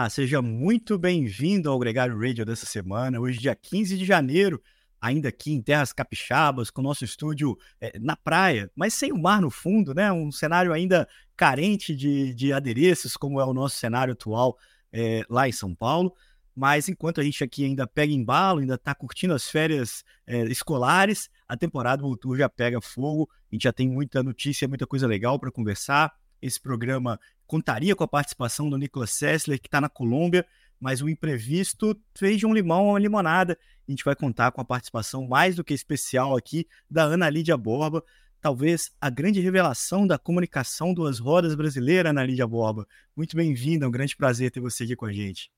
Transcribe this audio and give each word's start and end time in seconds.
Olá, 0.00 0.08
seja 0.08 0.40
muito 0.40 0.98
bem-vindo 0.98 1.68
ao 1.68 1.78
Gregário 1.78 2.18
Radio 2.18 2.42
dessa 2.46 2.64
semana. 2.64 3.20
Hoje, 3.20 3.38
dia 3.38 3.54
15 3.54 3.98
de 3.98 4.06
janeiro, 4.06 4.58
ainda 4.98 5.28
aqui 5.28 5.52
em 5.52 5.60
Terras 5.60 5.92
Capixabas, 5.92 6.70
com 6.70 6.80
o 6.80 6.84
nosso 6.84 7.04
estúdio 7.04 7.54
é, 7.78 7.98
na 7.98 8.16
praia, 8.16 8.70
mas 8.74 8.94
sem 8.94 9.12
o 9.12 9.18
mar 9.20 9.42
no 9.42 9.50
fundo, 9.50 9.92
né? 9.92 10.10
Um 10.10 10.32
cenário 10.32 10.72
ainda 10.72 11.06
carente 11.36 11.94
de, 11.94 12.32
de 12.32 12.50
adereços, 12.50 13.14
como 13.14 13.38
é 13.38 13.44
o 13.44 13.52
nosso 13.52 13.76
cenário 13.76 14.14
atual 14.14 14.56
é, 14.90 15.22
lá 15.28 15.46
em 15.46 15.52
São 15.52 15.74
Paulo. 15.74 16.14
Mas 16.56 16.88
enquanto 16.88 17.20
a 17.20 17.22
gente 17.22 17.44
aqui 17.44 17.66
ainda 17.66 17.86
pega 17.86 18.10
embalo, 18.10 18.60
ainda 18.60 18.76
está 18.76 18.94
curtindo 18.94 19.34
as 19.34 19.50
férias 19.50 20.02
é, 20.26 20.44
escolares, 20.44 21.28
a 21.46 21.58
temporada 21.58 22.02
do 22.02 22.16
Tour 22.16 22.38
já 22.38 22.48
pega 22.48 22.80
fogo. 22.80 23.28
A 23.52 23.54
gente 23.54 23.64
já 23.64 23.72
tem 23.72 23.86
muita 23.86 24.22
notícia, 24.22 24.66
muita 24.66 24.86
coisa 24.86 25.06
legal 25.06 25.38
para 25.38 25.52
conversar. 25.52 26.10
Esse 26.40 26.60
programa 26.60 27.18
contaria 27.46 27.94
com 27.96 28.04
a 28.04 28.08
participação 28.08 28.70
do 28.70 28.78
Nicolas 28.78 29.10
Sessler, 29.10 29.60
que 29.60 29.66
está 29.66 29.80
na 29.80 29.88
Colômbia, 29.88 30.46
mas 30.78 31.02
o 31.02 31.08
imprevisto 31.08 32.00
fez 32.16 32.38
de 32.38 32.46
um 32.46 32.54
limão 32.54 32.88
uma 32.88 32.98
limonada. 32.98 33.58
A 33.86 33.90
gente 33.90 34.04
vai 34.04 34.14
contar 34.14 34.52
com 34.52 34.60
a 34.60 34.64
participação 34.64 35.26
mais 35.26 35.56
do 35.56 35.64
que 35.64 35.74
especial 35.74 36.36
aqui 36.36 36.66
da 36.88 37.02
Ana 37.02 37.28
Lídia 37.28 37.56
Borba, 37.56 38.02
talvez 38.40 38.90
a 39.00 39.10
grande 39.10 39.40
revelação 39.40 40.06
da 40.06 40.18
comunicação 40.18 40.94
duas 40.94 41.18
rodas 41.18 41.54
brasileira, 41.54 42.10
Ana 42.10 42.24
Lídia 42.24 42.46
Borba. 42.46 42.86
Muito 43.14 43.36
bem-vinda, 43.36 43.84
é 43.84 43.88
um 43.88 43.92
grande 43.92 44.16
prazer 44.16 44.50
ter 44.50 44.60
você 44.60 44.84
aqui 44.84 44.96
com 44.96 45.06
a 45.06 45.12
gente. 45.12 45.50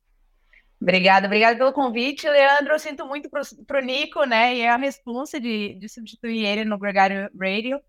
Obrigada, 0.81 1.27
obrigada 1.27 1.57
pelo 1.57 1.73
convite, 1.73 2.29
Leandro. 2.29 2.73
Eu 2.73 2.79
sinto 2.79 3.07
muito 3.07 3.31
para 3.31 3.79
o 3.79 3.85
Nico, 3.85 4.25
né? 4.25 4.57
E 4.57 4.61
é 4.63 4.71
a 4.71 4.77
responsa 4.77 5.41
de, 5.41 5.75
de 5.75 5.89
substituir 5.89 6.45
ele 6.45 6.65
no 6.65 6.77
Gregário 6.77 7.31
Radio. 7.41 7.81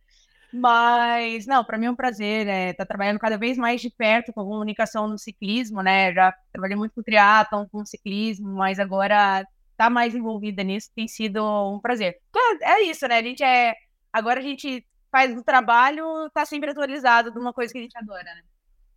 Mas, 0.54 1.48
não, 1.48 1.64
para 1.64 1.80
mim 1.80 1.88
é 1.88 1.92
um 1.92 1.96
prazer 1.96 2.42
estar 2.42 2.54
né, 2.54 2.74
tá 2.74 2.86
trabalhando 2.86 3.18
cada 3.18 3.38
vez 3.40 3.58
mais 3.58 3.82
de 3.82 3.90
perto 3.90 4.32
com 4.32 4.42
a 4.42 4.44
comunicação 4.44 5.08
no 5.08 5.18
ciclismo, 5.18 5.82
né? 5.82 6.14
Já 6.14 6.32
trabalhei 6.52 6.78
muito 6.78 6.94
com 6.94 7.02
triatlon, 7.02 7.66
com 7.72 7.84
ciclismo, 7.84 8.54
mas 8.54 8.80
agora 8.80 9.48
tá 9.76 9.90
mais 9.90 10.14
envolvida 10.14 10.64
nisso 10.64 10.92
tem 10.96 11.08
sido 11.08 11.44
um 11.44 11.80
prazer. 11.80 12.20
É 12.62 12.84
isso, 12.84 13.08
né? 13.08 13.18
A 13.18 13.24
gente 13.24 13.44
é. 13.44 13.74
Agora 14.12 14.40
a 14.40 14.44
gente 14.44 14.86
faz 15.12 15.36
o 15.36 15.44
trabalho, 15.44 16.30
tá 16.32 16.46
sempre 16.46 16.70
atualizado 16.70 17.32
de 17.32 17.40
uma 17.40 17.52
coisa 17.54 17.74
que 17.74 17.80
a 17.80 17.82
gente 17.82 17.98
adora, 17.98 18.24
né? 18.24 18.44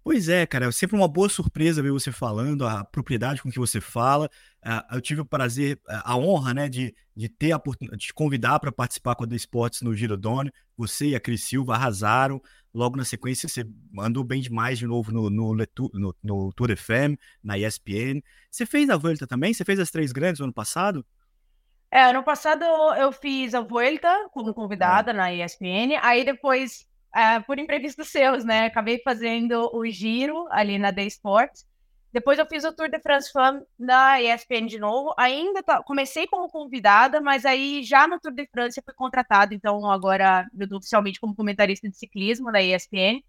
Pois 0.07 0.29
é, 0.29 0.47
cara, 0.47 0.67
é 0.67 0.71
sempre 0.71 0.95
uma 0.95 1.09
boa 1.09 1.29
surpresa 1.29 1.83
ver 1.83 1.91
você 1.91 2.13
falando, 2.13 2.65
a 2.65 2.85
propriedade 2.85 3.43
com 3.43 3.51
que 3.51 3.59
você 3.59 3.81
fala. 3.81 4.31
Uh, 4.65 4.95
eu 4.95 5.01
tive 5.01 5.21
o 5.23 5.25
prazer, 5.25 5.81
a 5.89 6.17
honra, 6.17 6.55
né, 6.55 6.69
de, 6.69 6.95
de 7.17 7.29
ter 7.29 7.51
a 7.51 7.61
de 7.91 7.97
te 7.97 8.15
convidar 8.15 8.61
para 8.61 8.71
participar 8.71 9.17
com 9.17 9.25
a 9.25 9.27
The 9.27 9.35
Esportes 9.35 9.83
no 9.83 9.93
Giro 9.93 10.17
Done. 10.17 10.53
Você 10.77 11.09
e 11.09 11.17
a 11.17 11.19
Cris 11.19 11.43
Silva 11.43 11.75
arrasaram. 11.75 12.41
Logo 12.73 12.97
na 12.97 13.05
sequência, 13.05 13.49
você 13.49 13.67
andou 13.99 14.23
bem 14.23 14.41
demais 14.41 14.79
de 14.79 14.87
novo 14.87 15.11
no, 15.11 15.29
no, 15.29 15.57
no, 15.93 16.15
no 16.23 16.53
Tour 16.53 16.77
FM, 16.77 17.19
na 17.43 17.59
ESPN. 17.59 18.23
Você 18.49 18.65
fez 18.65 18.89
a 18.89 18.97
Volta 18.97 19.27
também? 19.27 19.53
Você 19.53 19.65
fez 19.65 19.81
as 19.81 19.91
três 19.91 20.13
grandes 20.13 20.39
no 20.39 20.45
ano 20.45 20.55
passado? 20.55 21.05
É, 21.91 22.05
ano 22.05 22.23
passado 22.23 22.65
eu 22.97 23.11
fiz 23.11 23.57
a 23.57 23.61
Volta 23.61 24.29
como 24.31 24.55
convidada 24.55 25.11
é. 25.11 25.15
na 25.15 25.35
ESPN. 25.35 25.99
Aí 26.01 26.25
depois 26.25 26.87
uh, 27.17 27.43
por 27.45 27.59
imprevistos 27.59 28.09
seus, 28.09 28.45
né? 28.45 28.67
Acabei 28.67 29.01
fazendo 29.03 29.71
o 29.75 29.87
giro 29.87 30.47
ali 30.51 30.79
na 30.79 30.93
The 30.93 31.05
Sports. 31.07 31.67
Depois 32.13 32.39
eu 32.39 32.47
fiz 32.47 32.65
o 32.65 32.73
Tour 32.73 32.89
de 32.89 32.99
France 33.01 33.31
Femme 33.33 33.63
na 33.79 34.21
ESPN 34.21 34.67
de 34.67 34.79
novo. 34.79 35.15
Ainda 35.19 35.63
tá, 35.63 35.83
comecei 35.83 36.27
como 36.27 36.49
convidada, 36.49 37.21
mas 37.21 37.45
aí 37.45 37.83
já 37.83 38.07
no 38.07 38.21
Tour 38.21 38.33
de 38.33 38.47
France 38.47 38.79
eu 38.79 38.85
fui 38.85 38.95
contratado, 38.95 39.55
então 39.55 39.91
agora 39.91 40.47
eu 40.59 40.69
tô 40.69 40.77
oficialmente 40.77 41.21
como 41.21 41.35
comentarista 41.35 41.89
de 41.89 41.97
ciclismo 41.97 42.53
da 42.53 42.63
ESPN. 42.63 43.23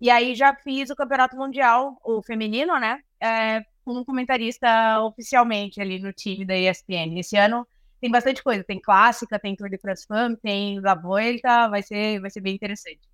E 0.00 0.10
aí 0.10 0.34
já 0.34 0.54
fiz 0.54 0.90
o 0.90 0.96
Campeonato 0.96 1.36
Mundial, 1.36 1.98
o 2.04 2.22
feminino, 2.22 2.78
né? 2.78 3.00
É, 3.20 3.62
como 3.84 4.04
comentarista 4.04 5.00
oficialmente 5.00 5.80
ali 5.80 5.98
no 5.98 6.12
time 6.12 6.44
da 6.44 6.56
ESPN. 6.56 7.18
Esse 7.18 7.36
ano 7.36 7.66
tem 8.00 8.10
bastante 8.10 8.42
coisa, 8.42 8.62
tem 8.64 8.80
clássica, 8.80 9.38
tem 9.38 9.56
Tour 9.56 9.70
de 9.70 9.78
France 9.78 10.06
Femme, 10.06 10.36
tem 10.36 10.80
La 10.80 10.94
Vuelta, 10.94 11.68
vai 11.68 11.82
ser, 11.82 12.20
vai 12.20 12.30
ser 12.30 12.40
bem 12.40 12.54
interessante. 12.54 13.13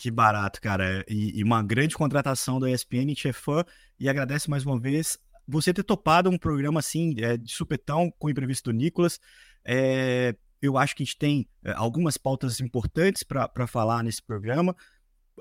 Que 0.00 0.10
barato, 0.10 0.62
cara. 0.62 1.04
E, 1.06 1.38
e 1.38 1.44
uma 1.44 1.62
grande 1.62 1.94
contratação 1.94 2.58
da 2.58 2.70
ESPN, 2.70 3.12
te 3.14 3.28
é 3.28 3.34
fã 3.34 3.62
e 3.98 4.08
agradece 4.08 4.48
mais 4.48 4.64
uma 4.64 4.80
vez 4.80 5.18
você 5.46 5.74
ter 5.74 5.82
topado 5.82 6.30
um 6.30 6.38
programa 6.38 6.80
assim, 6.80 7.14
é, 7.18 7.36
de 7.36 7.52
supetão, 7.52 8.10
com 8.18 8.28
o 8.28 8.30
imprevisto 8.30 8.72
do 8.72 8.78
Nicolas. 8.78 9.20
É, 9.62 10.34
eu 10.62 10.78
acho 10.78 10.96
que 10.96 11.02
a 11.02 11.04
gente 11.04 11.18
tem 11.18 11.46
é, 11.62 11.72
algumas 11.72 12.16
pautas 12.16 12.60
importantes 12.60 13.22
para 13.22 13.66
falar 13.66 14.02
nesse 14.02 14.22
programa. 14.22 14.74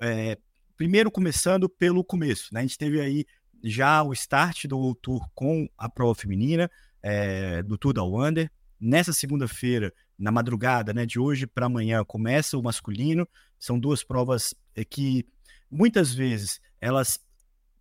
É, 0.02 0.38
primeiro, 0.76 1.10
começando 1.10 1.70
pelo 1.70 2.04
começo, 2.04 2.54
né? 2.54 2.60
A 2.60 2.64
gente 2.64 2.78
teve 2.78 3.00
aí 3.00 3.26
já 3.64 4.04
o 4.04 4.12
start 4.12 4.66
do 4.66 4.94
Tour 4.96 5.26
com 5.34 5.70
a 5.78 5.88
prova 5.88 6.16
feminina, 6.16 6.70
é, 7.02 7.64
do 7.64 7.78
Tour 7.78 7.94
da 7.94 8.04
Wander. 8.04 8.52
Nessa 8.80 9.12
segunda-feira, 9.12 9.94
na 10.18 10.32
madrugada, 10.32 10.94
né, 10.94 11.06
de 11.06 11.20
hoje 11.20 11.46
para 11.46 11.66
amanhã, 11.66 12.04
começa 12.06 12.58
o 12.58 12.64
masculino. 12.64 13.28
São 13.58 13.80
duas 13.80 14.04
provas 14.04 14.54
eh, 14.76 14.86
que 14.86 15.26
muitas 15.70 16.14
vezes 16.14 16.62
elas 16.80 17.20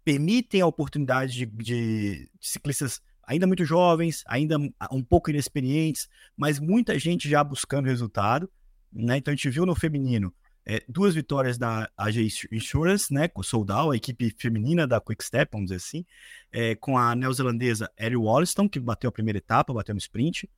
permitem 0.05 0.61
a 0.61 0.67
oportunidade 0.67 1.33
de, 1.35 1.47
de, 1.47 2.31
de 2.39 2.49
ciclistas 2.49 3.01
ainda 3.23 3.47
muito 3.47 3.65
jovens, 3.65 4.25
ainda 4.27 4.57
um 4.91 5.03
pouco 5.03 5.31
inexperientes, 5.31 6.09
mas 6.37 6.59
muita 6.59 6.99
gente 6.99 7.29
já 7.29 7.45
buscando 7.45 7.87
resultado. 7.87 8.51
Né? 8.93 9.19
Então 9.19 9.33
a 9.33 9.37
gente 9.37 9.51
viu 9.51 9.67
no 9.67 9.75
feminino 9.75 10.35
é, 10.69 10.83
duas 10.87 11.15
vitórias 11.15 11.57
da 11.57 11.91
AG 11.97 12.29
Insurance, 12.53 13.13
né, 13.13 13.27
com 13.27 13.41
o 13.41 13.45
Soldal, 13.45 13.91
a 13.91 13.97
equipe 13.97 14.35
feminina 14.39 14.87
da 14.87 15.01
Quick 15.01 15.25
Step, 15.25 15.51
vamos 15.51 15.71
dizer 15.71 15.77
assim, 15.77 16.05
é, 16.53 16.75
com 16.75 16.99
a 16.99 17.15
neozelandesa 17.15 17.91
Ellie 17.99 18.19
Wollaston, 18.19 18.69
que 18.69 18.79
bateu 18.79 19.09
a 19.09 19.13
primeira 19.13 19.39
etapa, 19.39 19.73
bateu 19.73 19.95
no 19.95 19.99
sprint, 19.99 20.49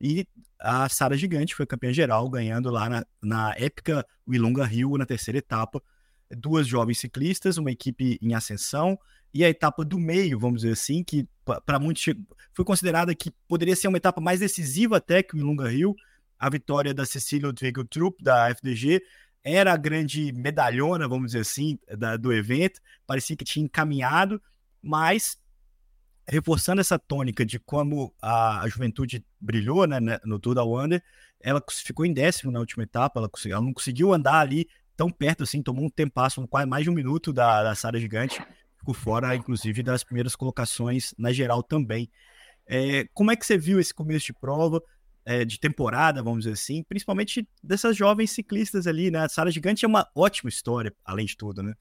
e 0.00 0.26
a 0.58 0.88
Sara 0.88 1.16
Gigante 1.16 1.54
foi 1.54 1.66
campeã 1.66 1.92
geral, 1.92 2.28
ganhando 2.28 2.70
lá 2.70 2.88
na, 2.88 3.06
na 3.22 3.54
épica 3.56 4.06
Wilonga 4.28 4.64
Rio, 4.64 4.96
na 4.96 5.06
terceira 5.06 5.38
etapa. 5.38 5.82
Duas 6.30 6.66
jovens 6.66 6.98
ciclistas, 6.98 7.56
uma 7.56 7.70
equipe 7.70 8.18
em 8.20 8.34
ascensão, 8.34 8.98
e 9.32 9.44
a 9.44 9.48
etapa 9.48 9.84
do 9.84 9.98
meio, 9.98 10.38
vamos 10.38 10.62
dizer 10.62 10.72
assim, 10.72 11.02
que 11.02 11.26
para 11.64 11.78
muitos 11.78 12.04
foi 12.54 12.64
considerada 12.64 13.14
que 13.14 13.30
poderia 13.46 13.76
ser 13.76 13.88
uma 13.88 13.98
etapa 13.98 14.20
mais 14.20 14.40
decisiva 14.40 14.96
até 14.96 15.22
que 15.22 15.36
o 15.36 15.38
Ilunga 15.38 15.68
Rio. 15.68 15.94
A 16.38 16.48
vitória 16.48 16.94
da 16.94 17.04
Cecília 17.04 17.48
Odwego 17.48 17.84
Trupp, 17.84 18.22
da 18.22 18.48
FDG, 18.50 19.02
era 19.42 19.72
a 19.72 19.76
grande 19.76 20.32
medalhona, 20.32 21.08
vamos 21.08 21.26
dizer 21.28 21.40
assim, 21.40 21.78
da, 21.96 22.16
do 22.16 22.32
evento. 22.32 22.80
Parecia 23.06 23.36
que 23.36 23.44
tinha 23.44 23.64
encaminhado, 23.64 24.40
mas 24.80 25.38
reforçando 26.28 26.80
essa 26.80 26.98
tônica 26.98 27.44
de 27.44 27.58
como 27.58 28.14
a, 28.20 28.60
a 28.60 28.68
juventude 28.68 29.24
brilhou 29.40 29.86
né, 29.86 29.98
né 29.98 30.20
no 30.24 30.38
Tour 30.38 30.54
da 30.54 30.62
Wander, 30.62 31.02
ela 31.40 31.62
ficou 31.70 32.04
em 32.04 32.12
décimo 32.12 32.52
na 32.52 32.60
última 32.60 32.82
etapa, 32.82 33.18
ela, 33.18 33.30
ela, 33.46 33.60
não 33.60 33.72
conseguiu 33.72 34.12
andar 34.12 34.40
ali 34.40 34.68
tão 34.96 35.08
perto 35.08 35.44
assim, 35.44 35.62
tomou 35.62 35.84
um 35.84 35.90
tempasso, 35.90 36.46
quase 36.48 36.68
mais 36.68 36.84
de 36.84 36.90
um 36.90 36.94
minuto 36.94 37.32
da, 37.32 37.62
da 37.62 37.74
Sara 37.74 37.98
Gigante, 37.98 38.42
ficou 38.76 38.92
fora, 38.92 39.34
inclusive, 39.34 39.82
das 39.82 40.04
primeiras 40.04 40.36
colocações 40.36 41.14
na 41.16 41.32
geral 41.32 41.62
também. 41.62 42.10
É, 42.66 43.06
como 43.14 43.30
é 43.30 43.36
que 43.36 43.46
você 43.46 43.56
viu 43.56 43.80
esse 43.80 43.94
começo 43.94 44.26
de 44.26 44.32
prova, 44.34 44.82
é, 45.24 45.44
de 45.44 45.58
temporada, 45.58 46.22
vamos 46.22 46.40
dizer 46.40 46.52
assim, 46.52 46.82
principalmente 46.82 47.48
dessas 47.62 47.96
jovens 47.96 48.32
ciclistas 48.32 48.86
ali, 48.86 49.10
né? 49.10 49.20
A 49.20 49.28
Sara 49.28 49.50
Gigante 49.50 49.84
é 49.84 49.88
uma 49.88 50.06
ótima 50.14 50.48
história, 50.48 50.92
além 51.04 51.26
de 51.26 51.36
tudo, 51.36 51.62
né? 51.62 51.74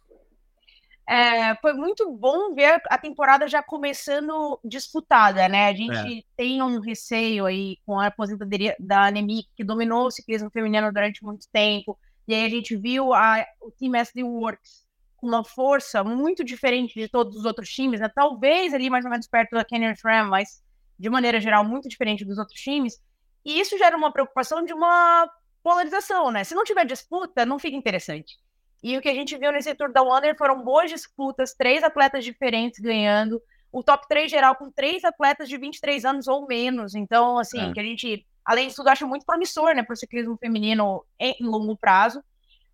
É, 1.09 1.55
foi 1.61 1.71
muito 1.71 2.11
bom 2.11 2.53
ver 2.53 2.81
a 2.89 2.97
temporada 2.97 3.47
já 3.47 3.63
começando 3.63 4.59
disputada, 4.63 5.47
né? 5.47 5.69
A 5.69 5.73
gente 5.73 6.19
é. 6.19 6.21
tem 6.35 6.61
um 6.61 6.81
receio 6.81 7.45
aí 7.45 7.77
com 7.85 7.97
a 7.97 8.07
aposentadoria 8.07 8.75
da 8.77 9.05
Anemic, 9.05 9.47
que 9.55 9.63
dominou 9.63 10.07
o 10.07 10.11
ciclismo 10.11 10.49
feminino 10.51 10.91
durante 10.91 11.23
muito 11.23 11.47
tempo, 11.49 11.97
e 12.27 12.35
aí 12.35 12.43
a 12.43 12.49
gente 12.49 12.75
viu 12.75 13.13
a, 13.13 13.45
o 13.61 13.71
Team 13.71 13.95
SD 13.95 14.21
Works 14.23 14.85
com 15.15 15.27
uma 15.27 15.45
força 15.45 16.03
muito 16.03 16.43
diferente 16.43 16.99
de 16.99 17.07
todos 17.07 17.37
os 17.37 17.45
outros 17.45 17.69
times, 17.69 18.01
né? 18.01 18.09
Talvez 18.13 18.73
ali 18.73 18.89
mais 18.89 19.05
ou 19.05 19.11
menos 19.11 19.27
perto 19.27 19.51
da 19.51 19.63
Canyon 19.63 19.95
Fram, 19.95 20.27
mas 20.27 20.61
de 20.99 21.09
maneira 21.09 21.39
geral 21.39 21.63
muito 21.63 21.87
diferente 21.87 22.25
dos 22.25 22.37
outros 22.37 22.59
times. 22.59 23.01
E 23.45 23.59
isso 23.61 23.77
gera 23.77 23.95
uma 23.95 24.11
preocupação 24.11 24.63
de 24.65 24.73
uma 24.73 25.29
polarização, 25.63 26.31
né? 26.31 26.43
Se 26.43 26.53
não 26.53 26.65
tiver 26.65 26.85
disputa, 26.85 27.45
não 27.45 27.57
fica 27.57 27.77
interessante. 27.77 28.37
E 28.83 28.97
o 28.97 29.01
que 29.01 29.09
a 29.09 29.13
gente 29.13 29.37
viu 29.37 29.51
nesse 29.51 29.73
Tour 29.75 29.91
da 29.91 30.03
Wander 30.03 30.37
foram 30.37 30.63
boas 30.63 30.89
disputas, 30.89 31.53
três 31.53 31.83
atletas 31.83 32.23
diferentes 32.23 32.79
ganhando, 32.79 33.41
o 33.71 33.83
top 33.83 34.07
3 34.07 34.29
geral 34.29 34.55
com 34.55 34.71
três 34.71 35.03
atletas 35.03 35.49
de 35.49 35.57
23 35.57 36.05
anos 36.05 36.27
ou 36.27 36.47
menos. 36.47 36.95
Então, 36.95 37.37
assim, 37.37 37.69
é. 37.69 37.73
que 37.73 37.79
a 37.79 37.83
gente, 37.83 38.25
além 38.45 38.67
disso 38.67 38.77
tudo, 38.77 38.89
acha 38.89 39.05
muito 39.05 39.25
promissor, 39.25 39.75
né, 39.75 39.83
para 39.83 39.93
o 39.93 39.97
ciclismo 39.97 40.37
feminino 40.37 41.03
em 41.19 41.35
longo 41.41 41.75
prazo. 41.77 42.23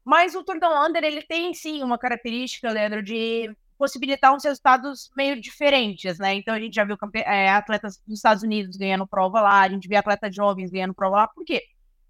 Mas 0.04 0.36
o 0.36 0.44
Tour 0.44 0.60
da 0.60 0.70
Wander, 0.70 1.04
ele 1.04 1.22
tem, 1.22 1.54
sim, 1.54 1.82
uma 1.82 1.98
característica, 1.98 2.70
Leandro, 2.70 3.02
de 3.02 3.50
possibilitar 3.78 4.34
uns 4.34 4.44
resultados 4.44 5.10
meio 5.16 5.40
diferentes, 5.40 6.20
né? 6.20 6.36
Então, 6.36 6.54
a 6.54 6.60
gente 6.60 6.76
já 6.76 6.84
viu 6.84 6.98
é, 7.16 7.50
atletas 7.50 8.02
dos 8.06 8.18
Estados 8.18 8.44
Unidos 8.44 8.78
ganhando 8.78 9.08
prova 9.08 9.42
lá, 9.42 9.62
a 9.62 9.70
gente 9.70 9.88
vê 9.88 9.96
atletas 9.96 10.36
jovens 10.36 10.70
ganhando 10.70 10.94
prova 10.94 11.18
lá. 11.18 11.28
Por 11.28 11.44
quê? 11.44 11.64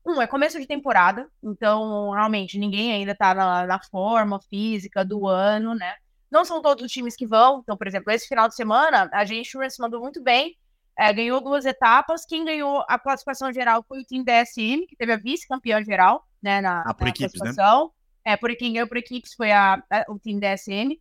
Um, 0.06 0.22
é 0.22 0.28
começo 0.28 0.60
de 0.60 0.68
temporada, 0.68 1.30
então 1.42 2.12
realmente 2.12 2.60
ninguém 2.60 2.92
ainda 2.92 3.16
tá 3.16 3.34
na, 3.34 3.66
na, 3.66 3.80
forma 3.90 4.38
física 4.50 5.04
do 5.06 5.28
ano, 5.28 5.74
né? 5.74 5.96
Não 6.30 6.44
são 6.44 6.62
todos 6.62 6.84
os 6.84 6.92
times 6.92 7.16
que 7.16 7.26
vão. 7.26 7.60
Então, 7.62 7.78
por 7.78 7.88
exemplo, 7.88 8.12
esse 8.12 8.28
final 8.28 8.50
de 8.50 8.56
semana, 8.56 9.10
a 9.14 9.24
G 9.24 9.36
Insurance 9.36 9.80
mandou 9.80 10.02
muito 10.02 10.22
bem. 10.22 10.58
É, 10.98 11.12
ganhou 11.14 11.40
duas 11.40 11.66
etapas. 11.66 12.26
Quem 12.26 12.44
ganhou 12.44 12.84
a 12.88 13.00
classificação 13.00 13.54
geral 13.54 13.84
foi 13.88 14.02
o 14.02 14.04
time 14.04 14.26
DSM, 14.26 14.86
que 14.88 14.96
teve 14.96 15.14
a 15.14 15.18
vice-campeã 15.18 15.82
geral, 15.84 16.28
né, 16.42 16.60
na, 16.60 16.82
ah, 16.82 16.94
por 16.94 17.06
na 17.06 17.10
equipes, 17.10 17.40
classificação. 17.40 17.86
Né? 18.26 18.34
É, 18.34 18.38
por 18.38 18.54
quem 18.56 18.74
ganhou 18.74 18.88
por 18.88 18.98
equipes 18.98 19.34
foi 19.34 19.52
a, 19.52 19.82
a, 19.90 20.06
o 20.10 20.20
time 20.20 20.40
DSM. 20.40 21.00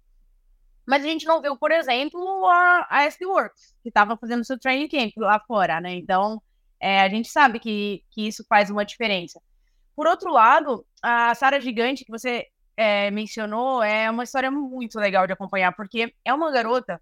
Mas 0.87 1.05
a 1.05 1.07
gente 1.07 1.27
não 1.27 1.41
viu, 1.41 1.57
por 1.57 1.71
exemplo, 1.71 2.47
a, 2.47 2.87
a 2.91 3.05
SD 3.05 3.27
Works, 3.27 3.75
que 3.83 3.89
estava 3.89 4.17
fazendo 4.17 4.45
seu 4.45 4.59
training 4.59 4.89
camp 4.89 5.13
lá 5.17 5.41
fora, 5.41 5.81
né? 5.81 5.95
Então, 5.95 6.43
é, 6.83 7.01
a 7.01 7.09
gente 7.09 7.29
sabe 7.29 7.61
que, 7.61 8.03
que 8.11 8.27
isso 8.27 8.45
faz 8.49 8.69
uma 8.69 8.85
diferença. 8.85 9.41
Por 9.95 10.09
outro 10.09 10.33
lado, 10.33 10.85
a 11.01 11.33
Sara 11.33 11.61
Gigante, 11.61 12.05
que 12.05 12.11
você 12.11 12.49
é, 12.77 13.09
mencionou, 13.13 13.81
é 13.85 14.11
uma 14.11 14.25
história 14.25 14.51
muito 14.51 14.99
legal 14.99 15.25
de 15.25 15.33
acompanhar, 15.33 15.73
porque 15.77 16.13
é 16.25 16.35
uma 16.35 16.51
garota, 16.51 17.01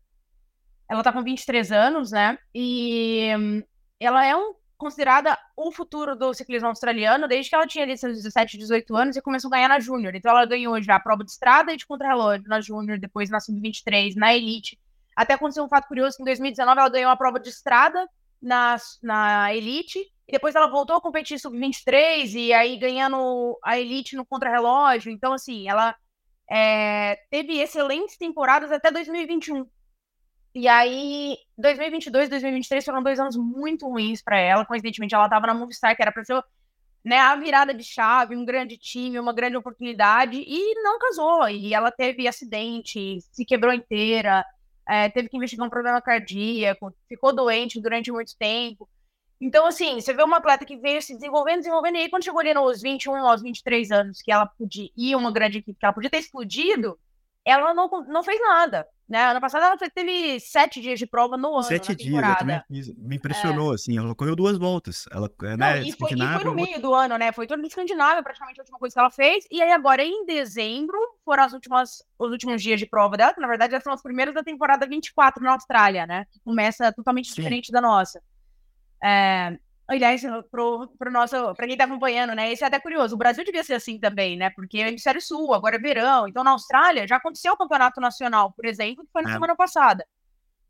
ela 0.87 1.03
tá 1.03 1.11
com 1.11 1.23
23 1.23 1.73
anos, 1.73 2.11
né? 2.11 2.37
E 2.55 3.35
hum, 3.39 3.63
ela 3.99 4.27
é 4.27 4.37
um, 4.37 4.55
considerada 4.77 5.39
o 5.57 5.73
futuro 5.73 6.15
do 6.15 6.35
ciclismo 6.35 6.69
australiano 6.69 7.27
desde 7.27 7.49
que 7.49 7.57
ela 7.57 7.67
tinha 7.67 7.85
ali 7.85 7.97
seus 7.97 8.19
17, 8.19 8.59
18 8.59 8.95
anos 8.95 9.17
e 9.17 9.23
começou 9.23 9.49
a 9.49 9.53
ganhar 9.53 9.69
na 9.69 9.81
Júnior. 9.81 10.15
Então 10.15 10.31
ela 10.31 10.45
ganhou 10.45 10.83
já 10.83 10.97
a 10.97 11.01
prova 11.01 11.25
de 11.25 11.31
estrada 11.31 11.73
e 11.73 11.77
de 11.79 11.87
contrarrelógio 11.87 12.47
na 12.49 12.61
Júnior, 12.61 12.99
depois 12.99 13.31
na 13.31 13.41
Sub-23, 13.41 14.15
na 14.17 14.35
Elite. 14.35 14.79
Até 15.17 15.35
aconteceu 15.35 15.65
um 15.65 15.69
fato 15.69 15.89
curioso 15.89 16.17
que 16.19 16.23
em 16.23 16.27
2019 16.27 16.79
ela 16.79 16.91
ganhou 16.91 17.11
a 17.11 17.17
prova 17.17 17.41
de 17.41 17.49
estrada 17.49 18.07
na, 18.41 18.77
na 19.03 19.55
Elite 19.55 19.99
e 20.27 20.33
depois 20.33 20.55
ela 20.55 20.69
voltou 20.69 20.97
a 20.97 21.01
competir 21.01 21.39
sub-23 21.41 22.35
e 22.35 22.53
aí 22.53 22.77
ganhando 22.77 23.59
a 23.65 23.79
Elite 23.79 24.15
no 24.15 24.25
contrarrelógio. 24.25 25.11
Então, 25.11 25.33
assim, 25.33 25.69
ela 25.69 25.97
é, 26.49 27.17
teve 27.31 27.59
excelentes 27.59 28.17
temporadas 28.17 28.71
até 28.71 28.91
2021. 28.91 29.67
E 30.55 30.67
aí, 30.67 31.37
2022, 31.59 32.29
2023 32.29 32.85
foram 32.85 33.03
dois 33.03 33.21
anos 33.21 33.37
muito 33.37 33.89
ruins 33.89 34.23
para 34.23 34.39
ela. 34.39 34.65
Coincidentemente, 34.65 35.15
ela 35.15 35.25
estava 35.25 35.47
na 35.47 35.55
Movistar, 35.55 35.95
que 35.95 36.03
era 36.03 36.13
para 36.13 36.25
ser 36.25 36.43
né, 37.05 37.19
a 37.19 37.37
virada 37.37 37.73
de 37.73 37.83
chave, 37.83 38.37
um 38.37 38.45
grande 38.45 38.77
time, 38.77 39.19
uma 39.19 39.33
grande 39.33 39.57
oportunidade, 39.57 40.37
e 40.47 40.75
não 40.83 40.99
casou. 40.99 41.49
E 41.49 41.73
ela 41.75 41.91
teve 41.91 42.29
acidente, 42.29 43.21
se 43.33 43.45
quebrou 43.45 43.73
inteira, 43.73 44.45
é, 44.91 45.09
teve 45.09 45.29
que 45.29 45.37
investigar 45.37 45.65
um 45.65 45.71
problema 45.71 46.03
cardíaco, 46.03 46.93
ficou 47.09 47.33
doente 47.33 47.81
durante 47.81 48.11
muito 48.11 48.37
tempo. 48.37 48.89
Então, 49.41 49.65
assim, 49.65 50.01
você 50.01 50.13
vê 50.13 50.23
uma 50.23 50.39
atleta 50.39 50.67
que 50.67 50.77
veio 50.77 51.01
se 51.01 51.15
desenvolvendo, 51.15 51.59
desenvolvendo, 51.59 51.97
e 51.97 52.01
aí 52.01 52.11
quando 52.11 52.25
chegou 52.25 52.41
ali 52.41 52.53
nos 52.53 52.83
21, 52.83 53.17
aos 53.17 53.41
23 53.41 53.91
anos, 53.93 54.21
que 54.21 54.33
ela 54.33 54.47
podia 54.47 54.91
ir 54.97 55.15
uma 55.15 55.33
grande 55.33 55.59
equipe, 55.59 55.79
que 55.79 55.87
ela 55.87 55.95
podia 55.95 56.11
ter 56.11 56.19
explodido, 56.19 56.99
ela 57.45 57.73
não, 57.73 57.89
não 58.09 58.23
fez 58.23 58.41
nada. 58.41 58.87
Né? 59.11 59.25
Ano 59.25 59.41
passado 59.41 59.65
ela 59.65 59.77
teve 59.77 60.39
sete 60.39 60.81
dias 60.81 60.97
de 60.97 61.05
prova 61.05 61.37
no 61.37 61.55
ano. 61.55 61.65
Sete 61.65 61.97
dias, 61.97 62.23
eu 62.23 62.37
também 62.37 62.63
me 62.97 63.17
impressionou, 63.17 63.73
é. 63.73 63.75
assim, 63.75 63.99
ela 63.99 64.15
correu 64.15 64.37
duas 64.37 64.57
voltas. 64.57 65.05
Ela, 65.11 65.29
né, 65.43 65.57
não, 65.57 65.83
e, 65.83 65.91
foi, 65.91 66.13
e 66.13 66.17
foi 66.17 66.45
no 66.45 66.55
meio 66.55 66.81
do 66.81 66.95
ano, 66.95 67.19
né? 67.19 67.33
Foi 67.33 67.45
todo 67.45 67.61
Escandinávia, 67.67 68.23
praticamente 68.23 68.61
a 68.61 68.63
última 68.63 68.79
coisa 68.79 68.95
que 68.95 69.01
ela 69.01 69.11
fez. 69.11 69.45
E 69.51 69.61
aí 69.61 69.73
agora, 69.73 70.05
em 70.05 70.25
dezembro, 70.25 70.97
foram 71.25 71.43
as 71.43 71.53
últimas, 71.53 72.05
os 72.17 72.31
últimos 72.31 72.63
dias 72.63 72.79
de 72.79 72.87
prova 72.87 73.17
dela, 73.17 73.35
que 73.35 73.41
na 73.41 73.49
verdade 73.49 73.73
já 73.73 73.81
são 73.81 73.93
os 73.93 74.01
primeiros 74.01 74.33
da 74.33 74.45
temporada 74.45 74.87
24 74.87 75.43
na 75.43 75.55
Austrália, 75.55 76.07
né? 76.07 76.25
Que 76.31 76.39
começa 76.45 76.93
totalmente 76.93 77.31
Sim. 77.31 77.35
diferente 77.35 77.73
da 77.73 77.81
nossa. 77.81 78.23
É, 79.03 79.59
aliás, 79.91 80.23
pro 80.51 80.89
nosso, 81.11 81.55
para 81.55 81.67
quem 81.67 81.77
tá 81.77 81.85
acompanhando, 81.85 82.35
né? 82.35 82.53
Isso 82.53 82.63
é 82.63 82.67
até 82.67 82.79
curioso. 82.79 83.15
O 83.15 83.19
Brasil 83.19 83.45
devia 83.45 83.65
ser 83.65 83.75
assim 83.75 83.99
também, 83.99 84.37
né? 84.37 84.51
Porque 84.51 84.79
é 84.79 84.89
hemisfério 84.89 85.21
sul, 85.21 85.53
agora 85.53 85.77
é 85.77 85.79
verão. 85.81 86.29
Então, 86.29 86.45
na 86.45 86.53
Austrália, 86.53 87.07
já 87.09 87.17
aconteceu 87.17 87.53
o 87.53 87.57
campeonato 87.57 88.01
nacional, 88.01 88.53
por 88.53 88.65
exemplo, 88.65 89.05
que 89.05 89.11
foi 89.13 89.23
na 89.23 89.31
é. 89.31 89.33
semana 89.33 89.57
passada. 89.57 90.07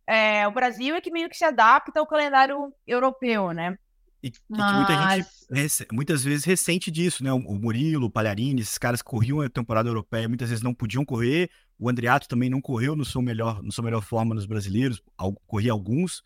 É, 0.06 0.48
o 0.48 0.52
Brasil 0.52 0.94
é 0.94 1.00
que 1.00 1.10
meio 1.10 1.28
que 1.28 1.36
se 1.36 1.44
adapta 1.44 2.00
ao 2.00 2.06
calendário 2.06 2.72
europeu, 2.86 3.52
né? 3.52 3.76
E, 4.22 4.32
Mas... 4.48 4.76
muita 4.76 5.16
gente 5.56 5.86
muitas 5.92 6.24
vezes 6.24 6.44
ressente 6.44 6.90
disso, 6.90 7.22
né? 7.22 7.32
O, 7.32 7.54
Murilo, 7.54 8.06
o 8.06 8.10
Palharini, 8.10 8.60
esses 8.60 8.78
caras 8.78 9.02
que 9.02 9.08
corriam 9.08 9.40
a 9.40 9.48
temporada 9.48 9.88
europeia, 9.88 10.28
muitas 10.28 10.48
vezes 10.48 10.64
não 10.64 10.74
podiam 10.74 11.04
correr. 11.04 11.50
O 11.78 11.88
Andriato 11.88 12.28
também 12.28 12.50
não 12.50 12.60
correu 12.60 12.96
no 12.96 13.04
seu 13.04 13.22
melhor, 13.22 13.62
no 13.62 13.72
sua 13.72 13.84
melhor 13.84 14.02
forma 14.02 14.34
nos 14.34 14.46
brasileiros, 14.46 15.02
corria 15.46 15.72
alguns. 15.72 16.22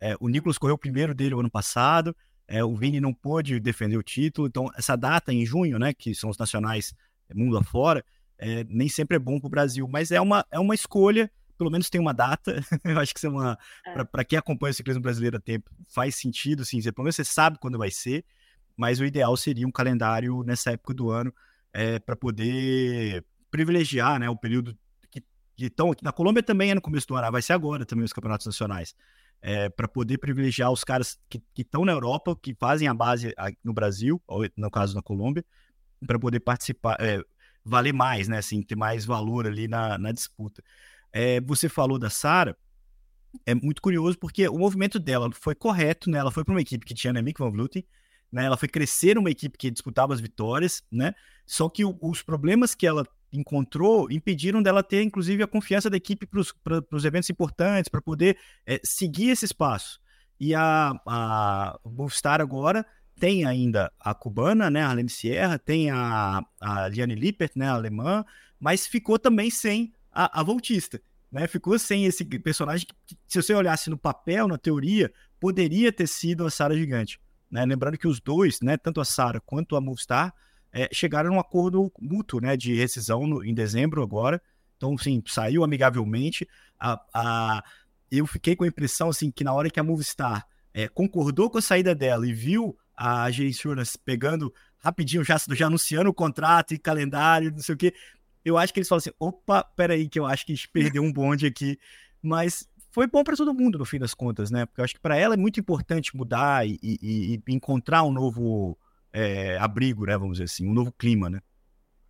É, 0.00 0.16
o 0.20 0.28
Nicolas 0.28 0.58
correu 0.58 0.74
o 0.74 0.78
primeiro 0.78 1.14
dele 1.14 1.34
o 1.34 1.40
ano 1.40 1.50
passado. 1.50 2.16
É, 2.48 2.64
o 2.64 2.74
Vini 2.76 3.00
não 3.00 3.12
pôde 3.12 3.58
defender 3.58 3.96
o 3.96 4.02
título. 4.02 4.46
Então, 4.46 4.70
essa 4.76 4.96
data 4.96 5.32
em 5.32 5.44
junho, 5.44 5.78
né, 5.78 5.92
que 5.92 6.14
são 6.14 6.30
os 6.30 6.38
nacionais 6.38 6.94
é, 7.28 7.34
mundo 7.34 7.56
afora, 7.58 8.04
é, 8.38 8.64
nem 8.68 8.88
sempre 8.88 9.16
é 9.16 9.18
bom 9.18 9.40
para 9.40 9.46
o 9.46 9.50
Brasil. 9.50 9.88
Mas 9.88 10.10
é 10.10 10.20
uma, 10.20 10.44
é 10.50 10.58
uma 10.58 10.74
escolha, 10.74 11.30
pelo 11.58 11.70
menos 11.70 11.90
tem 11.90 12.00
uma 12.00 12.12
data. 12.12 12.60
Eu 12.84 12.98
acho 13.00 13.12
que 13.12 13.18
isso 13.18 13.26
é 13.26 13.30
uma. 13.30 13.58
É. 13.84 14.04
Para 14.04 14.24
quem 14.24 14.38
acompanha 14.38 14.70
o 14.70 14.74
ciclismo 14.74 15.02
brasileiro 15.02 15.36
a 15.38 15.40
tempo, 15.40 15.70
faz 15.88 16.14
sentido, 16.14 16.64
sim. 16.64 16.80
Pelo 16.82 17.04
menos 17.04 17.16
você 17.16 17.24
sabe 17.24 17.58
quando 17.58 17.78
vai 17.78 17.90
ser. 17.90 18.24
Mas 18.76 19.00
o 19.00 19.04
ideal 19.04 19.34
seria 19.36 19.66
um 19.66 19.72
calendário 19.72 20.42
nessa 20.44 20.72
época 20.72 20.92
do 20.92 21.10
ano 21.10 21.32
é, 21.72 21.98
para 21.98 22.14
poder 22.14 23.24
privilegiar 23.50 24.20
né, 24.20 24.28
o 24.28 24.36
período 24.36 24.76
que 25.10 25.22
estão 25.58 25.90
aqui. 25.90 26.04
Na 26.04 26.12
Colômbia 26.12 26.42
também 26.42 26.70
é 26.70 26.74
no 26.74 26.80
começo 26.82 27.08
do 27.08 27.16
ano, 27.16 27.32
vai 27.32 27.40
ser 27.40 27.54
agora 27.54 27.86
também 27.86 28.04
os 28.04 28.12
campeonatos 28.12 28.46
nacionais 28.46 28.94
é, 29.40 29.68
para 29.68 29.86
poder 29.86 30.18
privilegiar 30.18 30.70
os 30.72 30.82
caras 30.82 31.18
que 31.28 31.40
estão 31.56 31.84
na 31.84 31.92
Europa, 31.92 32.36
que 32.40 32.54
fazem 32.54 32.88
a 32.88 32.94
base 32.94 33.34
no 33.62 33.72
Brasil, 33.72 34.20
ou 34.26 34.46
no 34.56 34.70
caso 34.70 34.94
na 34.94 35.02
Colômbia, 35.02 35.44
para 36.06 36.18
poder 36.18 36.40
participar, 36.40 36.96
é, 37.00 37.22
valer 37.64 37.92
mais, 37.92 38.28
né? 38.28 38.38
Assim, 38.38 38.62
ter 38.62 38.76
mais 38.76 39.04
valor 39.04 39.46
ali 39.46 39.68
na, 39.68 39.98
na 39.98 40.12
disputa. 40.12 40.62
É, 41.12 41.40
você 41.40 41.68
falou 41.68 41.98
da 41.98 42.10
Sara, 42.10 42.56
é 43.44 43.54
muito 43.54 43.82
curioso 43.82 44.18
porque 44.18 44.48
o 44.48 44.58
movimento 44.58 44.98
dela 44.98 45.30
foi 45.32 45.54
correto, 45.54 46.10
né? 46.10 46.18
Ela 46.18 46.30
foi 46.30 46.44
para 46.44 46.52
uma 46.52 46.60
equipe 46.60 46.86
que 46.86 46.94
tinha 46.94 47.10
Annemiek 47.10 47.38
van 47.38 47.50
Vleuten, 47.50 47.84
né? 48.30 48.44
Ela 48.44 48.56
foi 48.56 48.68
crescer 48.68 49.14
numa 49.14 49.30
equipe 49.30 49.58
que 49.58 49.70
disputava 49.70 50.14
as 50.14 50.20
vitórias, 50.20 50.82
né? 50.90 51.14
Só 51.44 51.68
que 51.68 51.84
o, 51.84 51.96
os 52.00 52.22
problemas 52.22 52.74
que 52.74 52.86
ela 52.86 53.06
encontrou 53.32 54.10
impediram 54.10 54.62
dela 54.62 54.82
ter, 54.82 55.02
inclusive, 55.02 55.42
a 55.42 55.46
confiança 55.46 55.90
da 55.90 55.96
equipe 55.96 56.26
para 56.26 56.84
os 56.90 57.04
eventos 57.04 57.30
importantes, 57.30 57.88
para 57.88 58.00
poder 58.00 58.38
é, 58.64 58.80
seguir 58.84 59.30
esse 59.30 59.44
espaço. 59.44 60.00
E 60.38 60.54
a, 60.54 60.92
a 61.06 61.78
Movistar 61.84 62.40
agora 62.40 62.84
tem 63.18 63.44
ainda 63.44 63.90
a 63.98 64.14
cubana, 64.14 64.70
né, 64.70 64.82
a 64.82 64.88
Arlene 64.88 65.08
Sierra, 65.08 65.58
tem 65.58 65.90
a, 65.90 66.44
a 66.60 66.88
Liane 66.88 67.14
Lippert, 67.14 67.52
né, 67.56 67.68
a 67.68 67.72
alemã, 67.72 68.24
mas 68.60 68.86
ficou 68.86 69.18
também 69.18 69.50
sem 69.50 69.92
a, 70.12 70.40
a 70.40 70.42
voltista. 70.42 71.00
Né, 71.32 71.46
ficou 71.46 71.78
sem 71.78 72.04
esse 72.04 72.24
personagem 72.24 72.86
que, 73.06 73.16
se 73.26 73.42
você 73.42 73.54
olhasse 73.54 73.90
no 73.90 73.98
papel, 73.98 74.46
na 74.46 74.58
teoria, 74.58 75.12
poderia 75.40 75.90
ter 75.90 76.06
sido 76.06 76.46
a 76.46 76.50
Sara 76.50 76.76
Gigante. 76.76 77.18
Né? 77.50 77.64
Lembrando 77.64 77.98
que 77.98 78.06
os 78.06 78.20
dois, 78.20 78.60
né, 78.60 78.76
tanto 78.76 79.00
a 79.00 79.04
Sara 79.04 79.40
quanto 79.40 79.76
a 79.76 79.80
Movistar, 79.80 80.34
é, 80.76 80.90
chegaram 80.92 81.32
a 81.32 81.36
um 81.36 81.40
acordo 81.40 81.90
mútuo 81.98 82.38
né, 82.38 82.54
de 82.54 82.74
rescisão 82.74 83.26
no, 83.26 83.42
em 83.42 83.54
dezembro 83.54 84.02
agora. 84.02 84.42
Então, 84.76 84.96
sim, 84.98 85.22
saiu 85.26 85.64
amigavelmente. 85.64 86.46
A, 86.78 87.00
a, 87.14 87.64
eu 88.10 88.26
fiquei 88.26 88.54
com 88.54 88.64
a 88.64 88.68
impressão 88.68 89.08
assim, 89.08 89.30
que 89.30 89.42
na 89.42 89.54
hora 89.54 89.70
que 89.70 89.80
a 89.80 89.82
Movistar 89.82 90.46
é, 90.74 90.86
concordou 90.86 91.48
com 91.48 91.56
a 91.56 91.62
saída 91.62 91.94
dela 91.94 92.28
e 92.28 92.32
viu 92.34 92.76
a 92.94 93.30
Insurance 93.30 93.98
pegando 93.98 94.52
rapidinho, 94.76 95.24
já, 95.24 95.40
já 95.52 95.66
anunciando 95.66 96.10
o 96.10 96.14
contrato 96.14 96.74
e 96.74 96.78
calendário, 96.78 97.50
não 97.50 97.60
sei 97.60 97.74
o 97.74 97.78
quê, 97.78 97.94
eu 98.44 98.58
acho 98.58 98.74
que 98.74 98.80
eles 98.80 98.88
falam 98.88 98.98
assim: 98.98 99.12
opa, 99.18 99.64
peraí, 99.64 100.10
que 100.10 100.20
eu 100.20 100.26
acho 100.26 100.44
que 100.44 100.52
a 100.52 100.54
gente 100.54 100.68
perdeu 100.68 101.02
um 101.02 101.12
bonde 101.12 101.46
aqui. 101.46 101.78
Mas 102.20 102.68
foi 102.90 103.06
bom 103.06 103.24
para 103.24 103.34
todo 103.34 103.54
mundo, 103.54 103.78
no 103.78 103.86
fim 103.86 103.98
das 103.98 104.12
contas, 104.12 104.50
né? 104.50 104.66
Porque 104.66 104.82
eu 104.82 104.84
acho 104.84 104.94
que 104.94 105.00
para 105.00 105.16
ela 105.16 105.32
é 105.32 105.38
muito 105.38 105.58
importante 105.58 106.14
mudar 106.14 106.68
e, 106.68 106.78
e, 106.82 107.40
e 107.46 107.54
encontrar 107.54 108.02
um 108.02 108.12
novo 108.12 108.76
é, 109.16 109.56
abrigo, 109.56 110.04
né? 110.04 110.16
Vamos 110.18 110.34
dizer 110.34 110.44
assim, 110.44 110.68
um 110.68 110.74
novo 110.74 110.92
clima, 110.92 111.30
né? 111.30 111.40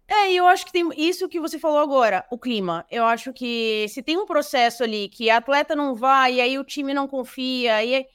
É, 0.09 0.33
e 0.33 0.37
eu 0.37 0.47
acho 0.47 0.67
que 0.67 0.73
tem 0.73 0.89
isso 0.97 1.29
que 1.29 1.41
você 1.41 1.59
falou 1.59 1.79
agora, 1.79 2.25
o 2.31 2.39
clima. 2.39 2.85
Eu 2.91 3.05
acho 3.05 3.33
que 3.33 3.87
se 3.89 4.03
tem 4.03 4.17
um 4.17 4.27
processo 4.27 4.83
ali 4.83 5.09
que 5.09 5.31
a 5.31 5.39
atleta 5.39 5.75
não 5.75 5.95
vai, 5.95 6.35
e 6.35 6.41
aí 6.41 6.59
o 6.59 6.65
time 6.65 6.93
não 6.93 7.09
confia, 7.09 7.85
e 7.85 8.07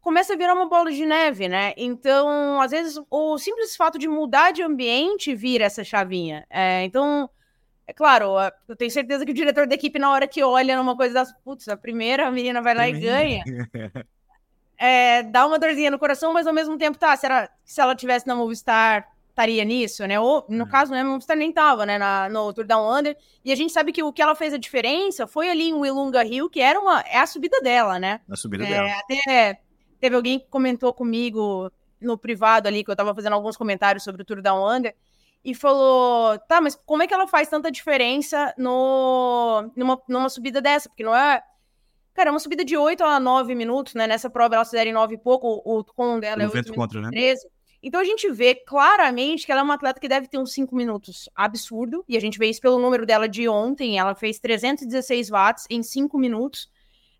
começa 0.00 0.32
a 0.32 0.36
virar 0.36 0.54
uma 0.54 0.68
bola 0.68 0.90
de 0.90 1.04
neve, 1.04 1.48
né? 1.48 1.74
Então, 1.76 2.60
às 2.60 2.70
vezes, 2.70 2.98
o 3.10 3.38
simples 3.38 3.76
fato 3.76 3.98
de 3.98 4.08
mudar 4.08 4.50
de 4.50 4.62
ambiente 4.62 5.34
vira 5.34 5.64
essa 5.64 5.84
chavinha. 5.84 6.46
É, 6.50 6.84
então, 6.84 7.28
é 7.86 7.92
claro, 7.92 8.34
eu 8.66 8.76
tenho 8.76 8.90
certeza 8.90 9.24
que 9.24 9.32
o 9.32 9.34
diretor 9.34 9.66
da 9.66 9.74
equipe, 9.74 9.98
na 9.98 10.10
hora 10.10 10.28
que 10.28 10.42
olha 10.42 10.76
numa 10.76 10.96
coisa 10.96 11.14
das, 11.14 11.32
putz, 11.42 11.68
a 11.68 11.76
primeira 11.76 12.26
a 12.26 12.30
menina 12.30 12.60
vai 12.60 12.74
lá 12.74 12.88
e 12.88 12.92
ganha. 12.92 13.42
é, 14.78 15.22
dá 15.24 15.46
uma 15.46 15.58
dorzinha 15.58 15.90
no 15.90 15.98
coração, 15.98 16.32
mas 16.32 16.46
ao 16.46 16.54
mesmo 16.54 16.78
tempo, 16.78 16.96
tá, 16.96 17.16
se 17.16 17.26
ela, 17.26 17.50
se 17.64 17.80
ela 17.80 17.94
tivesse 17.94 18.26
na 18.26 18.34
Movistar, 18.34 19.08
estaria 19.28 19.64
nisso, 19.64 20.06
né? 20.06 20.18
Ou, 20.18 20.44
no 20.48 20.64
hum. 20.64 20.68
caso, 20.68 20.92
né, 20.92 21.00
a 21.00 21.04
Movistar 21.04 21.36
nem 21.36 21.52
tava, 21.52 21.84
né, 21.84 21.98
na, 21.98 22.28
no 22.28 22.52
Tour 22.52 22.66
Down 22.66 22.98
Under, 22.98 23.16
e 23.44 23.52
a 23.52 23.56
gente 23.56 23.72
sabe 23.72 23.92
que 23.92 24.02
o 24.02 24.12
que 24.12 24.22
ela 24.22 24.34
fez 24.34 24.54
a 24.54 24.58
diferença 24.58 25.26
foi 25.26 25.50
ali 25.50 25.68
em 25.68 25.74
Willunga 25.74 26.24
Hill, 26.24 26.48
que 26.48 26.60
era 26.60 26.78
uma, 26.78 27.00
é 27.00 27.18
a 27.18 27.26
subida 27.26 27.60
dela, 27.60 27.98
né? 27.98 28.20
A 28.28 28.36
subida 28.36 28.64
é, 28.64 28.68
dela. 28.68 28.90
Até 28.98 29.60
teve 30.00 30.16
alguém 30.16 30.38
que 30.38 30.46
comentou 30.46 30.92
comigo 30.92 31.70
no 32.00 32.16
privado 32.16 32.68
ali, 32.68 32.84
que 32.84 32.90
eu 32.90 32.96
tava 32.96 33.14
fazendo 33.14 33.32
alguns 33.32 33.56
comentários 33.56 34.04
sobre 34.04 34.22
o 34.22 34.24
Tour 34.24 34.40
Down 34.40 34.76
Under, 34.76 34.94
e 35.44 35.54
falou: 35.54 36.38
tá, 36.40 36.60
mas 36.60 36.74
como 36.74 37.02
é 37.02 37.06
que 37.06 37.14
ela 37.14 37.26
faz 37.26 37.48
tanta 37.48 37.70
diferença 37.70 38.54
no, 38.56 39.70
numa, 39.74 40.00
numa 40.08 40.28
subida 40.28 40.60
dessa? 40.60 40.88
Porque 40.88 41.04
não 41.04 41.14
é. 41.14 41.42
Cara, 42.18 42.30
é 42.30 42.32
uma 42.32 42.40
subida 42.40 42.64
de 42.64 42.76
8 42.76 43.04
a 43.04 43.20
9 43.20 43.54
minutos, 43.54 43.94
né? 43.94 44.04
Nessa 44.04 44.28
prova 44.28 44.56
ela 44.56 44.64
fizeram 44.64 44.90
em 44.90 44.92
9 44.92 45.14
e 45.14 45.18
pouco, 45.18 45.62
o, 45.64 45.84
com 45.84 46.18
dela 46.18 46.42
é 46.42 46.48
8 46.48 46.74
contra, 46.74 47.00
né? 47.00 47.10
13. 47.10 47.46
Então 47.80 48.00
a 48.00 48.04
gente 48.04 48.28
vê 48.32 48.56
claramente 48.56 49.46
que 49.46 49.52
ela 49.52 49.60
é 49.60 49.62
uma 49.64 49.74
atleta 49.74 50.00
que 50.00 50.08
deve 50.08 50.26
ter 50.26 50.36
uns 50.36 50.52
5 50.52 50.74
minutos 50.74 51.30
absurdo, 51.32 52.04
e 52.08 52.16
a 52.16 52.20
gente 52.20 52.36
vê 52.36 52.48
isso 52.48 52.60
pelo 52.60 52.80
número 52.80 53.06
dela 53.06 53.28
de 53.28 53.48
ontem, 53.48 54.00
ela 54.00 54.16
fez 54.16 54.40
316 54.40 55.30
watts 55.30 55.64
em 55.70 55.80
5 55.80 56.18
minutos, 56.18 56.68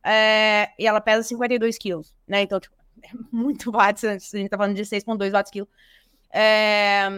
é, 0.02 0.70
e 0.76 0.84
ela 0.84 1.00
pesa 1.00 1.22
52 1.22 1.78
quilos, 1.78 2.12
né? 2.26 2.42
Então, 2.42 2.58
tipo, 2.58 2.74
é 3.00 3.10
muito 3.30 3.70
watts, 3.70 4.02
a 4.02 4.18
gente 4.18 4.48
tá 4.48 4.56
falando 4.56 4.74
de 4.74 4.82
6,2 4.82 5.30
watts 5.30 5.52
quilo. 5.52 5.68
É, 6.32 7.08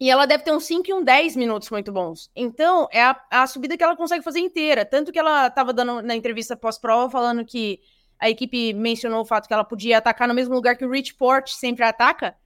e 0.00 0.10
ela 0.10 0.26
deve 0.26 0.44
ter 0.44 0.52
uns 0.52 0.64
5 0.64 0.88
e 0.88 0.94
um 0.94 1.02
10 1.02 1.34
minutos 1.34 1.70
muito 1.70 1.90
bons. 1.90 2.30
Então, 2.34 2.88
é 2.92 3.02
a, 3.02 3.20
a, 3.30 3.46
subida 3.46 3.76
que 3.76 3.82
ela 3.82 3.96
consegue 3.96 4.22
fazer 4.22 4.38
inteira. 4.38 4.84
Tanto 4.84 5.10
que 5.10 5.18
ela 5.18 5.48
estava 5.48 5.72
dando 5.72 6.02
na 6.02 6.14
entrevista 6.14 6.56
pós-prova 6.56 7.10
falando 7.10 7.44
que 7.44 7.80
a 8.18 8.30
equipe 8.30 8.72
mencionou 8.74 9.22
o 9.22 9.24
fato 9.24 9.48
que 9.48 9.52
ela 9.52 9.64
podia 9.64 9.98
atacar 9.98 10.28
no 10.28 10.34
mesmo 10.34 10.54
lugar 10.54 10.76
que 10.76 10.84
o 10.84 10.90
Rich 10.90 11.14
Port 11.14 11.48
sempre 11.48 11.84
ataca, 11.84 12.36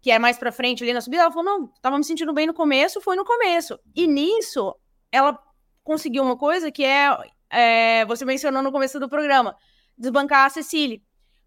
que 0.00 0.10
é 0.10 0.18
mais 0.20 0.38
para 0.38 0.52
frente 0.52 0.84
ali 0.84 0.92
na 0.92 1.00
subida. 1.00 1.24
Ela 1.24 1.32
falou: 1.32 1.44
não, 1.44 1.66
tava 1.82 1.98
me 1.98 2.04
sentindo 2.04 2.32
bem 2.32 2.46
no 2.46 2.54
começo, 2.54 3.00
foi 3.00 3.16
no 3.16 3.24
começo. 3.24 3.78
E 3.94 4.06
nisso, 4.06 4.74
ela 5.10 5.36
conseguiu 5.82 6.22
uma 6.22 6.36
coisa 6.36 6.70
que 6.70 6.84
é, 6.84 7.08
é 7.50 8.04
você 8.04 8.24
mencionou 8.24 8.62
no 8.62 8.70
começo 8.70 9.00
do 9.00 9.08
programa: 9.08 9.56
desbancar 9.98 10.46
a 10.46 10.50
Cecília. 10.50 11.00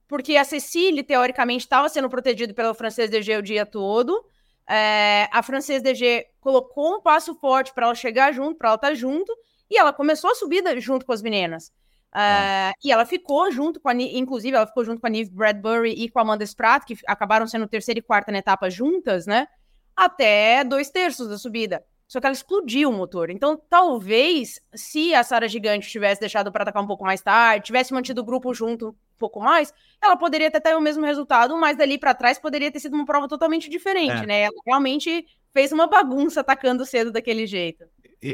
Porque 0.10 0.36
a 0.36 0.44
Cecília, 0.44 1.04
teoricamente, 1.06 1.64
estava 1.64 1.88
sendo 1.88 2.10
protegida 2.10 2.54
pelo 2.54 2.74
francês 2.74 3.10
DG 3.10 3.38
o 3.38 3.42
dia 3.42 3.66
todo 3.66 4.26
é, 4.70 5.28
a 5.32 5.44
Frances 5.44 5.82
DG 5.82 6.26
colocou 6.40 6.98
um 6.98 7.02
passo 7.02 7.36
forte 7.36 7.74
para 7.74 7.86
ela 7.86 7.96
chegar 7.96 8.34
junto, 8.34 8.58
para 8.58 8.70
ela 8.70 8.76
estar 8.76 8.90
tá 8.90 8.94
junto, 8.94 9.32
e 9.70 9.78
ela 9.78 9.92
começou 9.92 10.32
a 10.32 10.36
subida 10.36 10.80
junto 10.80 11.06
com 11.06 11.12
as 11.12 11.22
meninas. 11.22 11.72
É, 12.16 12.72
e 12.84 12.92
ela 12.92 13.06
ficou 13.06 13.52
junto 13.52 13.80
com 13.80 13.90
a, 13.90 13.94
inclusive, 13.94 14.56
ela 14.56 14.68
ficou 14.68 14.86
junto 14.86 15.02
com 15.02 15.08
a 15.08 15.10
Neve 15.10 15.32
Bradbury 15.32 15.94
e 15.94 16.10
com 16.10 16.20
a 16.20 16.22
Amanda 16.22 16.44
Spratt, 16.44 16.86
que 16.86 16.96
acabaram 17.08 17.48
sendo 17.48 17.68
terceira 17.68 18.00
e 18.00 18.04
quarta 18.04 18.32
na 18.32 18.38
etapa 18.38 18.70
juntas, 18.70 19.26
né? 19.26 19.48
Até 19.96 20.64
dois 20.64 20.90
terços 20.92 21.28
da 21.28 21.38
subida. 21.38 21.84
Só 22.08 22.20
que 22.20 22.28
ela 22.28 22.36
explodiu 22.36 22.90
o 22.90 22.94
motor. 22.94 23.32
Então, 23.32 23.60
talvez, 23.68 24.60
se 24.76 25.16
a 25.16 25.24
Sara 25.24 25.48
Gigante 25.48 25.90
tivesse 25.90 26.22
deixado 26.22 26.52
para 26.52 26.62
atacar 26.62 26.84
um 26.84 26.88
pouco 26.88 27.04
mais 27.04 27.22
tarde, 27.22 27.66
tivesse 27.66 27.92
mantido 27.92 28.22
o 28.22 28.24
grupo 28.24 28.54
junto 28.54 28.96
pouco 29.24 29.40
mais, 29.40 29.74
ela 30.02 30.18
poderia 30.18 30.48
até 30.48 30.60
ter 30.60 30.76
o 30.76 30.82
mesmo 30.82 31.06
resultado, 31.06 31.58
mas 31.58 31.78
dali 31.78 31.98
para 31.98 32.14
trás 32.14 32.38
poderia 32.38 32.72
ter 32.72 32.80
sido 32.80 32.94
uma 32.96 33.06
prova 33.06 33.28
totalmente 33.28 33.70
diferente, 33.70 34.24
é. 34.24 34.26
né? 34.26 34.42
Ela 34.42 34.62
realmente 34.66 35.26
fez 35.54 35.72
uma 35.72 35.88
bagunça 35.88 36.42
atacando 36.42 36.86
cedo 36.86 37.12
daquele 37.12 37.48
jeito 37.48 37.86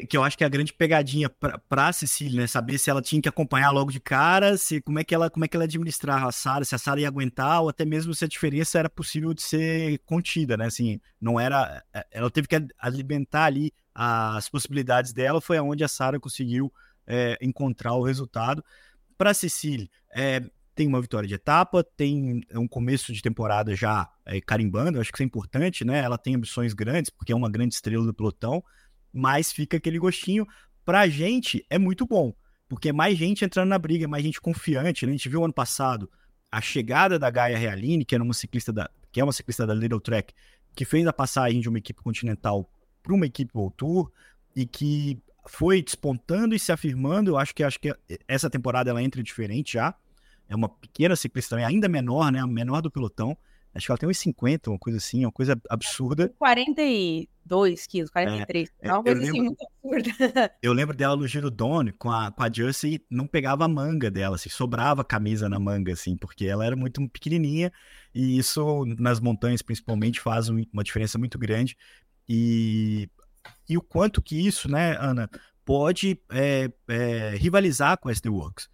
que 0.07 0.15
eu 0.15 0.23
acho 0.23 0.37
que 0.37 0.43
é 0.43 0.47
a 0.47 0.49
grande 0.49 0.71
pegadinha 0.71 1.29
para 1.29 1.87
a 1.87 1.93
Cecília, 1.93 2.41
né? 2.41 2.47
Saber 2.47 2.77
se 2.77 2.89
ela 2.89 3.01
tinha 3.01 3.21
que 3.21 3.29
acompanhar 3.29 3.71
logo 3.71 3.91
de 3.91 3.99
cara, 3.99 4.55
se 4.57 4.81
como 4.81 4.99
é 4.99 5.03
que 5.03 5.15
ela 5.15 5.29
como 5.29 5.45
é 5.45 5.47
que 5.47 5.57
ela 5.57 5.63
administrar 5.63 6.23
a 6.23 6.31
Sara, 6.31 6.63
se 6.63 6.75
a 6.75 6.77
Sara 6.77 7.01
ia 7.01 7.07
aguentar 7.07 7.61
ou 7.63 7.69
até 7.69 7.85
mesmo 7.85 8.13
se 8.13 8.23
a 8.23 8.27
diferença 8.27 8.77
era 8.77 8.89
possível 8.89 9.33
de 9.33 9.41
ser 9.41 9.97
contida, 10.05 10.55
né? 10.55 10.65
Assim, 10.65 10.99
não 11.19 11.39
era, 11.39 11.83
é, 11.93 12.05
ela 12.11 12.29
teve 12.29 12.47
que 12.47 12.55
alimentar 12.77 13.45
ali 13.45 13.73
as 13.93 14.47
possibilidades 14.47 15.11
dela, 15.11 15.41
foi 15.41 15.57
aonde 15.57 15.83
a 15.83 15.87
Sara 15.87 16.19
conseguiu 16.19 16.71
é, 17.07 17.37
encontrar 17.41 17.93
o 17.93 18.03
resultado. 18.03 18.63
Para 19.17 19.33
Cecília, 19.33 19.89
é, 20.15 20.41
tem 20.79 20.87
uma 20.87 21.01
vitória 21.01 21.27
de 21.27 21.35
etapa, 21.35 21.83
tem 21.83 22.41
um 22.55 22.67
começo 22.67 23.11
de 23.11 23.21
temporada 23.21 23.75
já 23.75 24.09
é, 24.25 24.39
carimbando, 24.39 24.99
acho 25.01 25.11
que 25.11 25.17
isso 25.17 25.23
é 25.23 25.25
importante, 25.25 25.83
né? 25.83 25.99
Ela 25.99 26.17
tem 26.17 26.35
ambições 26.35 26.73
grandes, 26.73 27.09
porque 27.09 27.33
é 27.33 27.35
uma 27.35 27.49
grande 27.49 27.73
estrela 27.73 28.05
do 28.05 28.13
pelotão 28.13 28.63
mas 29.13 29.51
fica 29.51 29.77
aquele 29.77 29.99
gostinho. 29.99 30.47
Pra 30.85 31.07
gente 31.07 31.65
é 31.69 31.77
muito 31.77 32.05
bom, 32.05 32.33
porque 32.67 32.89
é 32.89 32.93
mais 32.93 33.17
gente 33.17 33.45
entrando 33.45 33.69
na 33.69 33.77
briga, 33.77 34.05
é 34.05 34.07
mais 34.07 34.23
gente 34.23 34.41
confiante. 34.41 35.05
Né? 35.05 35.11
A 35.11 35.15
gente 35.15 35.29
viu 35.29 35.43
ano 35.43 35.53
passado 35.53 36.09
a 36.51 36.61
chegada 36.61 37.19
da 37.19 37.29
Gaia 37.29 37.57
Realine, 37.57 38.05
que 38.05 38.15
era 38.15 38.23
uma 38.23 38.33
ciclista 38.33 38.73
da, 38.73 38.89
que 39.11 39.19
é 39.19 39.23
uma 39.23 39.33
ciclista 39.33 39.67
da 39.67 39.73
Little 39.73 39.99
Track, 39.99 40.33
que 40.75 40.85
fez 40.85 41.05
a 41.05 41.13
passagem 41.13 41.61
de 41.61 41.69
uma 41.69 41.77
equipe 41.77 42.01
continental 42.01 42.71
para 43.03 43.13
uma 43.13 43.25
equipe 43.25 43.51
World 43.53 43.75
Tour 43.77 44.11
e 44.55 44.65
que 44.65 45.21
foi 45.45 45.81
despontando 45.81 46.55
e 46.55 46.59
se 46.59 46.71
afirmando. 46.71 47.31
Eu 47.31 47.37
acho 47.37 47.53
que 47.53 47.63
acho 47.63 47.79
que 47.79 47.93
essa 48.27 48.49
temporada 48.49 48.89
ela 48.89 49.03
entra 49.03 49.21
diferente 49.21 49.73
já. 49.73 49.93
É 50.49 50.55
uma 50.55 50.67
pequena 50.67 51.15
ciclista 51.15 51.51
também, 51.51 51.65
ainda 51.65 51.87
menor, 51.87 52.31
né? 52.31 52.39
A 52.39 52.47
menor 52.47 52.81
do 52.81 52.89
pelotão. 52.91 53.37
Acho 53.73 53.85
que 53.85 53.91
ela 53.91 53.99
tem 53.99 54.09
uns 54.09 54.17
50, 54.17 54.71
uma 54.71 54.79
coisa 54.79 54.97
assim, 54.97 55.23
uma 55.23 55.31
coisa 55.31 55.61
absurda. 55.69 56.33
42 56.39 57.85
quilos, 57.85 58.09
43. 58.09 58.69
É, 58.81 58.87
é 58.87 58.93
uma 58.93 59.03
coisa 59.03 59.21
assim 59.21 59.31
lembro, 59.31 59.55
assim 59.59 59.63
muito 59.83 60.11
absurda. 60.17 60.55
Eu 60.61 60.73
lembro 60.73 60.97
dela 60.97 61.15
no 61.15 61.27
Giro 61.27 61.51
Done 61.51 61.91
com 61.91 62.09
a, 62.09 62.31
com 62.31 62.41
a 62.41 62.51
Jersey, 62.51 63.05
não 63.11 63.27
pegava 63.27 63.65
a 63.65 63.67
manga 63.67 64.09
dela, 64.09 64.37
assim, 64.37 64.49
sobrava 64.49 65.03
camisa 65.03 65.47
na 65.47 65.59
manga, 65.59 65.93
assim, 65.93 66.17
porque 66.17 66.45
ela 66.47 66.65
era 66.65 66.75
muito 66.75 67.07
pequenininha 67.09 67.71
e 68.13 68.39
isso 68.39 68.85
nas 68.97 69.19
montanhas 69.19 69.61
principalmente 69.61 70.19
faz 70.19 70.49
uma 70.49 70.83
diferença 70.83 71.19
muito 71.19 71.37
grande. 71.37 71.77
E, 72.27 73.07
e 73.69 73.77
o 73.77 73.81
quanto 73.83 74.19
que 74.19 74.35
isso, 74.35 74.69
né, 74.69 74.97
Ana, 74.99 75.29
pode 75.63 76.19
é, 76.31 76.71
é, 76.87 77.35
rivalizar 77.35 77.99
com 77.99 78.09
a 78.09 78.11
SD 78.11 78.29
Works. 78.29 78.67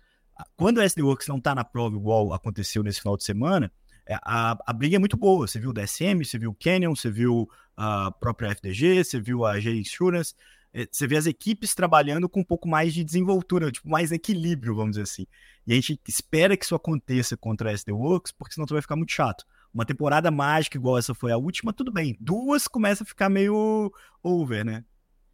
Quando 0.55 0.79
a 0.79 0.83
SD 0.83 1.01
Works 1.01 1.27
não 1.27 1.37
está 1.37 1.55
na 1.55 1.63
prova 1.63 1.95
igual 1.95 2.33
aconteceu 2.33 2.83
nesse 2.83 2.99
final 3.01 3.17
de 3.17 3.23
semana, 3.23 3.71
é, 4.07 4.15
a, 4.21 4.57
a 4.65 4.73
briga 4.73 4.95
é 4.95 4.99
muito 4.99 5.17
boa. 5.17 5.47
Você 5.47 5.59
viu 5.59 5.71
o 5.71 5.73
DSM, 5.73 6.23
você 6.23 6.37
viu 6.37 6.51
o 6.51 6.55
Canyon, 6.55 6.95
você 6.95 7.09
viu 7.09 7.49
a 7.75 8.11
própria 8.11 8.49
FDG, 8.51 9.03
você 9.03 9.19
viu 9.19 9.45
a 9.45 9.59
G 9.59 9.75
Insurance, 9.75 10.33
é, 10.73 10.87
você 10.91 11.07
vê 11.07 11.17
as 11.17 11.25
equipes 11.25 11.73
trabalhando 11.73 12.27
com 12.29 12.41
um 12.41 12.43
pouco 12.43 12.67
mais 12.67 12.93
de 12.93 13.03
desenvoltura, 13.03 13.71
tipo, 13.71 13.89
mais 13.89 14.11
equilíbrio, 14.11 14.75
vamos 14.75 14.91
dizer 14.91 15.03
assim. 15.03 15.25
E 15.65 15.71
a 15.71 15.75
gente 15.75 15.99
espera 16.07 16.55
que 16.55 16.65
isso 16.65 16.75
aconteça 16.75 17.35
contra 17.35 17.69
a 17.69 17.73
SD 17.73 17.91
Works, 17.91 18.31
porque 18.31 18.53
senão 18.53 18.67
vai 18.69 18.81
ficar 18.81 18.95
muito 18.95 19.13
chato. 19.13 19.45
Uma 19.73 19.85
temporada 19.85 20.29
mágica 20.31 20.77
igual 20.77 20.97
essa 20.97 21.13
foi 21.13 21.31
a 21.31 21.37
última, 21.37 21.73
tudo 21.73 21.91
bem. 21.91 22.15
Duas 22.19 22.67
começa 22.67 23.03
a 23.03 23.05
ficar 23.05 23.29
meio 23.29 23.91
over, 24.23 24.63
né? 24.63 24.85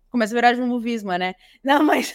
Começa 0.09 0.33
a 0.33 0.35
virar 0.35 0.53
jumbovismo, 0.55 1.11
né? 1.17 1.35
Não, 1.63 1.83
mas. 1.83 2.13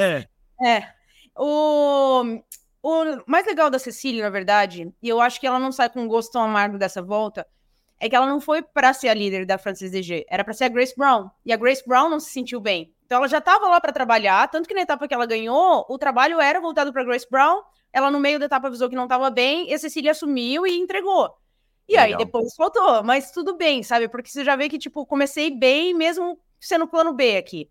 É. 0.00 0.28
é. 0.66 0.93
O 1.36 2.40
o 2.86 3.22
mais 3.26 3.46
legal 3.46 3.70
da 3.70 3.78
Cecília, 3.78 4.22
na 4.22 4.28
verdade, 4.28 4.92
e 5.02 5.08
eu 5.08 5.18
acho 5.18 5.40
que 5.40 5.46
ela 5.46 5.58
não 5.58 5.72
sai 5.72 5.88
com 5.88 6.02
um 6.02 6.06
gosto 6.06 6.32
tão 6.32 6.42
amargo 6.42 6.76
dessa 6.76 7.00
volta, 7.00 7.46
é 7.98 8.10
que 8.10 8.14
ela 8.14 8.26
não 8.26 8.42
foi 8.42 8.60
para 8.60 8.92
ser 8.92 9.08
a 9.08 9.14
líder 9.14 9.46
da 9.46 9.56
Francis 9.56 9.90
DG, 9.90 10.26
era 10.28 10.44
para 10.44 10.52
ser 10.52 10.64
a 10.64 10.68
Grace 10.68 10.94
Brown. 10.94 11.30
E 11.46 11.52
a 11.54 11.56
Grace 11.56 11.82
Brown 11.86 12.10
não 12.10 12.20
se 12.20 12.30
sentiu 12.30 12.60
bem. 12.60 12.92
Então 13.06 13.16
ela 13.16 13.26
já 13.26 13.38
estava 13.38 13.70
lá 13.70 13.80
para 13.80 13.90
trabalhar, 13.90 14.46
tanto 14.50 14.68
que 14.68 14.74
na 14.74 14.82
etapa 14.82 15.08
que 15.08 15.14
ela 15.14 15.24
ganhou, 15.24 15.86
o 15.88 15.96
trabalho 15.96 16.38
era 16.42 16.60
voltado 16.60 16.92
para 16.92 17.04
Grace 17.04 17.26
Brown. 17.30 17.62
Ela 17.90 18.10
no 18.10 18.20
meio 18.20 18.38
da 18.38 18.44
etapa 18.44 18.66
avisou 18.66 18.90
que 18.90 18.96
não 18.96 19.04
estava 19.04 19.30
bem, 19.30 19.70
e 19.70 19.72
a 19.72 19.78
Cecília 19.78 20.10
assumiu 20.10 20.66
e 20.66 20.76
entregou. 20.76 21.34
E 21.88 21.92
Legal. 21.96 22.06
aí 22.06 22.16
depois 22.18 22.54
faltou, 22.54 23.02
mas 23.02 23.30
tudo 23.30 23.56
bem, 23.56 23.82
sabe? 23.82 24.08
Porque 24.08 24.28
você 24.28 24.44
já 24.44 24.56
vê 24.56 24.68
que 24.68 24.78
tipo, 24.78 25.06
comecei 25.06 25.50
bem 25.50 25.94
mesmo 25.94 26.38
sendo 26.60 26.86
plano 26.86 27.14
B 27.14 27.38
aqui. 27.38 27.70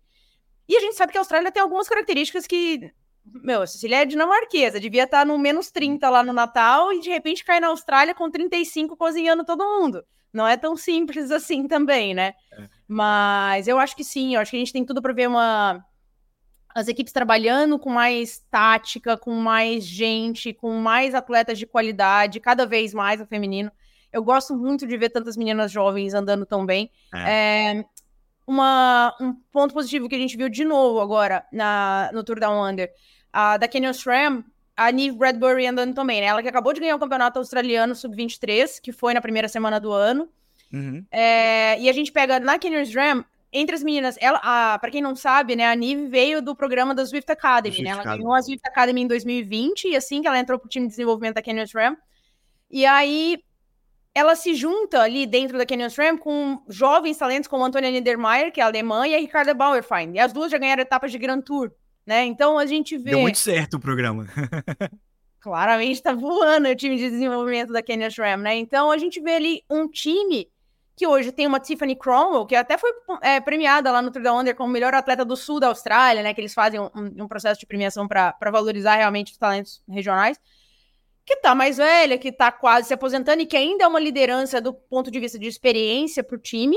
E 0.68 0.76
a 0.76 0.80
gente 0.80 0.96
sabe 0.96 1.12
que 1.12 1.18
a 1.18 1.20
Austrália 1.20 1.52
tem 1.52 1.62
algumas 1.62 1.88
características 1.88 2.48
que 2.48 2.92
meu, 3.24 3.62
a 3.62 3.66
Cecília 3.66 4.02
é 4.02 4.04
dinamarquesa, 4.04 4.78
devia 4.78 5.04
estar 5.04 5.24
no 5.24 5.38
menos 5.38 5.70
30 5.70 6.08
lá 6.10 6.22
no 6.22 6.32
Natal 6.32 6.92
e 6.92 7.00
de 7.00 7.10
repente 7.10 7.44
cai 7.44 7.58
na 7.58 7.68
Austrália 7.68 8.14
com 8.14 8.30
35 8.30 8.96
cozinhando 8.96 9.44
todo 9.44 9.64
mundo. 9.64 10.04
Não 10.32 10.46
é 10.46 10.56
tão 10.56 10.76
simples 10.76 11.30
assim 11.30 11.66
também, 11.66 12.12
né? 12.12 12.34
É. 12.52 12.68
Mas 12.86 13.68
eu 13.68 13.78
acho 13.78 13.96
que 13.96 14.04
sim, 14.04 14.34
eu 14.34 14.40
acho 14.40 14.50
que 14.50 14.56
a 14.56 14.60
gente 14.60 14.72
tem 14.72 14.84
tudo 14.84 15.00
para 15.00 15.12
ver 15.12 15.28
uma 15.28 15.84
as 16.74 16.88
equipes 16.88 17.12
trabalhando 17.12 17.78
com 17.78 17.88
mais 17.88 18.44
tática, 18.50 19.16
com 19.16 19.32
mais 19.32 19.84
gente, 19.86 20.52
com 20.52 20.72
mais 20.80 21.14
atletas 21.14 21.56
de 21.56 21.66
qualidade, 21.66 22.40
cada 22.40 22.66
vez 22.66 22.92
mais 22.92 23.20
o 23.20 23.26
feminino. 23.26 23.70
Eu 24.12 24.24
gosto 24.24 24.56
muito 24.56 24.84
de 24.84 24.96
ver 24.96 25.10
tantas 25.10 25.36
meninas 25.36 25.70
jovens 25.70 26.14
andando 26.14 26.44
tão 26.44 26.66
bem. 26.66 26.90
É. 27.14 27.78
É, 27.78 27.84
uma, 28.46 29.14
um 29.20 29.34
ponto 29.52 29.72
positivo 29.74 30.08
que 30.08 30.14
a 30.14 30.18
gente 30.18 30.36
viu 30.36 30.48
de 30.48 30.64
novo 30.64 31.00
agora 31.00 31.44
na, 31.52 32.10
no 32.12 32.22
Tour 32.22 32.38
Down 32.38 32.70
Under 32.70 32.90
a 33.32 33.56
da 33.56 33.66
Canyon 33.66 33.92
SRAM, 33.92 34.44
a 34.76 34.92
Neve 34.92 35.16
Bradbury 35.16 35.66
andando 35.66 35.94
também, 35.94 36.20
né? 36.20 36.28
Ela 36.28 36.42
que 36.42 36.48
acabou 36.48 36.72
de 36.72 36.80
ganhar 36.80 36.94
o 36.94 36.98
campeonato 36.98 37.38
australiano 37.38 37.94
sub-23, 37.94 38.80
que 38.80 38.92
foi 38.92 39.12
na 39.12 39.20
primeira 39.20 39.48
semana 39.48 39.80
do 39.80 39.92
ano. 39.92 40.28
Uhum. 40.72 41.04
É, 41.10 41.80
e 41.80 41.88
a 41.88 41.92
gente 41.92 42.12
pega 42.12 42.38
na 42.38 42.58
Canyon 42.58 42.84
SRAM, 42.84 43.24
entre 43.52 43.74
as 43.76 43.82
meninas, 43.84 44.16
ela, 44.20 44.40
a, 44.42 44.78
pra 44.78 44.90
quem 44.90 45.00
não 45.00 45.14
sabe, 45.14 45.54
né, 45.54 45.66
a 45.66 45.76
Nive 45.76 46.08
veio 46.08 46.42
do 46.42 46.56
programa 46.56 46.92
da 46.92 47.06
Swift 47.06 47.30
Academy, 47.30 47.76
Swift 47.76 47.84
né? 47.84 47.90
Ela 47.90 48.00
Academy. 48.00 48.22
ganhou 48.22 48.34
a 48.34 48.42
Swift 48.42 48.68
Academy 48.68 49.02
em 49.02 49.06
2020, 49.06 49.88
e 49.88 49.96
assim 49.96 50.20
que 50.20 50.26
ela 50.26 50.38
entrou 50.38 50.58
pro 50.58 50.68
time 50.68 50.86
de 50.86 50.90
desenvolvimento 50.90 51.34
da 51.34 51.42
Canyon 51.42 51.66
SRAM. 51.66 51.96
E 52.68 52.84
aí, 52.84 53.38
ela 54.14 54.36
se 54.36 54.54
junta 54.54 55.02
ali 55.02 55.26
dentro 55.26 55.58
da 55.58 55.66
Canyon 55.66 55.90
SRAM 55.90 56.16
com 56.16 56.62
jovens 56.68 57.18
talentos 57.18 57.48
como 57.48 57.64
Antônia 57.64 57.90
Niedermayer, 57.90 58.52
que 58.52 58.60
é 58.60 58.64
alemã, 58.64 59.06
e 59.06 59.14
a 59.14 59.18
Ricarda 59.18 59.52
Bauerfein. 59.52 60.12
E 60.14 60.18
as 60.20 60.32
duas 60.32 60.50
já 60.50 60.58
ganharam 60.58 60.82
etapas 60.82 61.10
de 61.10 61.18
Grand 61.18 61.40
Tour 61.40 61.72
né? 62.06 62.24
Então 62.24 62.58
a 62.58 62.66
gente 62.66 62.96
vê. 62.96 63.10
Deu 63.10 63.20
muito 63.20 63.38
certo 63.38 63.74
o 63.74 63.80
programa. 63.80 64.26
claramente 65.40 65.96
está 65.96 66.14
voando 66.14 66.68
o 66.68 66.74
time 66.74 66.96
de 66.96 67.10
desenvolvimento 67.10 67.70
da 67.70 67.82
Kenya 67.82 68.08
Ram, 68.16 68.38
né? 68.38 68.56
Então 68.56 68.90
a 68.90 68.96
gente 68.96 69.20
vê 69.20 69.34
ali 69.34 69.62
um 69.68 69.86
time 69.86 70.48
que 70.96 71.06
hoje 71.06 71.32
tem 71.32 71.46
uma 71.46 71.60
Tiffany 71.60 71.96
Cromwell, 71.96 72.46
que 72.46 72.54
até 72.54 72.78
foi 72.78 72.90
é, 73.20 73.40
premiada 73.40 73.90
lá 73.90 74.00
no 74.00 74.10
Tour 74.10 74.22
da 74.22 74.32
Under 74.32 74.54
como 74.54 74.72
melhor 74.72 74.94
atleta 74.94 75.24
do 75.24 75.36
sul 75.36 75.60
da 75.60 75.66
Austrália, 75.66 76.22
né? 76.22 76.32
Que 76.32 76.40
eles 76.40 76.54
fazem 76.54 76.80
um, 76.80 76.90
um 76.94 77.28
processo 77.28 77.60
de 77.60 77.66
premiação 77.66 78.08
para 78.08 78.34
valorizar 78.50 78.96
realmente 78.96 79.32
os 79.32 79.38
talentos 79.38 79.82
regionais. 79.88 80.38
Que 81.24 81.36
tá 81.36 81.54
mais 81.54 81.78
velha, 81.78 82.18
que 82.18 82.30
tá 82.30 82.52
quase 82.52 82.88
se 82.88 82.94
aposentando 82.94 83.42
e 83.42 83.46
que 83.46 83.56
ainda 83.56 83.84
é 83.84 83.86
uma 83.86 84.00
liderança 84.00 84.60
do 84.60 84.74
ponto 84.74 85.10
de 85.10 85.18
vista 85.18 85.38
de 85.38 85.46
experiência 85.46 86.22
para 86.22 86.36
o 86.36 86.38
time. 86.38 86.76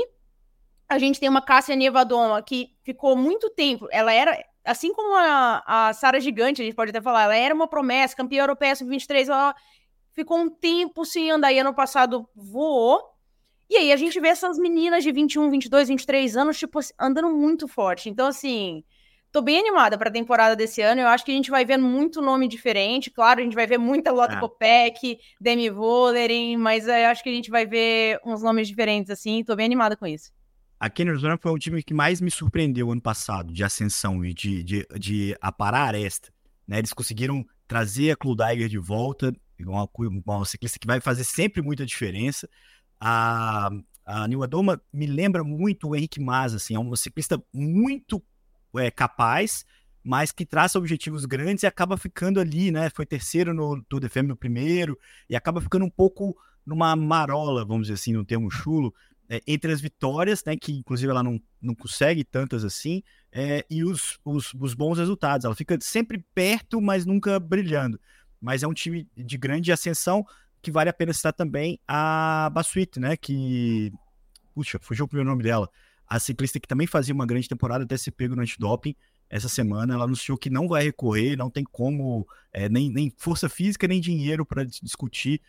A 0.88 0.98
gente 0.98 1.20
tem 1.20 1.28
uma 1.28 1.42
Cássia 1.42 1.76
Nevadoma 1.76 2.42
que 2.42 2.70
ficou 2.82 3.14
muito 3.14 3.50
tempo. 3.50 3.86
Ela 3.90 4.12
era, 4.12 4.42
assim 4.64 4.92
como 4.94 5.14
a, 5.14 5.62
a 5.66 5.92
Sara 5.92 6.18
Gigante, 6.18 6.62
a 6.62 6.64
gente 6.64 6.74
pode 6.74 6.90
até 6.90 7.00
falar, 7.00 7.24
ela 7.24 7.36
era 7.36 7.54
uma 7.54 7.68
promessa, 7.68 8.16
campeã 8.16 8.42
europeia 8.42 8.74
sub-23, 8.74 9.28
ela 9.28 9.54
ficou 10.12 10.38
um 10.38 10.48
tempo 10.48 11.04
sem 11.04 11.30
andar 11.30 11.52
e 11.52 11.58
ano 11.58 11.74
passado 11.74 12.26
voou 12.34 13.18
e 13.70 13.76
aí 13.76 13.92
a 13.92 13.96
gente 13.96 14.18
vê 14.18 14.28
essas 14.28 14.58
meninas 14.58 15.04
de 15.04 15.12
21, 15.12 15.50
22, 15.50 15.88
23 15.88 16.36
anos, 16.36 16.58
tipo, 16.58 16.80
andando 16.98 17.28
muito 17.30 17.68
forte. 17.68 18.08
Então, 18.08 18.26
assim, 18.26 18.82
tô 19.38 19.42
bem 19.42 19.60
animada 19.60 19.96
para 19.96 20.08
a 20.08 20.12
temporada 20.12 20.56
desse 20.56 20.82
ano. 20.82 21.00
Eu 21.00 21.06
acho 21.06 21.24
que 21.24 21.30
a 21.30 21.34
gente 21.34 21.50
vai 21.50 21.64
ver 21.64 21.76
muito 21.76 22.20
nome 22.20 22.48
diferente. 22.48 23.08
Claro, 23.08 23.40
a 23.40 23.42
gente 23.44 23.54
vai 23.54 23.68
ver 23.68 23.78
muita 23.78 24.10
Lotte 24.10 24.34
é. 24.34 24.40
Kopek, 24.40 25.18
Demi 25.40 25.70
Vollering, 25.70 26.56
mas 26.56 26.88
eu 26.88 27.06
acho 27.06 27.22
que 27.22 27.28
a 27.28 27.32
gente 27.32 27.48
vai 27.48 27.64
ver 27.64 28.18
uns 28.26 28.42
nomes 28.42 28.66
diferentes, 28.66 29.10
assim. 29.10 29.44
Tô 29.44 29.54
bem 29.54 29.66
animada 29.66 29.96
com 29.96 30.06
isso. 30.06 30.32
A 30.80 30.90
Kenner 30.90 31.16
Zona 31.16 31.38
foi 31.38 31.52
o 31.52 31.58
time 31.58 31.82
que 31.84 31.94
mais 31.94 32.20
me 32.20 32.30
surpreendeu 32.30 32.90
ano 32.90 33.00
passado, 33.00 33.52
de 33.52 33.62
ascensão 33.62 34.24
e 34.24 34.34
de, 34.34 34.64
de, 34.64 34.86
de 34.98 35.36
aparar 35.40 35.82
a 35.82 35.86
aresta. 35.86 36.32
Né? 36.66 36.78
Eles 36.78 36.92
conseguiram 36.92 37.44
trazer 37.68 38.10
a 38.10 38.16
Kludiger 38.16 38.68
de 38.68 38.78
volta, 38.78 39.32
uma, 39.60 39.88
uma 40.26 40.44
ciclista 40.44 40.80
que 40.80 40.86
vai 40.86 41.00
fazer 41.00 41.22
sempre 41.22 41.62
muita 41.62 41.86
diferença. 41.86 42.48
A, 43.00 43.70
a 44.04 44.26
Nil 44.26 44.42
Adoma 44.42 44.80
me 44.92 45.06
lembra 45.06 45.44
muito 45.44 45.88
o 45.88 45.94
Henrique 45.94 46.20
Mas, 46.20 46.54
assim, 46.54 46.74
é 46.74 46.78
um 46.80 46.96
ciclista 46.96 47.40
muito 47.52 48.20
é, 48.76 48.90
capaz, 48.90 49.64
mas 50.02 50.32
que 50.32 50.44
traça 50.46 50.78
objetivos 50.78 51.24
grandes 51.24 51.62
e 51.62 51.66
acaba 51.66 51.96
ficando 51.96 52.40
ali, 52.40 52.70
né? 52.70 52.90
Foi 52.90 53.06
terceiro 53.06 53.54
no 53.54 53.82
Tour 53.82 54.00
de 54.00 54.22
no 54.22 54.36
primeiro 54.36 54.98
e 55.28 55.36
acaba 55.36 55.60
ficando 55.60 55.84
um 55.84 55.90
pouco 55.90 56.36
numa 56.64 56.94
marola, 56.94 57.64
vamos 57.64 57.88
dizer 57.88 57.94
assim, 57.94 58.12
no 58.12 58.24
termo 58.24 58.50
chulo, 58.50 58.94
é, 59.28 59.42
entre 59.46 59.72
as 59.72 59.80
vitórias, 59.80 60.42
né? 60.44 60.56
Que 60.56 60.72
inclusive 60.72 61.10
ela 61.10 61.22
não, 61.22 61.40
não 61.60 61.74
consegue 61.74 62.24
tantas 62.24 62.64
assim, 62.64 63.02
é, 63.30 63.64
e 63.70 63.84
os, 63.84 64.18
os, 64.24 64.54
os 64.54 64.74
bons 64.74 64.98
resultados. 64.98 65.44
Ela 65.44 65.54
fica 65.54 65.78
sempre 65.80 66.24
perto, 66.34 66.80
mas 66.80 67.04
nunca 67.04 67.38
brilhando. 67.38 68.00
Mas 68.40 68.62
é 68.62 68.68
um 68.68 68.72
time 68.72 69.06
de 69.16 69.36
grande 69.36 69.72
ascensão 69.72 70.24
que 70.62 70.70
vale 70.70 70.90
a 70.90 70.92
pena 70.92 71.12
citar 71.12 71.32
também 71.32 71.78
a 71.86 72.50
Basuit, 72.52 72.98
né? 72.98 73.16
Que. 73.16 73.92
Puxa, 74.54 74.78
fugiu 74.80 75.04
o 75.04 75.08
primeiro 75.08 75.30
nome 75.30 75.42
dela. 75.42 75.70
A 76.08 76.18
ciclista 76.18 76.58
que 76.58 76.66
também 76.68 76.86
fazia 76.86 77.14
uma 77.14 77.26
grande 77.26 77.48
temporada 77.48 77.84
até 77.84 77.96
se 77.96 78.10
pego 78.10 78.34
no 78.34 78.42
antidoping. 78.42 78.94
Essa 79.28 79.48
semana 79.48 79.94
ela 79.94 80.04
anunciou 80.04 80.38
que 80.38 80.48
não 80.48 80.66
vai 80.66 80.84
recorrer, 80.84 81.36
não 81.36 81.50
tem 81.50 81.64
como, 81.64 82.26
é, 82.52 82.68
nem, 82.68 82.90
nem 82.90 83.12
força 83.16 83.48
física, 83.48 83.86
nem 83.86 84.00
dinheiro 84.00 84.46
para 84.46 84.64
discutir 84.64 85.40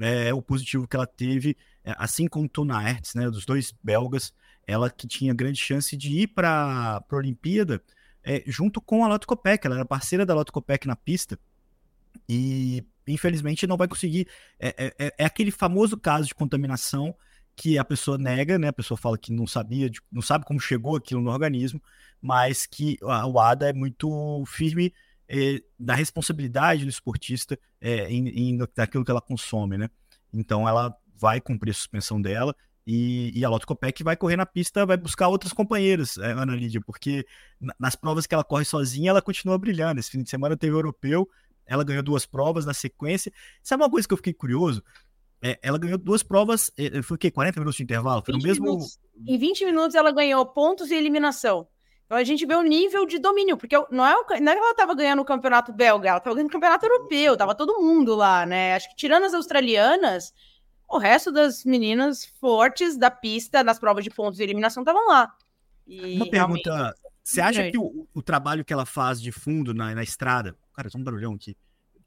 é, 0.00 0.34
o 0.34 0.42
positivo 0.42 0.88
que 0.88 0.96
ela 0.96 1.06
teve, 1.06 1.56
é, 1.84 1.94
assim 1.96 2.26
como 2.26 2.48
Tuna 2.48 2.80
Hertz, 2.80 3.14
né, 3.14 3.30
dos 3.30 3.46
dois 3.46 3.72
belgas, 3.84 4.32
ela 4.66 4.90
que 4.90 5.06
tinha 5.06 5.32
grande 5.32 5.60
chance 5.60 5.96
de 5.96 6.22
ir 6.22 6.28
para 6.28 7.04
a 7.08 7.16
Olimpíada 7.16 7.80
é, 8.22 8.42
junto 8.46 8.80
com 8.80 9.04
a 9.04 9.08
Lotto 9.08 9.26
Copec, 9.26 9.66
ela 9.66 9.76
era 9.76 9.84
parceira 9.84 10.26
da 10.26 10.34
Lotto 10.34 10.52
Copec 10.52 10.86
na 10.86 10.96
pista, 10.96 11.38
e 12.28 12.84
infelizmente 13.06 13.66
não 13.66 13.76
vai 13.76 13.88
conseguir. 13.88 14.28
É, 14.58 14.68
é, 14.68 14.94
é, 14.98 15.14
é, 15.18 15.24
aquele 15.24 15.50
famoso 15.50 15.96
caso 15.96 16.26
de 16.26 16.34
contaminação 16.34 17.14
que 17.56 17.78
a 17.78 17.84
pessoa 17.84 18.16
nega, 18.16 18.58
né? 18.58 18.68
A 18.68 18.72
pessoa 18.72 18.96
fala 18.96 19.18
que 19.18 19.32
não 19.32 19.46
sabia, 19.46 19.90
não 20.10 20.22
sabe 20.22 20.44
como 20.44 20.60
chegou 20.60 20.96
aquilo 20.96 21.20
no 21.20 21.30
organismo, 21.30 21.82
mas 22.20 22.66
que 22.66 22.98
a, 23.02 23.26
o 23.26 23.38
ADA 23.38 23.70
é 23.70 23.72
muito 23.72 24.44
firme 24.46 24.92
é, 25.28 25.62
da 25.78 25.94
responsabilidade 25.94 26.84
do 26.84 26.90
esportista 26.90 27.58
é, 27.80 28.10
em, 28.10 28.28
em, 28.28 28.58
daquilo 28.74 29.04
que 29.04 29.10
ela 29.10 29.20
consome, 29.20 29.78
né? 29.78 29.88
Então 30.32 30.68
ela 30.68 30.94
vai 31.14 31.40
cumprir 31.40 31.70
a 31.70 31.74
suspensão 31.74 32.20
dela 32.20 32.54
e, 32.86 33.30
e, 33.38 33.44
a 33.44 33.48
Lotto 33.48 33.66
Copec 33.66 34.02
vai 34.02 34.16
correr 34.16 34.36
na 34.36 34.46
pista, 34.46 34.86
vai 34.86 34.96
buscar 34.96 35.28
outras 35.28 35.52
companheiras, 35.52 36.16
é, 36.18 36.32
Ana 36.32 36.56
Lídia, 36.56 36.80
porque 36.80 37.26
nas 37.78 37.94
provas 37.94 38.26
que 38.26 38.34
ela 38.34 38.42
corre 38.42 38.64
sozinha, 38.64 39.10
ela 39.10 39.22
continua 39.22 39.58
brilhando. 39.58 40.00
Esse 40.00 40.10
fim 40.10 40.22
de 40.22 40.30
semana 40.30 40.56
teve 40.56 40.74
o 40.74 40.78
europeu, 40.78 41.28
ela 41.66 41.84
ganhou 41.84 42.02
duas 42.02 42.26
provas 42.26 42.64
na 42.66 42.74
sequência. 42.74 43.32
Sabe 43.62 43.82
uma 43.82 43.90
coisa 43.90 44.08
que 44.08 44.12
eu 44.12 44.16
fiquei 44.16 44.32
curioso? 44.32 44.82
É, 45.42 45.58
ela 45.62 45.78
ganhou 45.78 45.96
duas 45.96 46.22
provas, 46.22 46.70
é, 46.76 46.98
é, 46.98 47.02
foi 47.02 47.14
o 47.14 47.18
quê? 47.18 47.30
40 47.30 47.60
minutos 47.60 47.76
de 47.76 47.82
intervalo? 47.82 48.22
Foi 48.24 48.34
no 48.34 48.42
mesmo. 48.42 48.64
Minutos. 48.64 48.98
Em 49.26 49.38
20 49.38 49.64
minutos 49.64 49.94
ela 49.94 50.12
ganhou 50.12 50.44
pontos 50.46 50.90
e 50.90 50.94
eliminação. 50.94 51.66
Então 52.04 52.18
a 52.18 52.24
gente 52.24 52.44
vê 52.44 52.54
o 52.54 52.62
nível 52.62 53.06
de 53.06 53.18
domínio, 53.18 53.56
porque 53.56 53.76
não 53.90 54.04
é, 54.04 54.16
o, 54.16 54.24
não 54.40 54.52
é 54.52 54.56
que 54.56 54.60
ela 54.60 54.70
estava 54.72 54.94
ganhando 54.94 55.22
o 55.22 55.24
campeonato 55.24 55.72
belga, 55.72 56.08
ela 56.08 56.18
estava 56.18 56.34
ganhando 56.34 56.50
o 56.50 56.52
campeonato 56.52 56.84
europeu, 56.84 57.36
tava 57.36 57.54
todo 57.54 57.80
mundo 57.80 58.16
lá, 58.16 58.44
né? 58.44 58.74
Acho 58.74 58.90
que 58.90 58.96
tirando 58.96 59.24
as 59.24 59.32
australianas, 59.32 60.34
o 60.88 60.98
resto 60.98 61.30
das 61.30 61.64
meninas 61.64 62.24
fortes 62.24 62.98
da 62.98 63.10
pista, 63.10 63.62
nas 63.62 63.78
provas 63.78 64.02
de 64.02 64.10
pontos 64.10 64.40
e 64.40 64.42
eliminação, 64.42 64.82
estavam 64.82 65.06
lá. 65.06 65.32
E 65.86 66.16
Uma 66.16 66.28
pergunta: 66.28 66.94
você 67.22 67.40
acha 67.40 67.70
que 67.70 67.78
o, 67.78 68.08
o, 68.12 68.20
trabalho 68.20 68.64
que 68.64 68.72
ela 68.72 68.84
faz 68.84 69.22
de 69.22 69.30
fundo 69.30 69.72
na, 69.72 69.94
na 69.94 70.02
estrada, 70.02 70.56
cara, 70.74 70.90
tem 70.90 71.00
um 71.00 71.04
barulhão 71.04 71.34
aqui, 71.34 71.56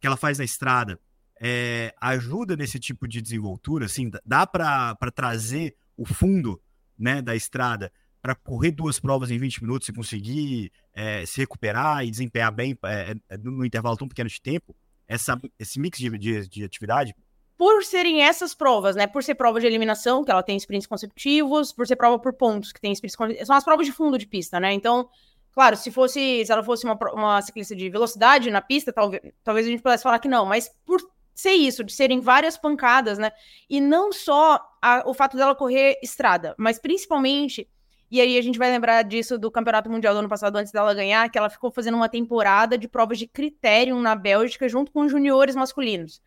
que 0.02 0.06
ela 0.06 0.17
faz 0.17 0.38
na 0.38 0.43
estrada, 0.43 1.00
é, 1.41 1.93
ajuda 2.00 2.56
nesse 2.56 2.80
tipo 2.80 3.08
de 3.08 3.22
desenvoltura? 3.22 3.86
Assim, 3.86 4.10
dá 4.26 4.46
para 4.46 4.96
trazer 5.13 5.76
o 5.98 6.06
fundo 6.06 6.62
né, 6.98 7.22
da 7.22 7.36
estrada 7.36 7.91
para 8.22 8.36
correr 8.36 8.72
duas 8.72 9.00
provas 9.00 9.30
em 9.32 9.38
20 9.38 9.63
minutos 9.63 9.89
e 9.89 9.93
conseguir 9.93 10.72
é, 10.93 11.26
se 11.26 11.41
recuperar 11.41 12.06
e 12.06 12.12
desempenhar 12.12 12.52
bem 12.52 12.78
é, 12.86 13.15
no 13.38 13.65
intervalo 13.65 13.98
tão 13.98 14.08
pequeno 14.08 14.30
de 14.30 14.41
tempo? 14.41 14.76
Essa, 15.08 15.39
esse 15.60 15.80
mix 15.80 16.00
de, 16.00 16.10
de, 16.17 16.48
de 16.48 16.63
atividade? 16.63 17.13
por 17.58 17.84
serem 17.84 18.22
essas 18.22 18.54
provas, 18.54 18.96
né? 18.96 19.08
Por 19.08 19.24
ser 19.24 19.36
prova 19.36 19.60
de 19.60 19.65
eliminação, 19.65 20.24
que 20.24 20.32
ela 20.32 20.43
tem 20.43 20.58
sprints 20.58 20.88
consecutivos, 20.88 21.72
por 21.72 21.88
ser 21.88 21.96
prova 21.96 22.19
por 22.19 22.34
pontos, 22.34 22.74
que 22.74 22.82
tem 22.82 22.91
sprints 22.91 23.15
consecutivos. 23.15 23.48
São 23.48 23.56
as 23.56 23.63
provas 23.63 23.86
de 23.86 23.91
fundo 23.91 24.17
de 24.17 24.28
pista, 24.28 24.60
né? 24.60 24.74
Então, 24.74 25.08
claro, 25.52 25.78
se 25.78 25.91
fosse, 25.91 26.46
se 26.46 26.52
ela 26.52 26.63
fosse 26.63 26.86
uma, 26.86 26.98
uma 27.13 27.41
ciclista 27.41 27.76
de 27.76 27.89
velocidade 27.89 28.52
na 28.52 28.62
pista, 28.62 28.91
talvez, 28.91 29.22
talvez 29.43 29.65
a 29.65 29.69
gente 29.69 29.82
pudesse 29.82 30.04
falar 30.04 30.19
que 30.19 30.28
não, 30.28 30.46
mas 30.46 30.69
por 30.86 31.00
ser 31.34 31.52
isso, 31.52 31.84
de 31.84 31.93
serem 31.93 32.19
várias 32.19 32.58
pancadas, 32.58 33.17
né? 33.17 33.32
E 33.69 33.82
não 33.82 34.12
só 34.12 34.60
a, 34.82 35.04
o 35.06 35.13
fato 35.13 35.36
dela 35.38 35.56
correr 35.56 36.00
estrada, 36.04 36.56
mas 36.58 36.80
principalmente. 36.80 37.67
E 38.12 38.22
aí 38.22 38.38
a 38.38 38.41
gente 38.41 38.60
vai 38.60 38.69
lembrar 38.69 39.02
disso 39.02 39.39
do 39.39 39.50
Campeonato 39.50 39.89
Mundial 39.89 40.13
do 40.13 40.19
ano 40.19 40.30
passado, 40.30 40.56
antes 40.56 40.72
dela 40.72 40.93
ganhar, 40.93 41.30
que 41.30 41.38
ela 41.38 41.50
ficou 41.50 41.72
fazendo 41.72 41.96
uma 41.96 42.08
temporada 42.08 42.78
de 42.78 42.88
provas 42.88 43.17
de 43.17 43.26
critério 43.26 44.00
na 44.00 44.15
Bélgica 44.15 44.69
junto 44.69 44.91
com 44.91 45.02
os 45.02 45.12
juniores 45.12 45.56
masculinos. 45.56 46.22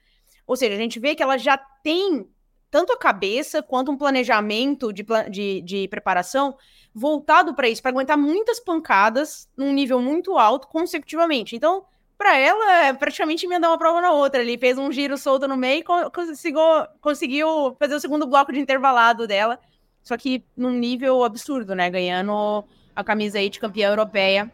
Ou 0.47 0.57
seja, 0.57 0.75
a 0.75 0.79
gente 0.79 0.99
vê 0.99 1.15
que 1.15 1.23
ela 1.23 1.39
já 1.39 1.57
tem 1.57 2.29
tanto 2.71 2.93
a 2.93 2.99
cabeça 2.99 3.63
quanto 3.63 3.93
um 3.93 3.97
planejamento 3.97 4.93
de, 4.93 5.05
de, 5.31 5.63
de 5.63 5.89
preparação 5.89 6.57
voltado 6.93 7.55
para 7.55 7.69
isso, 7.69 7.83
para 7.83 7.91
aguentar 7.91 8.19
muitas 8.19 8.59
pancadas 8.59 9.49
num 9.57 9.73
nível 9.73 10.01
muito 10.01 10.37
alto 10.37 10.67
consecutivamente. 10.69 11.55
Então, 11.55 11.85
para 12.19 12.37
ela, 12.37 12.87
é 12.87 12.93
praticamente 12.93 13.45
emendar 13.47 13.71
uma 13.71 13.79
prova 13.79 14.01
na 14.01 14.13
outra. 14.13 14.41
Ele 14.41 14.59
fez 14.59 14.79
um 14.79 14.91
giro 14.91 15.19
solto 15.19 15.47
no 15.47 15.57
meio 15.57 15.81
e 15.81 16.11
conseguiu, 16.11 16.61
conseguiu 17.01 17.77
fazer 17.79 17.95
o 17.95 18.01
segundo 18.01 18.27
bloco 18.27 18.53
de 18.53 18.61
intervalado 18.61 19.27
dela, 19.27 19.59
só 20.03 20.17
que 20.17 20.45
num 20.57 20.71
nível 20.71 21.25
absurdo, 21.25 21.75
né? 21.75 21.91
Ganhando 21.91 22.65
a 22.95 23.05
camisa 23.05 23.39
aí 23.39 23.51
de 23.51 23.61
campeã 23.61 23.91
europeia 23.91 24.51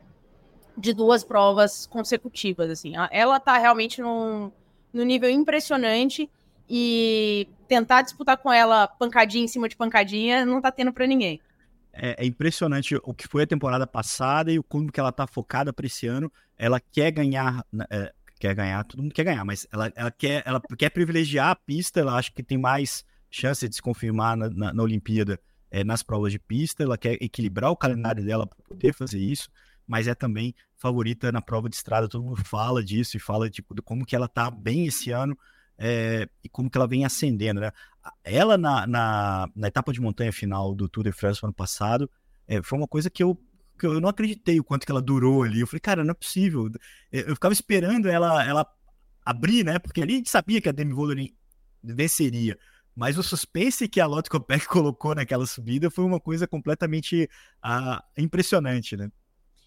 de 0.77 0.93
duas 0.93 1.23
provas 1.23 1.87
consecutivas, 1.87 2.71
assim. 2.71 2.95
Ela 3.11 3.39
tá 3.39 3.59
realmente 3.59 4.01
num 4.01 4.51
no 4.93 5.05
nível 5.05 5.31
impressionante 5.31 6.31
e 6.69 7.49
tentar 7.67 8.03
disputar 8.03 8.37
com 8.37 8.53
ela 8.53 8.87
pancadinha 8.87 9.45
em 9.45 9.49
cima 9.49 9.69
de 9.69 9.77
pancadinha 9.77 10.45
não 10.45 10.61
tá 10.61 10.71
tendo 10.71 10.93
para 10.93 11.07
ninguém. 11.07 11.41
É, 11.93 12.25
é, 12.25 12.27
impressionante 12.27 12.97
o 13.03 13.13
que 13.13 13.29
foi 13.29 13.43
a 13.43 13.47
temporada 13.47 13.87
passada 13.87 14.51
e 14.51 14.59
o 14.59 14.63
como 14.63 14.91
que 14.91 14.99
ela 14.99 15.13
tá 15.13 15.27
focada 15.27 15.73
para 15.73 15.87
esse 15.87 16.07
ano. 16.07 16.33
Ela 16.57 16.81
quer 16.81 17.11
ganhar, 17.11 17.65
né, 17.71 17.85
é, 17.91 18.13
quer 18.41 18.55
ganhar, 18.55 18.83
todo 18.85 19.03
mundo 19.03 19.13
quer 19.13 19.25
ganhar, 19.25 19.45
mas 19.45 19.67
ela, 19.71 19.93
ela, 19.95 20.11
quer, 20.11 20.43
ela 20.47 20.61
quer 20.79 20.91
privilegiar 20.91 21.51
a 21.51 21.57
pista. 21.57 22.01
Ela 22.01 22.17
acha 22.17 22.33
que 22.33 22.43
tem 22.43 22.59
mais 22.59 23.05
chance 23.31 23.69
de 23.69 23.75
se 23.75 23.83
confirmar 23.83 24.37
na, 24.37 24.49
na, 24.49 24.73
na 24.73 24.83
Olimpíada 24.83 25.39
é, 25.71 25.85
nas 25.85 26.03
provas 26.03 26.33
de 26.33 26.39
pista. 26.39 26.83
Ela 26.83 26.97
quer 26.97 27.15
equilibrar 27.21 27.71
o 27.71 27.77
calendário 27.77 28.25
dela 28.25 28.47
para 28.47 28.59
poder 28.65 28.95
fazer 28.95 29.19
isso 29.19 29.49
mas 29.87 30.07
é 30.07 30.15
também 30.15 30.55
favorita 30.77 31.31
na 31.31 31.43
prova 31.43 31.69
de 31.69 31.77
estrada. 31.77 32.09
Todo 32.09 32.25
mundo 32.25 32.43
fala 32.45 32.83
disso 32.83 33.17
e 33.17 33.21
fala 33.21 33.51
tipo, 33.51 33.75
de 33.75 33.83
como 33.83 34.07
que 34.07 34.17
ela 34.17 34.29
tá 34.29 34.51
bem 34.51 34.87
esse 34.87 35.11
ano 35.11 35.37
é, 35.85 36.29
e 36.45 36.49
como 36.49 36.71
que 36.71 36.79
ela 36.79 36.87
vem 36.87 37.05
ascendendo. 37.05 37.61
Né? 37.61 37.73
Ela, 38.23 38.57
na, 38.57 38.87
na, 38.87 39.49
na, 39.55 39.67
etapa 39.67 39.93
de 39.93 40.01
montanha 40.01 40.33
final 40.33 40.73
do 40.77 40.89
Tour 40.89 41.03
de 41.03 41.11
France 41.11 41.41
ano 41.43 41.53
passado, 41.53 42.09
é, 42.47 42.63
foi 42.63 42.79
uma 42.79 42.87
coisa 42.87 43.11
que 43.11 43.21
eu, 43.21 43.37
que 43.77 43.85
eu 43.85 44.01
não 44.01 44.09
acreditei 44.09 44.61
o 44.61 44.65
quanto 44.65 44.87
que 44.87 44.93
ela 44.93 45.03
durou 45.03 45.43
ali. 45.43 45.59
Eu 45.59 45.67
falei, 45.67 45.81
cara, 45.81 46.05
não 46.05 46.13
é 46.13 46.15
possível. 46.15 46.71
Eu 47.11 47.35
ficava 47.35 47.53
esperando 47.53 48.09
ela, 48.09 48.45
ela 48.47 48.67
abrir, 49.27 49.65
né? 49.65 49.81
Porque 49.81 50.01
ali 50.01 50.15
a 50.15 50.17
gente 50.19 50.31
sabia 50.31 50.61
que 50.61 50.69
a 50.69 50.73
Demi 50.73 50.93
Vollering 50.93 51.35
venceria. 51.83 52.57
Mas 52.95 53.19
o 53.19 53.23
suspense 53.23 53.89
que 53.89 54.01
a 54.01 54.07
Lotto 54.07 54.31
Kopeck 54.31 54.67
colocou 54.69 55.17
naquela 55.17 55.47
subida 55.47 55.91
foi 55.91 56.05
uma 56.05 56.21
coisa 56.21 56.47
completamente 56.47 57.29
uh, 57.65 58.01
impressionante, 58.17 58.97
né? 58.97 59.11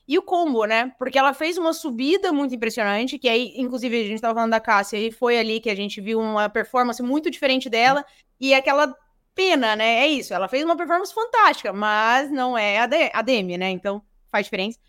E 0.08 0.18
o 0.18 0.22
combo, 0.22 0.66
né? 0.66 0.92
Porque 1.00 1.18
ela 1.18 1.34
fez 1.34 1.58
uma 1.58 1.74
subida 1.74 2.32
muito 2.32 2.54
impressionante, 2.54 3.18
que 3.18 3.28
aí, 3.28 3.54
inclusive, 3.56 4.00
a 4.00 4.04
gente 4.04 4.16
estava 4.16 4.36
falando 4.36 4.52
da 4.52 4.60
Cássia, 4.60 4.98
e 4.98 5.12
foi 5.12 5.38
ali 5.40 5.60
que 5.60 5.70
a 5.70 5.76
gente 5.76 6.00
viu 6.00 6.20
uma 6.20 6.48
performance 6.48 7.02
muito 7.02 7.32
diferente 7.32 7.70
dela, 7.70 8.06
e 8.40 8.54
aquela 8.54 8.96
pena, 9.34 9.76
né? 9.76 10.02
É 10.02 10.08
isso, 10.08 10.34
ela 10.34 10.48
fez 10.48 10.64
uma 10.64 10.78
performance 10.78 11.14
fantástica, 11.14 11.74
mas 11.74 12.32
não 12.32 12.58
é 12.58 12.80
a, 12.80 12.88
de, 12.88 13.12
a 13.14 13.22
Demi, 13.22 13.58
né? 13.58 13.70
Então 13.70 14.02
faz 14.32 14.46
diferença. 14.46 14.80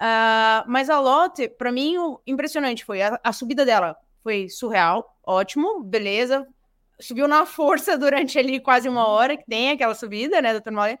Uh, 0.00 0.62
mas 0.68 0.88
a 0.88 1.00
Lotte, 1.00 1.48
para 1.48 1.72
mim, 1.72 1.98
o 1.98 2.20
impressionante 2.26 2.84
foi 2.84 3.02
a, 3.02 3.18
a, 3.22 3.32
subida 3.32 3.64
dela. 3.64 3.96
Foi 4.22 4.48
surreal, 4.48 5.18
ótimo, 5.26 5.82
beleza. 5.82 6.46
Subiu 7.00 7.26
na 7.26 7.46
força 7.46 7.96
durante 7.98 8.38
ali 8.38 8.60
quase 8.60 8.88
uma 8.88 9.06
hora, 9.08 9.36
que 9.36 9.44
tem 9.46 9.70
aquela 9.70 9.94
subida, 9.94 10.40
né, 10.40 10.52
doutor 10.52 10.72
Moller? 10.72 10.98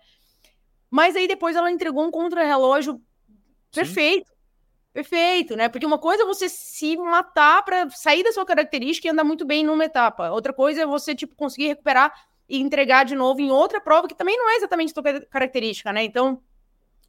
Mas 0.90 1.14
aí 1.14 1.28
depois 1.28 1.54
ela 1.54 1.70
entregou 1.70 2.04
um 2.04 2.10
contra-relógio 2.10 3.00
Perfeito. 3.72 4.30
Perfeito, 4.92 5.54
né? 5.54 5.68
Porque 5.68 5.86
uma 5.86 5.98
coisa 5.98 6.22
é 6.22 6.26
você 6.26 6.48
se 6.48 6.96
matar 6.96 7.62
para 7.62 7.88
sair 7.90 8.24
da 8.24 8.32
sua 8.32 8.44
característica 8.44 9.06
e 9.06 9.10
andar 9.10 9.24
muito 9.24 9.46
bem 9.46 9.64
numa 9.64 9.84
etapa. 9.84 10.30
Outra 10.30 10.52
coisa 10.52 10.82
é 10.82 10.86
você, 10.86 11.14
tipo, 11.14 11.36
conseguir 11.36 11.68
recuperar 11.68 12.12
e 12.48 12.58
entregar 12.58 13.04
de 13.04 13.14
novo 13.14 13.40
em 13.40 13.50
outra 13.50 13.80
prova 13.80 14.08
que 14.08 14.14
também 14.14 14.36
não 14.36 14.50
é 14.50 14.56
exatamente 14.56 14.92
sua 14.92 15.20
característica, 15.26 15.92
né? 15.92 16.02
Então, 16.02 16.42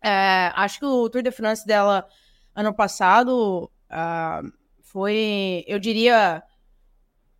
é, 0.03 0.51
acho 0.55 0.79
que 0.79 0.85
o 0.85 1.09
Tour 1.09 1.21
de 1.23 1.31
France 1.31 1.65
dela 1.65 2.05
ano 2.53 2.73
passado 2.73 3.71
uh, 3.89 4.51
foi, 4.83 5.63
eu 5.65 5.79
diria, 5.79 6.43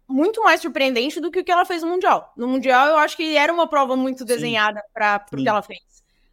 muito 0.08 0.42
mais 0.44 0.62
surpreendente 0.62 1.20
do 1.20 1.30
que 1.30 1.40
o 1.40 1.44
que 1.44 1.52
ela 1.52 1.66
fez 1.66 1.84
no 1.84 1.90
Mundial. 1.90 2.34
No 2.36 2.48
Mundial, 2.48 2.88
eu 2.88 2.98
acho 2.98 3.16
que 3.16 3.38
era 3.38 3.54
uma 3.54 3.68
prova 3.68 3.96
muito 3.96 4.26
desenhada 4.26 4.82
para 4.94 5.26
o 5.32 5.38
que 5.38 5.48
ela 5.48 5.62
fez. 5.62 5.80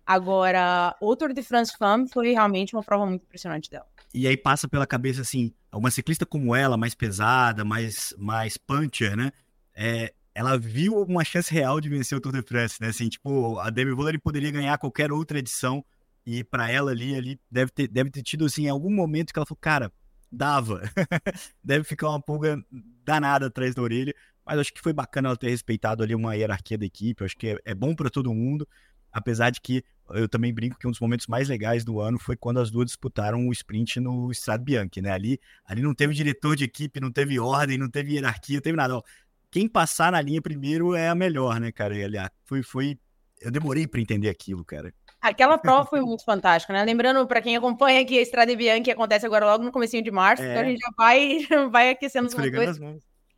Agora, 0.06 0.94
o 1.00 1.16
Tour 1.16 1.32
de 1.32 1.42
France 1.42 1.72
Femme 1.76 2.08
foi 2.08 2.32
realmente 2.32 2.76
uma 2.76 2.82
prova 2.82 3.04
muito 3.04 3.22
impressionante 3.22 3.68
dela. 3.68 3.86
E 4.14 4.26
aí 4.28 4.36
passa 4.36 4.68
pela 4.68 4.86
cabeça, 4.86 5.22
assim, 5.22 5.52
uma 5.72 5.90
ciclista 5.90 6.24
como 6.24 6.54
ela, 6.54 6.76
mais 6.76 6.94
pesada, 6.94 7.64
mais, 7.64 8.14
mais 8.16 8.56
puncher, 8.56 9.16
né? 9.16 9.32
É, 9.74 10.14
ela 10.32 10.56
viu 10.56 11.02
uma 11.02 11.24
chance 11.24 11.52
real 11.52 11.80
de 11.80 11.88
vencer 11.88 12.16
o 12.16 12.20
Tour 12.20 12.32
de 12.32 12.42
France, 12.42 12.76
né? 12.80 12.88
Assim, 12.88 13.08
tipo, 13.08 13.58
a 13.58 13.68
Demi 13.68 13.92
Vollering 13.92 14.20
poderia 14.20 14.50
ganhar 14.50 14.78
qualquer 14.78 15.10
outra 15.10 15.38
edição 15.38 15.84
e 16.24 16.44
para 16.44 16.70
ela 16.70 16.92
ali, 16.92 17.14
ali 17.14 17.40
deve 17.50 17.70
ter, 17.72 17.88
deve 17.88 18.10
ter 18.10 18.22
tido, 18.22 18.44
assim, 18.44 18.68
algum 18.68 18.90
momento 18.90 19.32
que 19.32 19.38
ela 19.38 19.46
falou, 19.46 19.58
cara, 19.60 19.92
dava. 20.30 20.82
deve 21.62 21.84
ficar 21.84 22.08
uma 22.10 22.20
pulga 22.20 22.62
danada 23.04 23.46
atrás 23.46 23.74
da 23.74 23.82
orelha, 23.82 24.14
mas 24.44 24.58
acho 24.58 24.72
que 24.72 24.80
foi 24.80 24.92
bacana 24.92 25.28
ela 25.28 25.36
ter 25.36 25.50
respeitado 25.50 26.02
ali 26.02 26.14
uma 26.14 26.34
hierarquia 26.34 26.78
da 26.78 26.84
equipe, 26.84 27.24
acho 27.24 27.36
que 27.36 27.48
é, 27.48 27.58
é 27.64 27.74
bom 27.74 27.94
para 27.94 28.10
todo 28.10 28.32
mundo, 28.32 28.68
apesar 29.16 29.48
de 29.48 29.60
que 29.62 29.82
eu 30.10 30.28
também 30.28 30.52
brinco 30.52 30.78
que 30.78 30.86
um 30.86 30.90
dos 30.90 31.00
momentos 31.00 31.26
mais 31.26 31.48
legais 31.48 31.84
do 31.84 32.00
ano 32.00 32.18
foi 32.18 32.36
quando 32.36 32.60
as 32.60 32.70
duas 32.70 32.86
disputaram 32.86 33.48
o 33.48 33.52
sprint 33.52 33.98
no 33.98 34.30
Strade 34.30 34.62
Bianchi, 34.62 35.00
né? 35.00 35.10
Ali, 35.10 35.40
ali 35.64 35.82
não 35.82 35.94
teve 35.94 36.14
diretor 36.14 36.54
de 36.54 36.64
equipe, 36.64 37.00
não 37.00 37.10
teve 37.10 37.40
ordem, 37.40 37.78
não 37.78 37.90
teve 37.90 38.12
hierarquia, 38.12 38.56
não 38.56 38.62
teve 38.62 38.76
nada. 38.76 38.96
Ó, 38.96 39.02
quem 39.50 39.66
passar 39.66 40.12
na 40.12 40.20
linha 40.20 40.40
primeiro 40.42 40.94
é 40.94 41.08
a 41.08 41.14
melhor, 41.14 41.58
né, 41.58 41.72
cara? 41.72 41.96
E, 41.96 42.04
aliás, 42.04 42.28
foi, 42.44 42.62
foi... 42.62 42.98
Eu 43.40 43.50
demorei 43.50 43.86
para 43.86 44.00
entender 44.00 44.28
aquilo, 44.28 44.64
cara. 44.64 44.92
Aquela 45.20 45.58
prova 45.58 45.88
foi 45.88 46.00
muito 46.02 46.24
fantástica, 46.24 46.72
né? 46.72 46.84
Lembrando, 46.84 47.26
para 47.26 47.40
quem 47.40 47.56
acompanha 47.56 48.00
aqui 48.02 48.18
a 48.18 48.22
Strade 48.22 48.54
Bianchi, 48.54 48.90
acontece 48.90 49.26
agora 49.26 49.46
logo 49.46 49.64
no 49.64 49.72
comecinho 49.72 50.04
de 50.04 50.10
março, 50.10 50.42
é. 50.42 50.50
então 50.50 50.62
a 50.62 50.64
gente 50.64 50.78
já 50.78 50.90
vai, 50.96 51.38
vai 51.72 51.90
aquecendo 51.90 52.28
os 52.28 52.34
motores. 52.34 52.78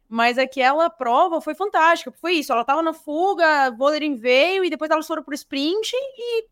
Mas 0.09 0.39
aquela 0.39 0.89
prova 0.89 1.41
foi 1.41 1.55
fantástica. 1.55 2.11
Foi 2.13 2.35
isso, 2.35 2.53
ela 2.53 2.65
tava 2.65 2.83
na 2.83 2.95
fuga, 2.95 3.71
Vollering 3.73 4.17
veio 4.17 4.65
e 4.65 4.71
depois 4.71 4.91
elas 4.91 5.07
foram 5.07 5.23
pro 5.23 5.35
sprint 5.35 5.93
e 5.95 6.47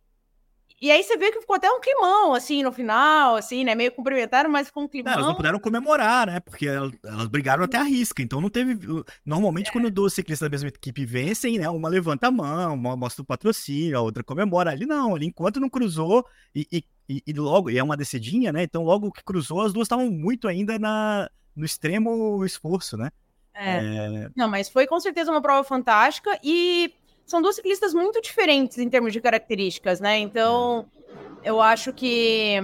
e 0.81 0.90
aí 0.90 1.03
você 1.03 1.16
vê 1.16 1.33
que 1.33 1.40
ficou 1.40 1.57
até 1.57 1.71
um 1.71 1.81
climão, 1.81 2.35
assim, 2.35 2.62
no 2.62 2.71
final, 2.71 3.37
assim, 3.37 3.64
né? 3.64 3.75
Meio 3.75 3.90
cumprimentaram, 3.92 4.51
mas 4.51 4.66
ficou 4.66 4.83
um 4.83 4.88
climão. 4.88 5.11
Não, 5.11 5.19
elas 5.19 5.29
não 5.29 5.35
puderam 5.35 5.59
comemorar, 5.59 6.27
né? 6.27 6.38
Porque 6.38 6.66
elas, 6.66 6.92
elas 7.03 7.27
brigaram 7.29 7.64
até 7.64 7.79
a 7.79 7.83
risca. 7.83 8.23
Então 8.23 8.42
não 8.42 8.51
teve. 8.51 8.79
Normalmente, 9.25 9.71
é. 9.71 9.73
quando 9.73 9.90
duas 9.90 10.12
ciclistas 10.12 10.47
da 10.47 10.51
mesma 10.51 10.69
equipe 10.69 11.07
vencem, 11.07 11.59
né? 11.59 11.69
Uma 11.71 11.88
levanta 11.88 12.29
a 12.29 12.31
mão, 12.31 12.75
uma 12.75 12.95
mostra 12.95 13.23
o 13.23 13.27
patrocínio, 13.27 13.97
a 13.97 14.03
outra 14.03 14.23
comemora. 14.23 14.71
Ali 14.71 14.85
não, 14.85 15.14
ali 15.14 15.27
enquanto 15.27 15.61
não 15.61 15.71
cruzou, 15.71 16.27
e, 16.55 16.85
e, 17.09 17.23
e 17.27 17.33
logo, 17.33 17.71
e 17.71 17.79
é 17.79 17.83
uma 17.83 17.97
descidinha, 17.97 18.53
né? 18.53 18.62
Então 18.62 18.85
logo 18.85 19.11
que 19.11 19.25
cruzou, 19.25 19.62
as 19.62 19.73
duas 19.73 19.87
estavam 19.87 20.11
muito 20.11 20.47
ainda 20.47 20.79
na, 20.79 21.31
no 21.55 21.64
extremo 21.64 22.45
esforço, 22.45 22.99
né? 22.99 23.11
É. 23.57 23.79
é. 23.79 24.29
Não, 24.37 24.49
mas 24.49 24.69
foi 24.69 24.87
com 24.87 25.01
certeza 25.01 25.31
uma 25.31 25.40
prova 25.40 25.64
fantástica 25.64 26.38
e 26.45 26.92
são 27.25 27.42
duas 27.42 27.57
ciclistas 27.57 27.95
muito 27.95 28.21
diferentes 28.21 28.79
em 28.79 28.88
termos 28.88 29.12
de 29.12 29.21
características, 29.21 29.99
né? 29.99 30.19
Então, 30.19 30.87
eu 31.42 31.61
acho 31.61 31.92
que 31.92 32.57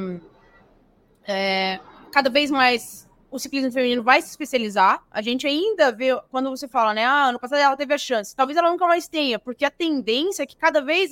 é, 1.26 1.80
cada 2.12 2.28
vez 2.28 2.50
mais 2.50 3.08
o 3.30 3.38
ciclismo 3.38 3.72
feminino 3.72 4.02
vai 4.02 4.20
se 4.20 4.28
especializar. 4.28 5.02
A 5.10 5.22
gente 5.22 5.46
ainda 5.46 5.90
vê, 5.90 6.08
quando 6.30 6.50
você 6.50 6.68
fala, 6.68 6.92
né? 6.92 7.04
Ah, 7.04 7.28
ano 7.28 7.40
passado 7.40 7.58
ela 7.58 7.76
teve 7.76 7.94
a 7.94 7.98
chance. 7.98 8.36
Talvez 8.36 8.58
ela 8.58 8.70
nunca 8.70 8.86
mais 8.86 9.08
tenha, 9.08 9.38
porque 9.38 9.64
a 9.64 9.70
tendência 9.70 10.42
é 10.42 10.46
que 10.46 10.56
cada 10.56 10.82
vez 10.82 11.10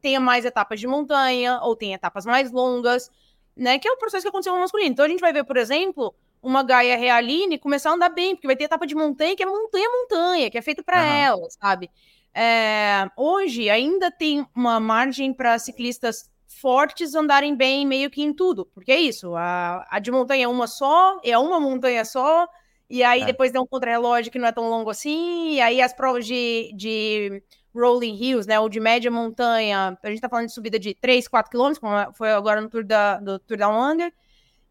tenha 0.00 0.20
mais 0.20 0.44
etapas 0.44 0.78
de 0.78 0.86
montanha 0.86 1.60
ou 1.62 1.74
tenha 1.74 1.96
etapas 1.96 2.24
mais 2.24 2.52
longas, 2.52 3.10
né? 3.56 3.78
Que 3.78 3.88
é 3.88 3.92
o 3.92 3.96
processo 3.96 4.22
que 4.22 4.28
aconteceu 4.28 4.54
no 4.54 4.60
masculino. 4.60 4.90
Então 4.90 5.04
a 5.04 5.08
gente 5.08 5.20
vai 5.20 5.32
ver, 5.32 5.44
por 5.44 5.56
exemplo, 5.56 6.14
uma 6.44 6.62
Gaia 6.62 6.96
Realine 6.96 7.58
começar 7.58 7.90
a 7.90 7.94
andar 7.94 8.10
bem, 8.10 8.34
porque 8.34 8.46
vai 8.46 8.56
ter 8.56 8.64
etapa 8.64 8.86
de 8.86 8.94
montanha 8.94 9.34
que 9.34 9.42
é 9.42 9.46
montanha 9.46 9.88
montanha, 9.88 10.50
que 10.50 10.58
é 10.58 10.62
feita 10.62 10.82
para 10.82 10.98
uhum. 10.98 11.14
ela, 11.14 11.50
sabe? 11.50 11.90
É, 12.34 13.08
hoje 13.16 13.70
ainda 13.70 14.10
tem 14.10 14.46
uma 14.54 14.78
margem 14.78 15.32
para 15.32 15.58
ciclistas 15.58 16.30
fortes 16.60 17.14
andarem 17.14 17.54
bem 17.54 17.86
meio 17.86 18.10
que 18.10 18.22
em 18.22 18.32
tudo, 18.32 18.66
porque 18.74 18.92
é 18.92 19.00
isso, 19.00 19.34
a, 19.36 19.86
a 19.90 19.98
de 19.98 20.10
montanha 20.10 20.44
é 20.44 20.48
uma 20.48 20.66
só, 20.66 21.20
é 21.22 21.36
uma 21.38 21.60
montanha 21.60 22.04
só, 22.04 22.46
e 22.88 23.02
aí 23.02 23.22
é. 23.22 23.26
depois 23.26 23.52
dá 23.52 23.60
um 23.60 23.66
contra-relógio 23.66 24.32
que 24.32 24.38
não 24.38 24.48
é 24.48 24.52
tão 24.52 24.68
longo 24.68 24.90
assim, 24.90 25.52
e 25.52 25.60
aí 25.60 25.80
as 25.80 25.92
provas 25.92 26.26
de, 26.26 26.72
de 26.76 27.42
rolling 27.74 28.14
hills, 28.14 28.48
né, 28.48 28.58
ou 28.58 28.68
de 28.68 28.80
média 28.80 29.10
montanha, 29.10 29.98
a 30.02 30.08
gente 30.08 30.20
tá 30.20 30.28
falando 30.28 30.46
de 30.46 30.54
subida 30.54 30.78
de 30.78 30.94
3, 30.94 31.28
4 31.28 31.50
quilômetros, 31.50 31.78
como 31.78 32.14
foi 32.14 32.32
agora 32.32 32.60
no 32.60 32.68
Tour 32.68 32.84
da, 32.84 33.18
do 33.18 33.38
Tour 33.38 33.58
Down 33.58 33.92
Under, 33.92 34.12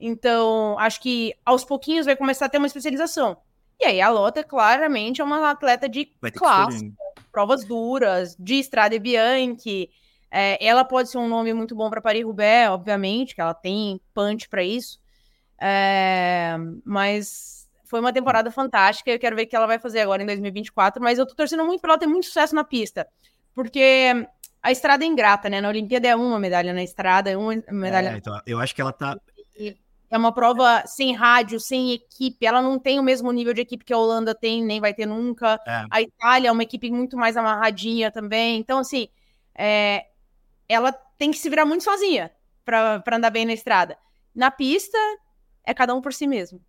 então 0.05 0.77
acho 0.79 1.01
que 1.01 1.33
aos 1.45 1.63
pouquinhos 1.63 2.05
vai 2.05 2.15
começar 2.15 2.45
a 2.45 2.49
ter 2.49 2.57
uma 2.57 2.67
especialização. 2.67 3.37
E 3.79 3.85
aí 3.85 4.01
a 4.01 4.09
Lota 4.09 4.43
claramente 4.43 5.21
é 5.21 5.23
uma 5.23 5.49
atleta 5.49 5.89
de 5.89 6.05
classe, 6.33 6.93
provas 7.31 7.63
duras, 7.65 8.35
de 8.39 8.55
Estrada 8.55 8.97
Bianchi. 8.99 9.89
É, 10.29 10.63
ela 10.65 10.83
pode 10.83 11.09
ser 11.09 11.17
um 11.17 11.27
nome 11.27 11.53
muito 11.53 11.75
bom 11.75 11.89
para 11.89 12.01
Paris-Roubaix, 12.01 12.71
obviamente, 12.71 13.35
que 13.35 13.41
ela 13.41 13.53
tem 13.53 13.99
punch 14.13 14.49
para 14.49 14.63
isso. 14.63 14.99
É, 15.59 16.55
mas 16.83 17.69
foi 17.85 17.99
uma 17.99 18.11
temporada 18.11 18.49
fantástica. 18.49 19.11
Eu 19.11 19.19
quero 19.19 19.35
ver 19.35 19.43
o 19.43 19.47
que 19.47 19.55
ela 19.55 19.67
vai 19.67 19.79
fazer 19.79 19.99
agora 19.99 20.23
em 20.23 20.25
2024. 20.25 21.01
Mas 21.01 21.19
eu 21.19 21.27
tô 21.27 21.35
torcendo 21.35 21.63
muito 21.63 21.81
para 21.81 21.91
ela 21.91 21.99
ter 21.99 22.07
muito 22.07 22.25
sucesso 22.25 22.55
na 22.55 22.63
pista, 22.63 23.07
porque 23.53 24.25
a 24.63 24.71
estrada 24.71 25.03
é 25.03 25.07
ingrata, 25.07 25.49
né? 25.49 25.61
Na 25.61 25.69
Olimpíada 25.69 26.07
é 26.07 26.15
uma 26.15 26.39
medalha 26.39 26.73
na 26.73 26.81
estrada, 26.81 27.29
é 27.29 27.37
uma 27.37 27.53
medalha. 27.69 28.09
É, 28.09 28.17
então, 28.17 28.41
eu 28.47 28.59
acho 28.59 28.73
que 28.73 28.81
ela 28.81 28.93
tá. 28.93 29.19
É 30.13 30.17
uma 30.17 30.31
prova 30.31 30.83
sem 30.85 31.11
rádio, 31.15 31.59
sem 31.59 31.91
equipe. 31.91 32.45
Ela 32.45 32.61
não 32.61 32.77
tem 32.77 32.99
o 32.99 33.03
mesmo 33.03 33.31
nível 33.31 33.51
de 33.51 33.61
equipe 33.61 33.83
que 33.83 33.91
a 33.91 33.97
Holanda 33.97 34.35
tem, 34.35 34.63
nem 34.63 34.79
vai 34.79 34.93
ter 34.93 35.07
nunca. 35.07 35.59
É. 35.65 35.85
A 35.89 36.01
Itália 36.03 36.49
é 36.49 36.51
uma 36.51 36.61
equipe 36.61 36.91
muito 36.91 37.17
mais 37.17 37.35
amarradinha 37.35 38.11
também. 38.11 38.59
Então, 38.59 38.77
assim, 38.77 39.07
é... 39.55 40.05
ela 40.69 40.91
tem 40.91 41.31
que 41.31 41.39
se 41.39 41.49
virar 41.49 41.65
muito 41.65 41.83
sozinha 41.83 42.31
para 42.63 43.01
andar 43.11 43.31
bem 43.31 43.43
na 43.43 43.53
estrada. 43.53 43.97
Na 44.35 44.51
pista, 44.51 44.99
é 45.65 45.73
cada 45.73 45.95
um 45.95 46.01
por 46.01 46.13
si 46.13 46.27
mesmo. 46.27 46.61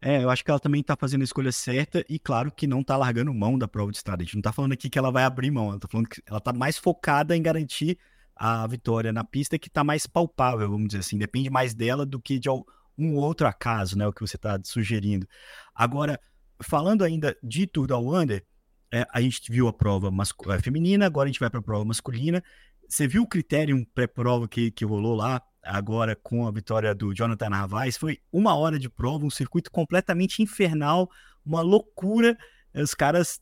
É, 0.00 0.22
eu 0.22 0.30
acho 0.30 0.44
que 0.44 0.50
ela 0.52 0.60
também 0.60 0.80
tá 0.80 0.94
fazendo 0.94 1.22
a 1.22 1.24
escolha 1.24 1.50
certa 1.50 2.04
e, 2.08 2.16
claro, 2.16 2.52
que 2.52 2.68
não 2.68 2.84
tá 2.84 2.96
largando 2.96 3.34
mão 3.34 3.58
da 3.58 3.66
prova 3.66 3.90
de 3.90 3.96
estrada. 3.96 4.22
A 4.22 4.24
gente 4.24 4.36
não 4.36 4.42
tá 4.42 4.52
falando 4.52 4.70
aqui 4.70 4.88
que 4.88 5.00
ela 5.00 5.10
vai 5.10 5.24
abrir 5.24 5.50
mão, 5.50 5.70
ela 5.70 5.80
tá 5.80 5.88
falando 5.88 6.08
que 6.08 6.22
ela 6.24 6.40
tá 6.40 6.52
mais 6.52 6.78
focada 6.78 7.36
em 7.36 7.42
garantir 7.42 7.98
a 8.38 8.66
vitória 8.66 9.12
na 9.12 9.24
pista 9.24 9.58
que 9.58 9.68
está 9.68 9.82
mais 9.82 10.06
palpável, 10.06 10.70
vamos 10.70 10.88
dizer 10.88 11.00
assim, 11.00 11.18
depende 11.18 11.50
mais 11.50 11.74
dela 11.74 12.06
do 12.06 12.20
que 12.20 12.38
de 12.38 12.48
um 12.96 13.16
outro 13.16 13.46
acaso, 13.46 13.98
né, 13.98 14.06
o 14.06 14.12
que 14.12 14.20
você 14.20 14.36
está 14.36 14.58
sugerindo. 14.64 15.26
Agora, 15.74 16.20
falando 16.60 17.02
ainda 17.02 17.36
de 17.42 17.66
Tour 17.66 17.86
da 17.86 17.98
Wander, 17.98 18.44
é, 18.92 19.06
a 19.12 19.20
gente 19.20 19.50
viu 19.50 19.68
a 19.68 19.72
prova 19.72 20.10
é, 20.48 20.58
feminina, 20.60 21.06
agora 21.06 21.28
a 21.28 21.32
gente 21.32 21.40
vai 21.40 21.50
para 21.50 21.60
a 21.60 21.62
prova 21.62 21.84
masculina. 21.84 22.42
Você 22.88 23.06
viu 23.06 23.22
o 23.22 23.28
critério 23.28 23.84
pré-prova 23.94 24.48
que, 24.48 24.70
que 24.70 24.84
rolou 24.84 25.14
lá, 25.14 25.42
agora 25.62 26.16
com 26.16 26.46
a 26.46 26.50
vitória 26.50 26.94
do 26.94 27.14
Jonathan 27.14 27.50
Narvaez? 27.50 27.96
Foi 27.96 28.18
uma 28.32 28.56
hora 28.56 28.78
de 28.78 28.88
prova, 28.88 29.26
um 29.26 29.30
circuito 29.30 29.70
completamente 29.70 30.42
infernal, 30.42 31.10
uma 31.44 31.60
loucura. 31.60 32.36
Os 32.74 32.94
caras 32.94 33.40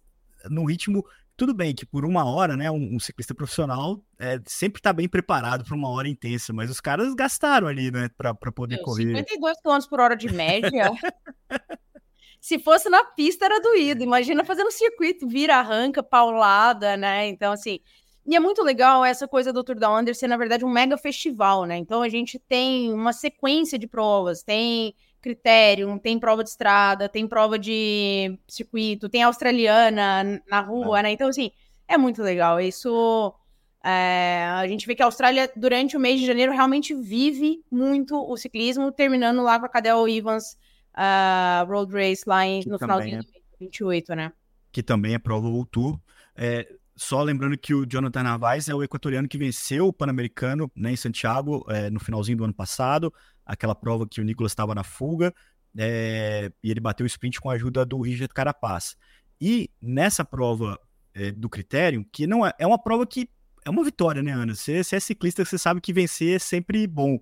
no 0.51 0.65
ritmo 0.65 1.05
tudo 1.37 1.55
bem 1.55 1.75
que 1.75 1.85
por 1.85 2.05
uma 2.05 2.25
hora, 2.25 2.57
né, 2.57 2.71
um, 2.71 2.97
um 2.97 2.99
ciclista 2.99 3.35
profissional 3.35 4.01
é, 4.19 4.41
sempre 4.47 4.81
está 4.81 4.93
bem 4.93 5.09
preparado 5.09 5.65
para 5.65 5.75
uma 5.75 5.91
hora 5.91 6.09
intensa, 6.09 6.53
mas 6.53 6.71
os 6.71 6.81
caras 6.81 7.15
gastaram 7.15 7.69
ali, 7.69 7.91
né, 7.91 8.09
para 8.17 8.35
poder 8.35 8.77
Meu, 8.77 8.85
correr. 8.85 9.17
52 9.17 9.61
km 9.61 9.89
por 9.89 10.01
hora 10.01 10.17
de 10.17 10.33
média. 10.33 10.91
se 12.41 12.59
fosse 12.59 12.89
na 12.89 13.05
pista 13.05 13.45
era 13.45 13.61
doído. 13.61 14.03
Imagina 14.03 14.45
fazendo 14.45 14.71
circuito, 14.71 15.27
vira, 15.27 15.57
arranca, 15.57 16.03
paulada, 16.03 16.97
né? 16.97 17.27
Então, 17.27 17.53
assim. 17.53 17.81
E 18.25 18.35
é 18.35 18.41
muito 18.41 18.63
legal 18.63 19.05
essa 19.05 19.29
coisa 19.29 19.53
do 19.53 19.63
Tour 19.63 19.77
Down 19.77 20.01
Under 20.01 20.15
ser, 20.15 20.27
na 20.27 20.37
verdade, 20.37 20.65
um 20.65 20.71
mega 20.71 20.97
festival, 20.97 21.65
né? 21.65 21.77
Então 21.77 22.03
a 22.03 22.09
gente 22.09 22.39
tem 22.39 22.93
uma 22.93 23.13
sequência 23.13 23.79
de 23.79 23.87
provas, 23.87 24.43
tem 24.43 24.95
critério, 25.27 25.99
tem 25.99 26.21
prova 26.21 26.45
de 26.45 26.51
estrada, 26.51 27.09
tem 27.09 27.27
prova 27.27 27.59
de 27.59 28.39
circuito, 28.47 29.09
tem 29.09 29.25
australiana 29.25 30.41
na 30.49 30.61
rua, 30.61 31.01
é. 31.01 31.03
né? 31.03 31.11
Então, 31.11 31.29
assim, 31.29 31.51
é 31.89 31.99
muito 31.99 32.23
legal. 32.23 32.61
Isso. 32.61 33.35
É, 33.85 34.45
a 34.45 34.67
gente 34.69 34.87
vê 34.87 34.95
que 34.95 35.03
a 35.03 35.07
Austrália, 35.07 35.51
durante 35.57 35.97
o 35.97 36.01
mês 36.01 36.21
de 36.21 36.27
janeiro, 36.27 36.53
realmente 36.53 36.95
vive 36.95 37.61
muito 37.69 38.17
o 38.17 38.37
ciclismo, 38.37 38.93
terminando 38.93 39.43
lá 39.43 39.59
com 39.59 39.67
a 39.67 39.69
Cadel 39.69 40.09
Evans 40.09 40.57
uh, 40.95 41.67
Road 41.69 41.93
Race 41.93 42.23
lá 42.25 42.47
em, 42.47 42.63
no 42.65 42.79
final 42.79 43.01
de 43.01 43.17
é... 43.17 43.21
28, 43.59 44.15
né? 44.15 44.33
Que 44.71 44.83
também 44.83 45.15
é 45.15 45.19
prova 45.19 45.49
World 45.49 45.71
Tour. 45.73 45.99
É, 46.37 46.69
só 46.95 47.21
lembrando 47.23 47.59
que 47.59 47.75
o 47.75 47.85
Jonathan 47.85 48.23
Narvaez 48.23 48.69
é 48.69 48.75
o 48.75 48.83
equatoriano 48.83 49.29
que 49.29 49.39
venceu 49.39 49.89
o 49.89 49.93
Pan-Americano 49.93 50.71
né, 50.77 50.93
em 50.93 50.97
Santiago 50.97 51.65
é, 51.69 51.91
no 51.91 51.99
finalzinho 51.99 52.39
do 52.39 52.45
ano 52.45 52.55
passado, 52.55 53.13
aquela 53.47 53.75
prova 53.75 54.07
que 54.07 54.21
o 54.21 54.25
Nicolas 54.25 54.53
estava 54.53 54.75
na 54.75 54.83
fuga, 54.83 55.33
é, 55.79 56.51
e 56.63 56.71
ele 56.71 56.81
bateu 56.81 57.05
o 57.05 57.07
sprint 57.07 57.41
com 57.41 57.49
a 57.51 57.55
ajuda 57.55 57.87
do 57.87 58.01
Richard 58.01 58.33
Carapaz. 58.35 58.97
E 59.41 59.71
nessa 59.81 60.25
prova 60.25 60.79
é, 61.15 61.31
do 61.31 61.49
critério, 61.49 62.05
que 62.13 62.27
não 62.27 62.45
é, 62.45 62.53
é 62.59 62.67
uma 62.67 62.83
prova 62.83 63.07
que 63.07 63.29
é 63.65 63.71
uma 63.71 63.85
vitória, 63.85 64.23
né, 64.23 64.33
Ana? 64.33 64.55
Você, 64.55 64.83
você 64.83 64.97
é 64.97 65.01
ciclista, 65.01 65.45
você 65.45 65.59
sabe 65.59 65.81
que 65.81 65.93
vencer 65.93 66.37
é 66.37 66.39
sempre 66.39 66.87
bom. 66.87 67.19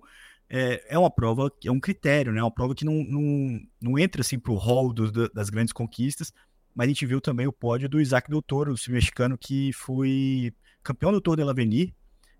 É, 0.47 0.93
é 0.95 0.97
uma 0.97 1.09
prova, 1.09 1.51
é 1.63 1.71
um 1.71 1.79
critério, 1.79 2.31
né? 2.31 2.39
É 2.39 2.43
uma 2.43 2.53
prova 2.53 2.75
que 2.75 2.85
não, 2.85 3.03
não, 3.03 3.59
não 3.81 3.99
entra 3.99 4.21
assim 4.21 4.37
para 4.37 4.51
o 4.51 4.55
hall 4.55 4.93
do, 4.93 5.27
das 5.29 5.49
grandes 5.49 5.73
conquistas, 5.73 6.31
mas 6.73 6.85
a 6.85 6.87
gente 6.87 7.05
viu 7.05 7.19
também 7.19 7.47
o 7.47 7.53
pódio 7.53 7.89
do 7.89 7.99
Isaac 7.99 8.29
Doutor, 8.29 8.69
o 8.69 8.75
mexicano 8.89 9.37
que 9.37 9.73
foi 9.73 10.53
campeão 10.83 11.11
do 11.11 11.19
Tour 11.19 11.35
de 11.35 11.43
l'Avenir 11.43 11.93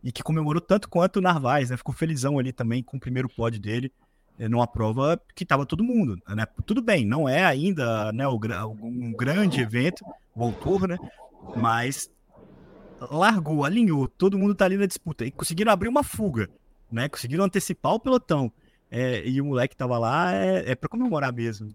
e 0.05 0.11
que 0.11 0.21
comemorou 0.21 0.61
tanto 0.61 0.87
quanto 0.87 1.17
o 1.17 1.21
Narvaez, 1.21 1.71
né? 1.71 1.77
Ficou 1.77 1.93
felizão 1.93 2.37
ali 2.37 2.53
também 2.53 2.83
com 2.83 2.95
o 2.95 2.99
primeiro 2.99 3.27
pódio 3.27 3.59
dele 3.59 3.91
é, 4.37 4.47
numa 4.47 4.67
prova 4.67 5.19
que 5.33 5.43
estava 5.43 5.65
todo 5.65 5.83
mundo, 5.83 6.21
né? 6.27 6.45
Tudo 6.63 6.79
bem, 6.79 7.03
não 7.03 7.27
é 7.27 7.43
ainda 7.43 8.11
né, 8.11 8.27
um 8.27 9.11
grande 9.13 9.59
evento, 9.61 10.05
o 10.35 10.51
Tour, 10.51 10.87
né? 10.87 10.97
Mas 11.55 12.11
largou, 13.09 13.65
alinhou, 13.65 14.07
todo 14.07 14.37
mundo 14.37 14.53
tá 14.53 14.65
ali 14.65 14.77
na 14.77 14.85
disputa 14.85 15.25
e 15.25 15.31
conseguiram 15.31 15.71
abrir 15.71 15.89
uma 15.89 16.03
fuga, 16.03 16.49
né? 16.91 17.09
Conseguiram 17.09 17.43
antecipar 17.43 17.93
o 17.93 17.99
pelotão. 17.99 18.51
É, 18.91 19.27
e 19.27 19.41
o 19.41 19.45
moleque 19.45 19.75
tava 19.75 19.97
lá 19.97 20.31
é, 20.33 20.71
é 20.71 20.75
para 20.75 20.87
comemorar 20.87 21.33
mesmo. 21.33 21.73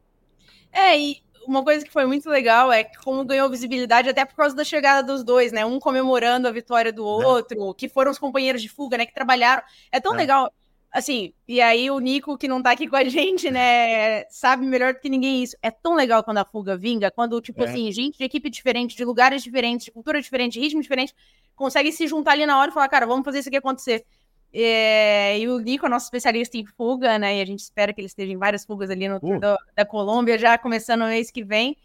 É, 0.73 0.97
e 0.97 1.21
uma 1.47 1.63
coisa 1.65 1.85
que 1.85 1.91
foi 1.91 2.07
muito 2.07 2.29
legal 2.29 2.73
é 2.73 2.85
como 2.85 3.25
ganhou 3.25 3.49
visibilidade 3.49 4.09
até 4.09 4.25
por 4.25 4.35
causa 4.35 4.55
da 4.55 4.65
chegada 4.65 5.03
dos 5.03 5.25
dois, 5.25 5.53
né? 5.53 5.65
Um 5.65 5.79
comemorando 5.79 6.47
a 6.47 6.51
vitória 6.53 6.93
do 6.93 7.03
é. 7.03 7.27
outro, 7.27 7.71
é. 7.71 7.75
que 7.75 7.89
foram 7.89 8.11
os 8.11 8.19
companheiros 8.19 8.63
de 8.63 8.69
fuga, 8.69 8.99
né? 8.99 9.07
Que 9.07 9.15
trabalharam. 9.15 9.63
É 9.91 10.01
tão 10.01 10.15
é. 10.15 10.17
legal. 10.17 10.53
Assim, 10.93 11.33
e 11.47 11.61
aí 11.61 11.89
o 11.89 12.01
Nico, 12.01 12.37
que 12.37 12.49
não 12.49 12.61
tá 12.61 12.73
aqui 12.73 12.89
com 12.89 12.97
a 12.97 13.05
gente, 13.09 13.49
né, 13.49 14.25
sabe 14.25 14.67
melhor 14.67 14.95
do 14.95 15.01
que 15.01 15.09
ninguém 15.09 15.43
isso. 15.43 15.57
É 15.63 15.71
tão 15.71 15.95
legal 15.95 16.25
quando 16.25 16.39
a 16.39 16.45
fuga 16.45 16.77
vinga, 16.77 17.11
quando, 17.11 17.41
tipo 17.41 17.63
é. 17.63 17.69
assim, 17.69 17.91
gente 17.93 18.19
de 18.19 18.25
equipe 18.25 18.51
diferente, 18.51 18.97
de 18.97 19.05
lugares 19.05 19.43
diferentes, 19.43 19.85
de 19.85 19.93
cultura 19.93 20.21
diferente, 20.21 20.59
ritmo 20.59 20.83
diferente, 20.83 21.15
consegue 21.55 21.93
se 21.93 22.09
juntar 22.09 22.33
ali 22.33 22.45
na 22.45 22.59
hora 22.59 22.71
e 22.71 22.75
falar, 22.75 22.89
cara, 22.89 23.07
vamos 23.07 23.25
fazer 23.25 23.39
isso 23.39 23.49
aqui 23.49 23.59
acontecer. 23.59 24.05
É, 24.53 25.39
e 25.39 25.49
o 25.49 25.59
Nico 25.59 25.87
é 25.87 25.89
nosso 25.89 26.07
especialista 26.07 26.57
em 26.57 26.67
fuga, 26.67 27.19
né? 27.19 27.39
E 27.39 27.41
a 27.41 27.45
gente 27.45 27.61
espera 27.61 27.93
que 27.93 28.01
ele 28.01 28.07
esteja 28.07 28.33
em 28.33 28.37
várias 28.37 28.65
fugas 28.65 28.91
ali 28.91 29.09
no 29.09 29.19
uh. 29.23 29.39
Da, 29.39 29.57
da 29.77 29.85
Colômbia, 29.85 30.39
já 30.39 30.59
começando 30.59 31.01
no 31.01 31.07
mês 31.07 31.31
que 31.31 31.45
vem. 31.45 31.77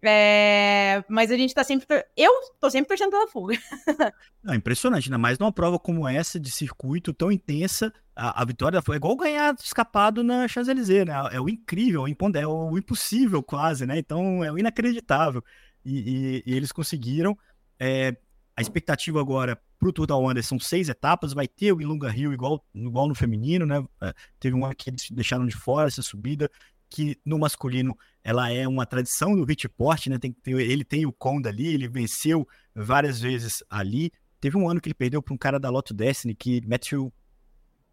É, 0.00 1.02
mas 1.08 1.30
a 1.30 1.36
gente 1.36 1.52
tá 1.52 1.64
sempre. 1.64 1.86
Eu 2.16 2.32
tô 2.60 2.70
sempre 2.70 2.88
torcendo 2.88 3.10
pela 3.10 3.28
fuga. 3.28 3.56
É 4.48 4.54
impressionante, 4.54 5.08
ainda 5.08 5.18
mais 5.18 5.38
numa 5.38 5.52
prova 5.52 5.78
como 5.78 6.08
essa 6.08 6.40
de 6.40 6.50
circuito 6.50 7.12
tão 7.12 7.30
intensa. 7.30 7.92
A, 8.16 8.40
a 8.40 8.44
vitória 8.46 8.80
foi 8.80 8.96
igual 8.96 9.14
ganhar 9.14 9.54
escapado 9.62 10.24
na 10.24 10.48
Champs-Élysées, 10.48 11.04
né? 11.04 11.12
É 11.32 11.40
o 11.40 11.48
incrível, 11.50 12.06
é 12.06 12.46
o 12.46 12.78
impossível 12.78 13.42
quase, 13.42 13.84
né? 13.84 13.98
Então 13.98 14.42
é 14.42 14.50
o 14.50 14.56
inacreditável. 14.56 15.44
E, 15.84 16.42
e, 16.46 16.50
e 16.50 16.54
eles 16.54 16.72
conseguiram. 16.72 17.36
É, 17.78 18.16
a 18.56 18.62
expectativa 18.62 19.20
agora 19.20 19.60
para 19.78 19.88
o 19.88 19.92
Tour 19.92 20.06
da 20.06 20.16
Wonder 20.16 20.42
são 20.42 20.58
seis 20.58 20.88
etapas, 20.88 21.32
vai 21.32 21.46
ter 21.46 21.72
o 21.72 21.80
Ilunga 21.80 22.10
Rio 22.10 22.32
igual, 22.32 22.64
igual 22.74 23.06
no 23.06 23.14
feminino, 23.14 23.64
né? 23.64 23.84
É, 24.02 24.12
teve 24.40 24.56
um 24.56 24.68
que 24.74 24.90
eles 24.90 25.08
deixaram 25.10 25.46
de 25.46 25.54
fora 25.54 25.86
essa 25.86 26.02
subida, 26.02 26.50
que 26.90 27.16
no 27.24 27.38
masculino 27.38 27.96
ela 28.24 28.50
é 28.50 28.66
uma 28.66 28.84
tradição 28.84 29.36
do 29.36 29.46
Vitport, 29.46 30.06
né? 30.08 30.18
Tem, 30.18 30.32
tem, 30.32 30.54
ele 30.54 30.84
tem 30.84 31.06
o 31.06 31.12
Conda 31.12 31.48
ali, 31.48 31.66
ele 31.66 31.88
venceu 31.88 32.46
várias 32.74 33.20
vezes 33.20 33.62
ali. 33.70 34.10
Teve 34.40 34.56
um 34.56 34.68
ano 34.68 34.80
que 34.80 34.88
ele 34.88 34.94
perdeu 34.94 35.22
para 35.22 35.34
um 35.34 35.38
cara 35.38 35.60
da 35.60 35.70
Lotto 35.70 35.94
Destiny, 35.94 36.34
que 36.34 36.66
Matthew, 36.66 37.12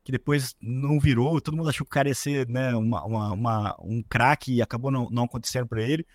que 0.04 0.12
depois 0.12 0.56
não 0.60 1.00
virou, 1.00 1.39
todo 1.39 1.58
mundo 1.58 1.69
achou 1.69 1.86
que 1.86 1.91
o 1.91 1.93
cara 1.93 2.08
ia 2.08 2.15
ser 2.15 2.48
né, 2.48 2.76
uma, 2.76 3.06
uma, 3.06 3.34
uma 3.34 3.76
um 3.80 4.02
craque 4.02 4.56
e 4.56 4.62
acabou 4.62 4.89
não, 4.89 5.10
não 5.10 5.24
acontecendo 5.26 5.67
para 5.67 5.84
ele. 5.84 6.06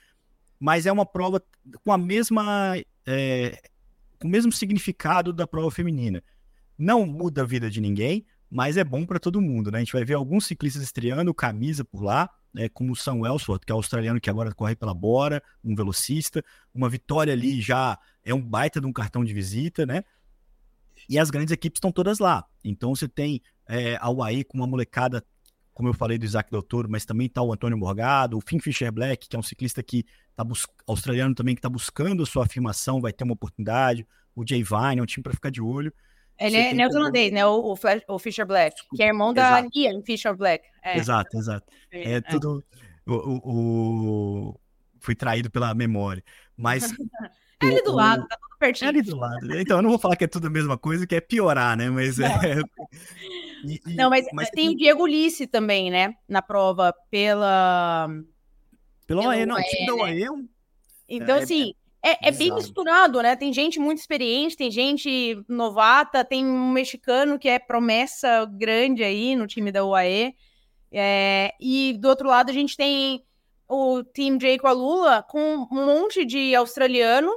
Mas 0.59 0.85
é 0.85 0.93
uma 0.93 1.07
prova 1.07 1.43
com 1.85 1.93
a 1.93 1.99
mesma 1.99 2.75
é, 3.07 3.61
com 4.21 4.29
o 4.29 4.31
mesmo 4.31 4.53
significado 4.53 5.33
da 5.33 5.47
prova 5.47 5.71
feminina. 5.71 6.23
Não 6.79 7.07
muda 7.07 7.43
a 7.43 7.47
vida 7.47 7.71
de 7.71 7.81
ninguém, 7.81 8.25
mas 8.51 8.77
é 8.77 8.85
bom 8.85 9.07
para 9.07 9.19
todo 9.19 9.41
mundo, 9.41 9.71
né? 9.71 9.79
A 9.79 9.81
gente 9.81 9.93
vai 9.93 10.05
ver 10.05 10.15
alguns 10.15 10.47
ciclistas 10.47 10.83
estreando 10.83 11.33
camisa 11.33 11.85
por 11.85 12.03
lá, 12.03 12.29
né, 12.53 12.69
como 12.69 12.93
o 12.93 12.97
Sam 12.97 13.21
Welsford, 13.21 13.65
que 13.65 13.73
é 13.73 13.75
australiano 13.75 14.21
que 14.21 14.29
agora 14.29 14.53
corre 14.53 14.75
pela 14.75 14.93
Bora, 14.93 15.43
um 15.65 15.75
velocista, 15.75 16.45
uma 16.75 16.89
vitória 16.89 17.33
ali 17.33 17.61
já 17.61 17.99
é 18.25 18.35
um 18.35 18.43
baita 18.43 18.81
de 18.81 18.87
um 18.87 18.93
cartão 18.93 19.25
de 19.25 19.33
visita, 19.33 19.87
né? 19.87 20.03
E 21.09 21.19
as 21.19 21.31
grandes 21.31 21.53
equipes 21.53 21.79
estão 21.79 21.93
todas 21.93 22.19
lá. 22.19 22.45
Então 22.63 22.95
você 22.95 23.09
tem 23.09 23.41
é, 23.67 23.97
a 24.01 24.11
UAE 24.11 24.45
com 24.45 24.59
uma 24.59 24.67
molecada, 24.67 25.25
como 25.81 25.89
eu 25.89 25.95
falei 25.95 26.19
do 26.19 26.27
Isaac 26.27 26.51
Doutor, 26.51 26.87
mas 26.89 27.07
também 27.07 27.27
está 27.27 27.41
o 27.41 27.51
Antônio 27.51 27.79
Morgado, 27.79 28.37
o 28.37 28.41
Finn 28.43 28.59
Fischer 28.61 28.93
Black, 28.93 29.27
que 29.27 29.35
é 29.35 29.39
um 29.39 29.43
ciclista 29.43 29.83
que 29.83 30.05
tá 30.37 30.45
australiano 30.87 31.35
também 31.35 31.55
que 31.55 31.59
está 31.59 31.71
buscando 31.71 32.23
a 32.23 32.27
sua 32.27 32.45
afirmação, 32.45 33.01
vai 33.01 33.15
ter 33.15 33.25
uma 33.25 33.33
oportunidade. 33.33 34.07
O 34.37 34.47
Jay 34.47 34.63
Vine 34.63 34.99
é 34.99 35.03
um 35.03 35.07
time 35.07 35.23
para 35.23 35.33
ficar 35.33 35.49
de 35.49 35.63
olho. 35.63 35.91
Ele 36.39 36.55
é 36.59 36.75
neozelandês, 36.75 37.33
né? 37.33 37.47
O, 37.47 37.75
o, 38.09 38.19
Fisher 38.19 38.47
Black, 38.47 38.77
que 38.95 39.03
é 39.03 39.07
irmão 39.07 39.33
da 39.33 39.67
Ian 39.75 40.03
Fisher 40.03 40.37
Black. 40.37 40.67
É. 40.83 40.99
Exato, 40.99 41.35
exato. 41.39 41.67
É, 41.91 42.13
é 42.13 42.21
tudo. 42.21 42.63
O, 43.07 43.15
o, 43.15 43.41
o, 44.51 44.61
Fui 44.99 45.15
traído 45.15 45.51
pela 45.51 45.75
memória. 45.75 46.23
Mas. 46.55 46.93
é 47.63 47.67
ali 47.67 47.83
do 47.83 47.93
lado, 47.93 48.27
tá 48.27 48.37
tudo 48.37 48.59
pertinho. 48.59 48.87
É 48.87 48.89
ali 48.91 49.03
do 49.03 49.17
lado. 49.17 49.59
Então, 49.59 49.79
eu 49.79 49.83
não 49.83 49.91
vou 49.91 49.99
falar 49.99 50.17
que 50.17 50.25
é 50.25 50.29
tudo 50.29 50.47
a 50.47 50.51
mesma 50.51 50.79
coisa, 50.79 51.07
que 51.07 51.15
é 51.15 51.21
piorar, 51.21 51.77
né? 51.77 51.91
Mas 51.91 52.19
é. 52.19 52.29
E, 53.63 53.81
e, 53.87 53.95
não, 53.95 54.09
mas, 54.09 54.27
mas 54.33 54.49
tem 54.51 54.71
o 54.71 54.77
Diego 54.77 55.03
Ulisse 55.03 55.47
também, 55.47 55.91
né? 55.91 56.15
Na 56.29 56.41
prova 56.41 56.95
pela. 57.11 58.09
Pela 59.07 59.23
UAE, 59.23 59.47
não. 59.47 59.57
O 59.57 59.63
time 59.63 59.87
da 59.87 59.95
UAE 59.95 60.23
é 60.23 60.31
um. 60.31 60.49
Então, 61.09 61.37
é, 61.37 61.43
assim, 61.43 61.75
é, 62.03 62.29
é, 62.29 62.33
bem 62.33 62.55
misturado, 62.55 63.21
né? 63.21 63.37
Tem 63.37 63.53
gente 63.53 63.79
muito 63.79 63.99
experiente, 63.99 64.57
tem 64.57 64.71
gente 64.71 65.43
novata, 65.49 66.25
tem 66.25 66.47
um 66.47 66.71
mexicano 66.71 67.39
que 67.39 67.49
é 67.49 67.59
promessa 67.59 68.47
grande 68.47 69.05
aí 69.05 69.37
no 69.37 69.47
time 69.47 69.71
da 69.71 69.85
UAE. 69.85 70.35
É, 70.93 71.55
e 71.61 71.97
do 72.01 72.09
outro 72.09 72.29
lado 72.29 72.51
a 72.51 72.55
gente 72.55 72.77
tem 72.77 73.23
o 73.69 74.03
Team 74.03 74.39
Jake 74.39 74.67
Alula 74.67 75.23
com 75.23 75.69
um 75.71 75.87
monte 75.87 76.25
de 76.25 76.55
australiano 76.55 77.31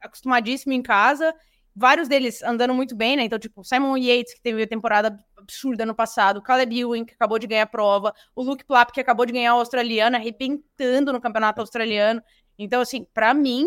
acostumadíssimo 0.00 0.72
em 0.72 0.82
casa, 0.82 1.34
vários 1.74 2.08
deles 2.08 2.42
andando 2.42 2.74
muito 2.74 2.94
bem, 2.96 3.16
né? 3.16 3.24
Então, 3.24 3.38
tipo, 3.38 3.64
Simon 3.64 3.96
Yates, 3.96 4.34
que 4.34 4.40
teve 4.42 4.62
a 4.62 4.66
temporada 4.66 5.18
absurda 5.36 5.86
no 5.86 5.94
passado, 5.94 6.42
Caleb 6.42 6.78
Ewing, 6.78 7.04
que 7.04 7.14
acabou 7.14 7.38
de 7.38 7.46
ganhar 7.46 7.62
a 7.62 7.66
prova, 7.66 8.12
o 8.34 8.42
Luke 8.42 8.64
Plapp, 8.64 8.92
que 8.92 9.00
acabou 9.00 9.24
de 9.26 9.32
ganhar 9.32 9.54
o 9.54 9.58
australiano, 9.58 10.16
arrebentando 10.16 11.12
no 11.12 11.20
campeonato 11.20 11.60
australiano. 11.60 12.22
Então, 12.58 12.80
assim, 12.80 13.06
para 13.14 13.32
mim, 13.32 13.66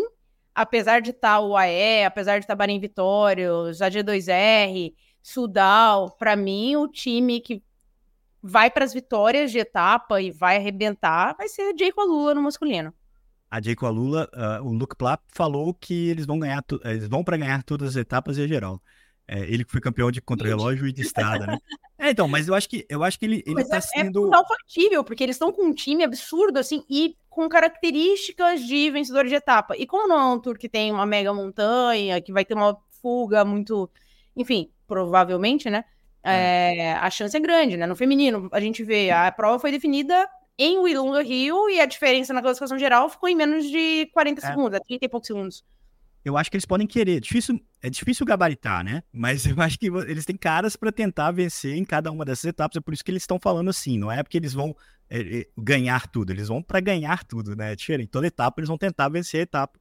apesar 0.54 1.00
de 1.00 1.10
estar 1.10 1.40
o 1.40 1.56
AE, 1.56 2.04
apesar 2.04 2.38
de 2.38 2.44
estar 2.44 2.54
Bahrein 2.54 2.78
Vitórios, 2.78 3.82
a 3.82 3.88
G2R, 3.90 4.94
Sudal, 5.22 6.14
para 6.18 6.36
mim 6.36 6.76
o 6.76 6.86
time 6.86 7.40
que 7.40 7.62
vai 8.42 8.70
para 8.70 8.84
as 8.84 8.92
vitórias 8.92 9.50
de 9.50 9.58
etapa 9.58 10.20
e 10.20 10.30
vai 10.30 10.56
arrebentar 10.58 11.34
vai 11.34 11.48
ser 11.48 11.62
a 11.62 11.76
Jayco 11.76 12.00
Alula 12.00 12.34
no 12.34 12.42
masculino. 12.42 12.92
A 13.54 13.60
Jayco 13.60 13.86
Alula, 13.86 14.28
uh, 14.34 14.66
o 14.66 14.72
Luke 14.72 14.96
Plapp 14.96 15.22
falou 15.28 15.72
que 15.72 16.08
eles 16.08 16.26
vão 16.26 16.40
ganhar, 16.40 16.64
eles 16.86 17.06
vão 17.06 17.22
para 17.22 17.36
ganhar 17.36 17.62
todas 17.62 17.90
as 17.90 17.96
etapas 17.96 18.36
e 18.36 18.42
a 18.42 18.48
geral. 18.48 18.82
É, 19.28 19.42
ele 19.42 19.64
foi 19.64 19.80
campeão 19.80 20.10
de 20.10 20.20
contrarrelógio 20.20 20.88
e 20.88 20.92
de 20.92 21.02
estrada, 21.02 21.46
né? 21.46 21.58
É, 21.96 22.10
então, 22.10 22.26
mas 22.26 22.48
eu 22.48 22.54
acho 22.56 22.68
que 22.68 22.84
eu 22.88 23.04
acho 23.04 23.16
que 23.16 23.24
ele, 23.24 23.44
ele 23.46 23.64
tá 23.64 23.76
é, 23.76 23.80
sendo. 23.80 24.34
É 24.34 24.44
factível, 24.48 25.04
porque 25.04 25.22
eles 25.22 25.36
estão 25.36 25.52
com 25.52 25.66
um 25.66 25.72
time 25.72 26.02
absurdo, 26.02 26.58
assim, 26.58 26.82
e 26.90 27.16
com 27.30 27.48
características 27.48 28.60
de 28.66 28.90
vencedor 28.90 29.24
de 29.24 29.36
etapa. 29.36 29.76
E 29.76 29.86
como 29.86 30.08
não 30.08 30.18
é 30.18 30.34
um 30.34 30.40
tour 30.40 30.58
que 30.58 30.68
tem 30.68 30.90
uma 30.90 31.06
mega 31.06 31.32
montanha, 31.32 32.20
que 32.20 32.32
vai 32.32 32.44
ter 32.44 32.54
uma 32.54 32.76
fuga 33.00 33.44
muito. 33.44 33.88
Enfim, 34.34 34.68
provavelmente, 34.84 35.70
né? 35.70 35.84
É. 36.24 36.76
É, 36.78 36.92
a 36.94 37.08
chance 37.08 37.36
é 37.36 37.40
grande, 37.40 37.76
né? 37.76 37.86
No 37.86 37.94
feminino, 37.94 38.48
a 38.50 38.58
gente 38.58 38.82
vê, 38.82 39.12
a 39.12 39.30
prova 39.30 39.60
foi 39.60 39.70
definida 39.70 40.28
em 40.58 40.78
Willunga 40.78 41.22
Rio 41.22 41.68
e 41.68 41.80
a 41.80 41.86
diferença 41.86 42.32
na 42.32 42.40
classificação 42.40 42.78
geral 42.78 43.08
ficou 43.08 43.28
em 43.28 43.34
menos 43.34 43.64
de 43.64 44.06
40 44.12 44.40
é. 44.40 44.48
segundos, 44.48 44.80
30 44.86 45.04
e 45.04 45.08
poucos 45.08 45.26
segundos. 45.26 45.64
Eu 46.24 46.38
acho 46.38 46.50
que 46.50 46.56
eles 46.56 46.64
podem 46.64 46.86
querer. 46.86 47.20
Difícil, 47.20 47.60
é 47.82 47.90
difícil 47.90 48.24
gabaritar, 48.24 48.82
né? 48.82 49.02
Mas 49.12 49.44
eu 49.44 49.60
acho 49.60 49.78
que 49.78 49.86
eles 49.86 50.24
têm 50.24 50.36
caras 50.36 50.74
para 50.74 50.90
tentar 50.90 51.30
vencer 51.32 51.76
em 51.76 51.84
cada 51.84 52.10
uma 52.10 52.24
dessas 52.24 52.46
etapas. 52.46 52.76
É 52.76 52.80
por 52.80 52.94
isso 52.94 53.04
que 53.04 53.10
eles 53.10 53.22
estão 53.22 53.38
falando 53.38 53.68
assim. 53.68 53.98
Não 53.98 54.10
é 54.10 54.22
porque 54.22 54.38
eles 54.38 54.54
vão 54.54 54.74
é, 55.10 55.20
é, 55.20 55.46
ganhar 55.58 56.08
tudo, 56.08 56.30
eles 56.30 56.48
vão 56.48 56.62
para 56.62 56.80
ganhar 56.80 57.24
tudo, 57.24 57.54
né? 57.54 57.76
Diferente. 57.76 58.08
Toda 58.08 58.26
etapa 58.26 58.60
eles 58.60 58.68
vão 58.68 58.78
tentar 58.78 59.10
vencer 59.10 59.40
a 59.40 59.42
etapa 59.42 59.78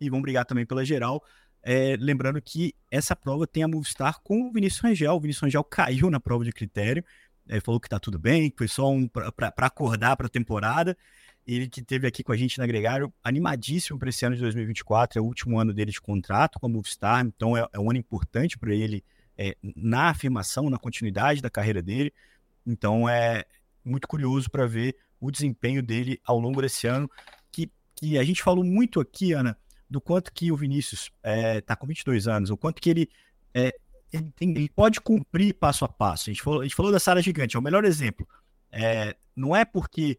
e 0.00 0.10
vão 0.10 0.20
brigar 0.20 0.44
também 0.44 0.66
pela 0.66 0.84
geral. 0.84 1.22
É, 1.62 1.96
lembrando 1.98 2.42
que 2.42 2.74
essa 2.90 3.14
prova 3.14 3.46
tem 3.46 3.62
a 3.62 3.68
Movistar 3.68 4.20
com 4.22 4.48
o 4.48 4.52
Vinícius 4.52 4.82
Rangel. 4.82 5.14
O 5.14 5.20
Vinícius 5.20 5.42
Rangel 5.42 5.64
caiu 5.64 6.10
na 6.10 6.18
prova 6.18 6.44
de 6.44 6.52
critério 6.52 7.04
é, 7.48 7.60
falou 7.60 7.80
que 7.80 7.88
tá 7.88 7.98
tudo 7.98 8.18
bem, 8.18 8.50
que 8.50 8.58
foi 8.58 8.68
só 8.68 8.90
um 8.90 9.08
para 9.08 9.52
acordar 9.58 10.16
para 10.16 10.26
a 10.26 10.30
temporada. 10.30 10.96
Ele 11.46 11.68
que 11.68 11.82
teve 11.82 12.06
aqui 12.06 12.22
com 12.22 12.32
a 12.32 12.36
gente 12.36 12.58
na 12.58 12.66
Gregário, 12.66 13.12
animadíssimo 13.22 13.98
para 13.98 14.08
esse 14.08 14.24
ano 14.24 14.34
de 14.34 14.40
2024, 14.40 15.18
é 15.18 15.22
o 15.22 15.24
último 15.24 15.58
ano 15.58 15.74
dele 15.74 15.90
de 15.90 16.00
contrato 16.00 16.58
com 16.58 16.66
a 16.66 16.68
Movistar, 16.68 17.24
então 17.24 17.56
é, 17.56 17.66
é 17.72 17.78
um 17.78 17.90
ano 17.90 17.98
importante 17.98 18.58
para 18.58 18.74
ele 18.74 19.04
é, 19.36 19.54
na 19.62 20.08
afirmação, 20.08 20.70
na 20.70 20.78
continuidade 20.78 21.42
da 21.42 21.50
carreira 21.50 21.82
dele. 21.82 22.12
Então 22.66 23.06
é 23.08 23.44
muito 23.84 24.08
curioso 24.08 24.50
para 24.50 24.66
ver 24.66 24.96
o 25.20 25.30
desempenho 25.30 25.82
dele 25.82 26.18
ao 26.24 26.38
longo 26.38 26.62
desse 26.62 26.86
ano, 26.86 27.10
que, 27.52 27.70
que 27.94 28.18
a 28.18 28.24
gente 28.24 28.42
falou 28.42 28.64
muito 28.64 28.98
aqui, 28.98 29.32
Ana, 29.32 29.56
do 29.88 30.00
quanto 30.00 30.32
que 30.32 30.50
o 30.50 30.56
Vinícius 30.56 31.10
está 31.22 31.74
é, 31.74 31.76
com 31.76 31.86
22 31.86 32.26
anos, 32.26 32.50
o 32.50 32.56
quanto 32.56 32.80
que 32.80 32.88
ele 32.88 33.08
é, 33.52 33.74
ele, 34.14 34.32
tem, 34.36 34.50
ele, 34.50 34.68
pode 34.68 35.00
cumprir 35.00 35.54
passo 35.54 35.84
a 35.84 35.88
passo. 35.88 36.30
A 36.30 36.32
gente 36.32 36.42
falou, 36.42 36.60
a 36.60 36.64
gente 36.64 36.74
falou 36.74 36.92
Gigante, 37.20 37.56
é 37.56 37.58
o 37.58 37.62
melhor 37.62 37.84
exemplo. 37.84 38.26
É, 38.70 39.16
não 39.34 39.54
é 39.54 39.64
porque 39.64 40.18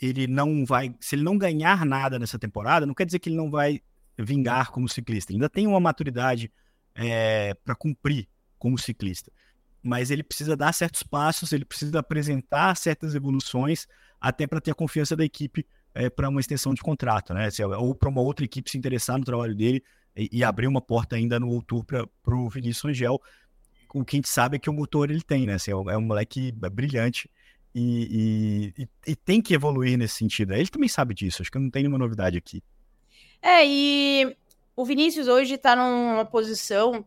ele 0.00 0.26
não 0.26 0.64
vai, 0.64 0.94
se 1.00 1.14
ele 1.14 1.22
não 1.22 1.36
ganhar 1.36 1.84
nada 1.84 2.18
nessa 2.18 2.38
temporada, 2.38 2.86
não 2.86 2.94
quer 2.94 3.04
dizer 3.04 3.18
que 3.18 3.28
ele 3.28 3.36
não 3.36 3.50
vai 3.50 3.80
vingar 4.18 4.70
como 4.70 4.88
ciclista. 4.88 5.32
Ele 5.32 5.38
ainda 5.38 5.50
tem 5.50 5.66
uma 5.66 5.78
maturidade 5.78 6.50
é, 6.94 7.54
para 7.54 7.74
cumprir 7.74 8.28
como 8.58 8.78
ciclista. 8.78 9.30
Mas 9.82 10.10
ele 10.10 10.22
precisa 10.22 10.56
dar 10.56 10.72
certos 10.72 11.02
passos, 11.02 11.52
ele 11.52 11.64
precisa 11.64 11.98
apresentar 12.00 12.76
certas 12.76 13.14
evoluções 13.14 13.86
até 14.20 14.46
para 14.46 14.60
ter 14.60 14.72
a 14.72 14.74
confiança 14.74 15.14
da 15.14 15.24
equipe 15.24 15.66
é, 15.94 16.10
para 16.10 16.28
uma 16.28 16.40
extensão 16.40 16.74
de 16.74 16.80
contrato, 16.80 17.32
né? 17.32 17.48
Ou 17.78 17.94
para 17.94 18.08
uma 18.08 18.20
outra 18.20 18.44
equipe 18.44 18.70
se 18.70 18.78
interessar 18.78 19.18
no 19.18 19.24
trabalho 19.24 19.54
dele 19.54 19.84
e, 20.16 20.28
e 20.32 20.44
abrir 20.44 20.66
uma 20.66 20.80
porta 20.80 21.16
ainda 21.16 21.38
no 21.38 21.62
Tour 21.62 21.84
para 21.84 22.06
o 22.26 22.48
Vinícius 22.48 22.84
Angel. 22.86 23.20
O 23.94 24.04
que 24.04 24.16
a 24.16 24.18
gente 24.18 24.28
sabe 24.28 24.56
é 24.56 24.58
que 24.58 24.70
o 24.70 24.72
motor 24.72 25.10
ele 25.10 25.22
tem, 25.22 25.46
né? 25.46 25.54
Assim, 25.54 25.70
é, 25.70 25.76
um, 25.76 25.90
é 25.90 25.96
um 25.96 26.02
moleque 26.02 26.52
brilhante 26.52 27.30
e, 27.74 28.72
e, 28.78 28.88
e, 29.06 29.16
tem 29.16 29.42
que 29.42 29.54
evoluir 29.54 29.98
nesse 29.98 30.14
sentido. 30.14 30.54
Ele 30.54 30.66
também 30.66 30.88
sabe 30.88 31.14
disso, 31.14 31.42
acho 31.42 31.50
que 31.50 31.58
não 31.58 31.70
tem 31.70 31.82
nenhuma 31.82 31.98
novidade 31.98 32.38
aqui. 32.38 32.62
É, 33.42 33.66
e 33.66 34.36
o 34.74 34.84
Vinícius 34.84 35.28
hoje 35.28 35.58
tá 35.58 35.76
numa 35.76 36.24
posição 36.24 37.04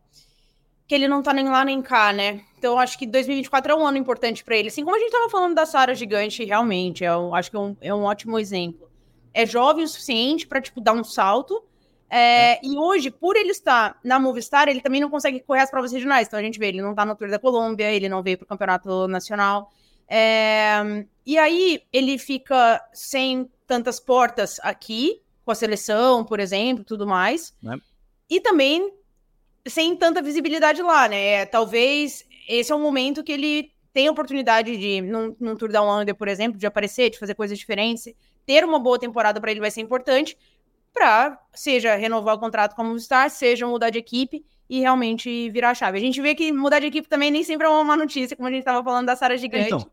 que 0.86 0.94
ele 0.94 1.06
não 1.06 1.22
tá 1.22 1.32
nem 1.32 1.48
lá 1.48 1.64
nem 1.64 1.82
cá, 1.82 2.12
né? 2.12 2.44
Então 2.58 2.78
acho 2.78 2.98
que 2.98 3.06
2024 3.06 3.72
é 3.72 3.74
um 3.76 3.86
ano 3.86 3.98
importante 3.98 4.42
para 4.42 4.56
ele. 4.56 4.68
Assim 4.68 4.84
como 4.84 4.96
a 4.96 4.98
gente 4.98 5.12
tava 5.12 5.28
falando 5.28 5.54
da 5.54 5.66
Sara 5.66 5.94
Gigante, 5.94 6.44
realmente, 6.44 7.04
é 7.04 7.16
um, 7.16 7.34
acho 7.34 7.50
que 7.50 7.56
é 7.56 7.60
um, 7.60 7.76
é 7.80 7.94
um 7.94 8.02
ótimo 8.02 8.38
exemplo. 8.38 8.90
É 9.32 9.46
jovem 9.46 9.84
o 9.84 9.88
suficiente 9.88 10.46
para 10.46 10.60
tipo, 10.60 10.80
dar 10.80 10.92
um 10.92 11.04
salto, 11.04 11.62
é, 12.10 12.54
é. 12.54 12.60
E 12.62 12.76
hoje, 12.76 13.10
por 13.10 13.36
ele 13.36 13.52
estar 13.52 13.98
na 14.02 14.18
Movistar, 14.18 14.68
ele 14.68 14.80
também 14.80 15.00
não 15.00 15.08
consegue 15.08 15.40
correr 15.40 15.60
as 15.60 15.70
provas 15.70 15.92
regionais. 15.92 16.26
Então 16.26 16.38
a 16.38 16.42
gente 16.42 16.58
vê, 16.58 16.66
ele 16.68 16.82
não 16.82 16.94
tá 16.94 17.04
no 17.06 17.14
Tour 17.14 17.30
da 17.30 17.38
Colômbia, 17.38 17.92
ele 17.92 18.08
não 18.08 18.22
veio 18.22 18.36
pro 18.36 18.46
Campeonato 18.46 19.06
Nacional. 19.06 19.70
É, 20.08 21.06
e 21.24 21.38
aí 21.38 21.82
ele 21.92 22.18
fica 22.18 22.84
sem 22.92 23.48
tantas 23.66 24.00
portas 24.00 24.58
aqui, 24.62 25.22
com 25.44 25.52
a 25.52 25.54
seleção, 25.54 26.24
por 26.24 26.40
exemplo, 26.40 26.84
tudo 26.84 27.06
mais. 27.06 27.54
É. 27.64 27.76
E 28.28 28.40
também 28.40 28.92
sem 29.68 29.94
tanta 29.94 30.20
visibilidade 30.20 30.82
lá, 30.82 31.08
né? 31.08 31.46
Talvez 31.46 32.24
esse 32.48 32.72
é 32.72 32.74
o 32.74 32.80
momento 32.80 33.22
que 33.22 33.30
ele 33.32 33.72
tem 33.92 34.08
a 34.08 34.10
oportunidade 34.10 34.76
de, 34.76 35.00
num, 35.00 35.36
num 35.38 35.56
Tour 35.56 35.70
da 35.70 35.82
Under, 35.82 36.14
por 36.14 36.28
exemplo, 36.28 36.58
de 36.58 36.66
aparecer, 36.66 37.10
de 37.10 37.18
fazer 37.18 37.34
coisas 37.34 37.58
diferentes. 37.58 38.12
Ter 38.46 38.64
uma 38.64 38.78
boa 38.78 38.98
temporada 38.98 39.40
para 39.40 39.50
ele 39.50 39.60
vai 39.60 39.70
ser 39.70 39.80
importante 39.80 40.36
para 40.92 41.38
seja 41.54 41.94
renovar 41.96 42.34
o 42.34 42.38
contrato 42.38 42.74
como 42.74 42.90
Movistar, 42.90 43.30
seja 43.30 43.66
mudar 43.66 43.90
de 43.90 43.98
equipe 43.98 44.44
e 44.68 44.80
realmente 44.80 45.50
virar 45.50 45.70
a 45.70 45.74
chave. 45.74 45.98
A 45.98 46.00
gente 46.00 46.20
vê 46.20 46.34
que 46.34 46.52
mudar 46.52 46.80
de 46.80 46.86
equipe 46.86 47.08
também 47.08 47.30
nem 47.30 47.42
sempre 47.42 47.66
é 47.66 47.70
uma 47.70 47.96
notícia, 47.96 48.36
como 48.36 48.48
a 48.48 48.50
gente 48.50 48.60
estava 48.60 48.82
falando 48.82 49.06
da 49.06 49.16
Sara 49.16 49.36
Gigante. 49.36 49.66
Então, 49.66 49.90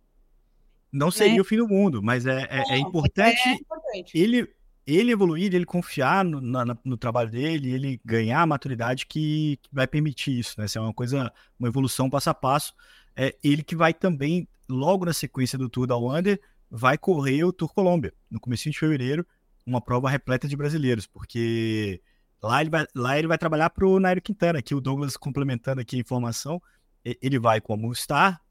não 0.92 1.12
seria 1.12 1.36
né? 1.36 1.42
o 1.42 1.46
fim 1.46 1.58
do 1.58 1.68
mundo, 1.68 2.02
mas 2.02 2.26
é, 2.26 2.48
é, 2.50 2.76
é, 2.76 2.78
importante, 2.78 3.40
é 3.46 3.54
importante, 3.54 4.18
ele 4.18 4.48
ele 4.88 5.12
evoluir, 5.12 5.54
ele 5.54 5.66
confiar 5.66 6.24
no, 6.24 6.40
na, 6.40 6.78
no 6.86 6.96
trabalho 6.96 7.30
dele, 7.30 7.74
ele 7.74 8.00
ganhar 8.06 8.42
a 8.42 8.46
maturidade 8.46 9.06
que, 9.06 9.60
que 9.62 9.70
vai 9.70 9.86
permitir 9.86 10.40
isso, 10.40 10.56
né? 10.58 10.66
Isso 10.66 10.78
é 10.78 10.82
uma 10.82 10.94
coisa, 10.94 11.30
uma 11.60 11.68
evolução 11.68 12.10
passo 12.10 12.30
a 12.30 12.34
passo. 12.34 12.74
É 13.14 13.36
ele 13.44 13.64
que 13.64 13.76
vai 13.76 13.94
também, 13.94 14.48
logo 14.70 15.04
na 15.04 15.12
sequência 15.12 15.58
do 15.58 15.68
Tour 15.68 15.88
da 15.88 15.98
Wander, 15.98 16.40
vai 16.72 16.98
correr 16.98 17.44
o 17.44 17.52
Tour 17.52 17.74
Colômbia, 17.74 18.14
no 18.32 18.40
começo 18.40 18.70
de 18.70 18.80
fevereiro, 18.80 19.28
uma 19.68 19.82
prova 19.82 20.10
repleta 20.10 20.48
de 20.48 20.56
brasileiros, 20.56 21.06
porque 21.06 22.02
lá 22.42 22.62
ele 22.62 22.70
vai, 22.70 22.86
lá 22.96 23.20
ele 23.20 23.28
vai 23.28 23.38
trabalhar 23.38 23.70
para 23.70 23.86
o 23.86 24.00
Nairo 24.00 24.22
Quintana, 24.22 24.62
que 24.62 24.74
o 24.74 24.80
Douglas 24.80 25.18
complementando 25.18 25.82
aqui 25.82 25.98
a 25.98 26.00
informação, 26.00 26.62
ele 27.04 27.38
vai 27.38 27.60
com 27.60 27.74
a 27.74 27.78
Movistar, 27.78 28.42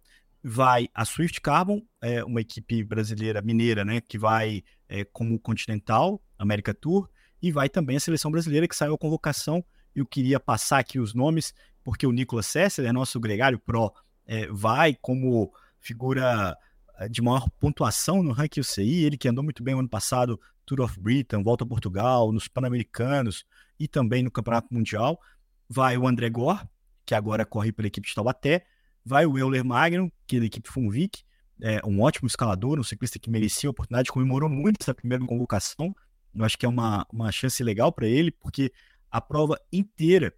vai 0.45 0.89
a 0.95 1.05
Swift 1.07 1.41
Carbon, 1.41 1.83
é 2.03 2.23
uma 2.23 2.43
equipe 2.43 2.85
brasileira 2.85 3.41
mineira, 3.41 3.83
né, 3.85 4.01
que 4.01 4.19
vai 4.19 4.63
é, 4.89 5.05
como 5.05 5.41
Continental, 5.41 6.23
América 6.39 6.75
Tour, 6.75 7.09
e 7.41 7.51
vai 7.51 7.69
também 7.69 7.97
a 7.97 8.01
seleção 8.01 8.31
brasileira 8.31 8.69
que 8.69 8.77
saiu 8.77 8.95
a 8.95 8.99
convocação. 8.99 9.65
Eu 9.95 10.05
queria 10.05 10.39
passar 10.39 10.79
aqui 10.79 10.99
os 10.99 11.15
nomes, 11.15 11.55
porque 11.83 12.07
o 12.07 12.13
Nicolas 12.13 12.47
Sessler, 12.47 12.93
nosso 12.93 13.19
gregário 13.19 13.59
pro, 13.59 13.93
é, 14.27 14.47
vai 14.49 14.95
como 15.01 15.51
figura 15.81 16.57
é, 16.99 17.09
de 17.09 17.23
maior 17.23 17.49
pontuação 17.59 18.23
no 18.23 18.33
ranking 18.33 18.61
UCI, 18.61 19.05
ele 19.05 19.17
que 19.17 19.29
andou 19.29 19.43
muito 19.43 19.63
bem 19.63 19.75
no 19.75 19.81
ano 19.81 19.89
passado 19.89 20.39
Tour 20.67 20.81
of 20.81 20.99
Britain, 21.01 21.43
volta 21.43 21.65
a 21.65 21.67
Portugal, 21.67 22.33
nos 22.33 22.49
Pan-Americanos 22.49 23.45
e 23.79 23.87
também 23.87 24.23
no 24.23 24.31
Campeonato 24.31 24.69
Mundial. 24.73 25.21
Vai 25.69 25.97
o 25.97 26.07
André 26.07 26.29
Gore, 26.29 26.67
que 27.05 27.15
agora 27.15 27.47
corre 27.47 27.73
pela 27.73 27.89
equipe 27.89 28.09
de 28.09 28.15
Taubaté. 28.15 28.67
Vai 29.05 29.25
o 29.25 29.39
Euler 29.39 29.65
Magno, 29.65 30.13
que 30.27 30.37
é 30.37 30.41
da 30.41 30.47
equipe 30.47 30.69
Funvic, 30.69 31.25
é 31.61 31.81
um 31.87 32.03
ótimo 32.03 32.27
escalador, 32.27 32.79
um 32.79 32.85
ciclista 32.85 33.19
que 33.19 33.31
merecia 33.31 33.69
a 33.69 33.71
oportunidade, 33.71 34.11
comemorou 34.11 34.49
muito 34.49 34.79
essa 34.81 34.95
primeira 34.95 35.25
convocação. 35.25 35.95
Eu 36.35 36.45
acho 36.45 36.59
que 36.59 36.67
é 36.67 36.69
uma, 36.69 37.07
uma 37.11 37.33
chance 37.33 37.63
legal 37.63 37.91
para 37.91 38.07
ele, 38.07 38.31
porque 38.31 38.73
a 39.11 39.21
prova 39.21 39.59
inteira 39.73 40.35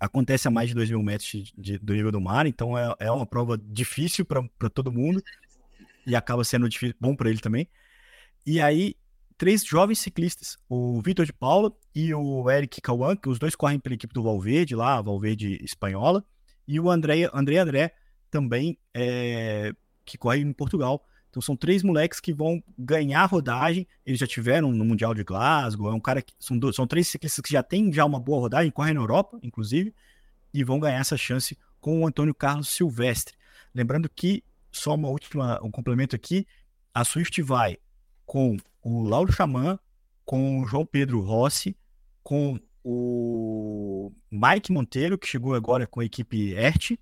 acontece 0.00 0.48
a 0.48 0.50
mais 0.50 0.68
de 0.68 0.74
2 0.74 0.90
mil 0.90 1.02
metros 1.02 1.28
de, 1.28 1.52
de, 1.56 1.78
do 1.78 1.94
nível 1.94 2.10
do 2.10 2.20
mar, 2.20 2.46
então 2.46 2.76
é, 2.76 2.92
é 2.98 3.10
uma 3.10 3.24
prova 3.24 3.56
difícil 3.56 4.24
para 4.24 4.68
todo 4.68 4.90
mundo 4.90 5.22
e 6.04 6.16
acaba 6.16 6.42
sendo 6.42 6.68
difícil, 6.68 6.96
bom 7.00 7.14
para 7.14 7.30
ele 7.30 7.38
também. 7.38 7.68
E 8.44 8.60
aí 8.60 8.96
três 9.42 9.64
jovens 9.64 9.98
ciclistas, 9.98 10.56
o 10.68 11.02
Vitor 11.02 11.26
de 11.26 11.32
Paula 11.32 11.72
e 11.92 12.14
o 12.14 12.48
Eric 12.48 12.80
Cauã, 12.80 13.16
que 13.16 13.28
os 13.28 13.40
dois 13.40 13.56
correm 13.56 13.80
pela 13.80 13.96
equipe 13.96 14.14
do 14.14 14.22
Valverde, 14.22 14.76
lá, 14.76 15.02
Valverde 15.02 15.58
espanhola, 15.64 16.24
e 16.64 16.78
o 16.78 16.88
André, 16.88 17.28
André 17.34 17.58
André, 17.58 17.92
também, 18.30 18.78
é, 18.94 19.72
que 20.04 20.16
corre 20.16 20.38
em 20.38 20.52
Portugal. 20.52 21.04
Então 21.28 21.42
são 21.42 21.56
três 21.56 21.82
moleques 21.82 22.20
que 22.20 22.32
vão 22.32 22.62
ganhar 22.78 23.24
rodagem. 23.24 23.84
Eles 24.06 24.20
já 24.20 24.28
tiveram 24.28 24.70
no 24.70 24.84
Mundial 24.84 25.12
de 25.12 25.24
Glasgow. 25.24 25.90
É 25.90 25.92
um 25.92 25.98
cara 25.98 26.22
que 26.22 26.32
são, 26.38 26.56
dois, 26.56 26.76
são 26.76 26.86
três 26.86 27.08
ciclistas 27.08 27.42
que 27.42 27.52
já 27.52 27.64
têm 27.64 27.92
já 27.92 28.04
uma 28.04 28.20
boa 28.20 28.38
rodagem, 28.38 28.70
correm 28.70 28.94
na 28.94 29.00
Europa, 29.00 29.40
inclusive, 29.42 29.92
e 30.54 30.62
vão 30.62 30.78
ganhar 30.78 31.00
essa 31.00 31.16
chance 31.16 31.58
com 31.80 32.00
o 32.00 32.06
Antônio 32.06 32.32
Carlos 32.32 32.68
Silvestre. 32.68 33.34
Lembrando 33.74 34.08
que 34.08 34.44
só 34.70 34.94
uma 34.94 35.08
última 35.08 35.58
um 35.64 35.70
complemento 35.72 36.14
aqui, 36.14 36.46
a 36.94 37.04
Swift 37.04 37.42
vai 37.42 37.76
com 38.32 38.56
o 38.82 39.02
Lauro 39.02 39.30
Xamã, 39.30 39.78
com 40.24 40.62
o 40.62 40.66
João 40.66 40.86
Pedro 40.86 41.20
Rossi, 41.20 41.76
com 42.22 42.58
o 42.82 44.10
Mike 44.30 44.72
Monteiro, 44.72 45.18
que 45.18 45.26
chegou 45.26 45.54
agora 45.54 45.86
com 45.86 46.00
a 46.00 46.04
equipe 46.06 46.54
ERT, 46.54 46.98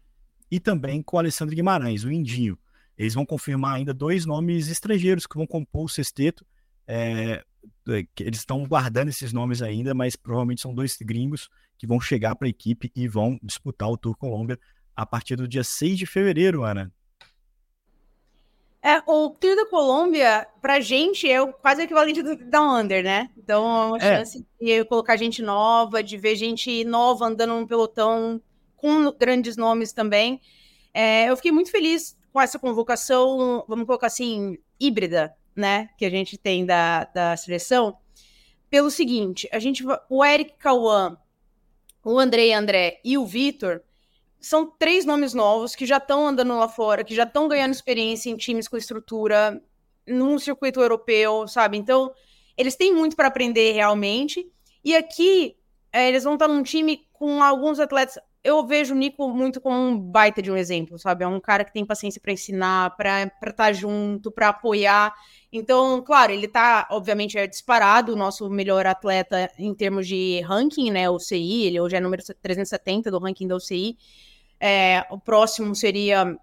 e 0.50 0.58
também 0.58 1.00
com 1.00 1.16
o 1.16 1.20
Alessandro 1.20 1.54
Guimarães, 1.54 2.02
o 2.02 2.10
Indinho. 2.10 2.58
Eles 2.98 3.14
vão 3.14 3.24
confirmar 3.24 3.76
ainda 3.76 3.94
dois 3.94 4.26
nomes 4.26 4.66
estrangeiros 4.66 5.24
que 5.24 5.36
vão 5.36 5.46
compor 5.46 5.84
o 5.84 5.88
sexteto. 5.88 6.44
É, 6.84 7.44
é 7.90 8.06
eles 8.18 8.40
estão 8.40 8.66
guardando 8.66 9.10
esses 9.10 9.32
nomes 9.32 9.62
ainda, 9.62 9.94
mas 9.94 10.16
provavelmente 10.16 10.60
são 10.60 10.74
dois 10.74 10.96
gringos 11.00 11.48
que 11.78 11.86
vão 11.86 12.00
chegar 12.00 12.34
para 12.34 12.48
a 12.48 12.50
equipe 12.50 12.90
e 12.92 13.06
vão 13.06 13.38
disputar 13.40 13.88
o 13.88 13.96
Tour 13.96 14.16
Colômbia 14.16 14.58
a 14.96 15.06
partir 15.06 15.36
do 15.36 15.46
dia 15.46 15.62
6 15.62 15.96
de 15.96 16.06
fevereiro, 16.06 16.64
Ana. 16.64 16.92
É, 18.82 19.02
o 19.06 19.30
Trio 19.30 19.56
da 19.56 19.66
Colômbia, 19.66 20.46
pra 20.62 20.80
gente, 20.80 21.30
é 21.30 21.44
quase 21.52 21.82
o 21.82 21.84
equivalente 21.84 22.22
do 22.22 22.34
Down 22.34 22.80
Under, 22.80 23.04
né? 23.04 23.28
Então, 23.36 23.64
é 23.64 23.86
uma 23.86 23.96
é. 23.98 24.16
chance 24.18 24.46
de 24.60 24.84
colocar 24.86 25.16
gente 25.16 25.42
nova, 25.42 26.02
de 26.02 26.16
ver 26.16 26.34
gente 26.34 26.82
nova 26.84 27.26
andando 27.26 27.50
num 27.50 27.66
pelotão 27.66 28.40
com 28.76 29.12
grandes 29.12 29.56
nomes 29.56 29.92
também. 29.92 30.40
É, 30.94 31.28
eu 31.28 31.36
fiquei 31.36 31.52
muito 31.52 31.70
feliz 31.70 32.16
com 32.32 32.40
essa 32.40 32.58
convocação, 32.58 33.64
vamos 33.68 33.84
colocar 33.84 34.06
assim, 34.06 34.56
híbrida, 34.78 35.34
né, 35.54 35.90
que 35.98 36.04
a 36.04 36.10
gente 36.10 36.38
tem 36.38 36.64
da, 36.64 37.04
da 37.04 37.36
seleção, 37.36 37.98
pelo 38.70 38.90
seguinte, 38.90 39.48
a 39.52 39.58
gente 39.58 39.84
o 40.08 40.24
Eric 40.24 40.54
Cauã, 40.56 41.18
o 42.04 42.18
Andrei 42.18 42.52
André 42.54 43.00
e 43.04 43.18
o 43.18 43.26
Vitor 43.26 43.82
são 44.40 44.66
três 44.78 45.04
nomes 45.04 45.34
novos 45.34 45.74
que 45.74 45.84
já 45.84 45.98
estão 45.98 46.26
andando 46.26 46.56
lá 46.56 46.68
fora, 46.68 47.04
que 47.04 47.14
já 47.14 47.24
estão 47.24 47.46
ganhando 47.46 47.72
experiência 47.72 48.30
em 48.30 48.36
times 48.36 48.66
com 48.66 48.76
estrutura 48.76 49.62
num 50.06 50.38
circuito 50.38 50.80
europeu, 50.80 51.46
sabe? 51.46 51.76
Então, 51.76 52.12
eles 52.56 52.74
têm 52.74 52.94
muito 52.94 53.16
para 53.16 53.28
aprender 53.28 53.72
realmente. 53.72 54.46
E 54.84 54.96
aqui, 54.96 55.56
é, 55.92 56.08
eles 56.08 56.24
vão 56.24 56.34
estar 56.34 56.48
num 56.48 56.62
time 56.62 57.06
com 57.12 57.42
alguns 57.42 57.78
atletas. 57.78 58.18
Eu 58.42 58.66
vejo 58.66 58.94
o 58.94 58.96
Nico 58.96 59.28
muito 59.28 59.60
como 59.60 59.76
um 59.76 59.98
baita 59.98 60.40
de 60.40 60.50
um 60.50 60.56
exemplo, 60.56 60.98
sabe? 60.98 61.24
É 61.24 61.28
um 61.28 61.38
cara 61.38 61.62
que 61.62 61.72
tem 61.72 61.84
paciência 61.84 62.20
para 62.20 62.32
ensinar, 62.32 62.96
para 62.96 63.24
estar 63.24 63.52
tá 63.52 63.72
junto, 63.72 64.30
para 64.32 64.48
apoiar. 64.48 65.14
Então, 65.52 66.02
claro, 66.02 66.32
ele 66.32 66.48
tá, 66.48 66.88
obviamente, 66.90 67.36
é 67.36 67.46
disparado 67.46 68.14
o 68.14 68.16
nosso 68.16 68.48
melhor 68.48 68.86
atleta 68.86 69.50
em 69.58 69.74
termos 69.74 70.06
de 70.06 70.40
ranking, 70.40 70.90
né? 70.90 71.10
O 71.10 71.18
CI, 71.18 71.64
ele 71.66 71.80
hoje 71.80 71.96
é 71.96 72.00
número 72.00 72.22
370 72.40 73.10
do 73.10 73.18
ranking 73.18 73.46
da 73.46 73.56
UCI. 73.56 73.98
É, 74.60 75.06
o 75.10 75.18
próximo 75.18 75.74
seria 75.74 76.38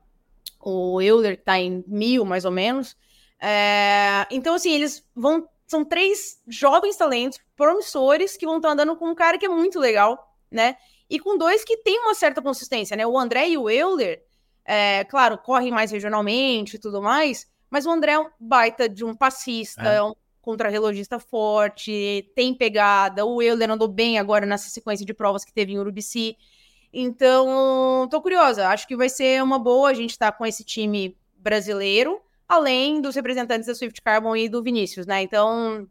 o 0.60 1.02
Euler, 1.02 1.38
que 1.38 1.44
tá 1.44 1.60
em 1.60 1.84
mil, 1.88 2.26
mais 2.26 2.44
ou 2.44 2.52
menos. 2.52 2.98
É, 3.40 4.26
então, 4.32 4.56
assim, 4.56 4.74
eles 4.74 5.06
vão. 5.16 5.48
São 5.68 5.84
três 5.84 6.42
jovens 6.48 6.96
talentos 6.96 7.40
promissores 7.56 8.38
que 8.38 8.46
vão 8.46 8.56
estar 8.56 8.70
andando 8.70 8.96
com 8.96 9.10
um 9.10 9.16
cara 9.16 9.38
que 9.38 9.46
é 9.46 9.50
muito 9.50 9.80
legal, 9.80 10.34
né? 10.50 10.78
E 11.10 11.20
com 11.20 11.38
dois 11.38 11.64
que 11.66 11.78
tem 11.78 12.00
uma 12.00 12.14
certa 12.16 12.42
consistência, 12.42 12.96
né? 12.96 13.06
O 13.06 13.20
André 13.20 13.50
e 13.50 13.58
o 13.58 13.70
Euler, 13.70 14.24
é, 14.64 15.04
claro, 15.04 15.38
correm 15.38 15.72
mais 15.72 15.92
regionalmente 15.92 16.78
e 16.78 16.80
tudo 16.80 17.02
mais, 17.02 17.50
mas 17.70 17.86
o 17.86 17.92
André 17.92 18.14
é 18.14 18.20
um 18.20 18.30
baita 18.40 18.88
de 18.88 19.04
um 19.04 19.14
passista, 19.14 19.84
é, 19.84 19.98
é 19.98 20.04
um 20.04 20.14
contrarrelogista 20.42 21.20
forte, 21.20 22.32
tem 22.34 22.54
pegada. 22.54 23.26
O 23.26 23.42
Euler 23.42 23.70
andou 23.70 23.90
bem 23.90 24.18
agora 24.18 24.46
nessa 24.46 24.70
sequência 24.70 25.06
de 25.06 25.14
provas 25.14 25.44
que 25.44 25.52
teve 25.52 25.74
em 25.74 25.80
Urubici. 25.80 26.38
Então, 26.94 28.08
tô 28.10 28.22
curiosa. 28.22 28.68
Acho 28.70 28.88
que 28.88 28.96
vai 28.96 29.10
ser 29.10 29.44
uma 29.44 29.60
boa 29.60 29.90
a 29.90 29.94
gente 29.94 30.12
estar 30.12 30.32
tá 30.32 30.38
com 30.38 30.46
esse 30.46 30.64
time 30.64 31.18
brasileiro 31.38 32.22
além 32.48 33.02
dos 33.02 33.16
representantes 33.16 33.68
da 33.68 33.76
Swift 33.76 34.02
Carbon 34.02 34.36
e 34.36 34.48
do 34.48 34.64
Vinícius, 34.64 35.06
né? 35.06 35.22
Então, 35.22 35.88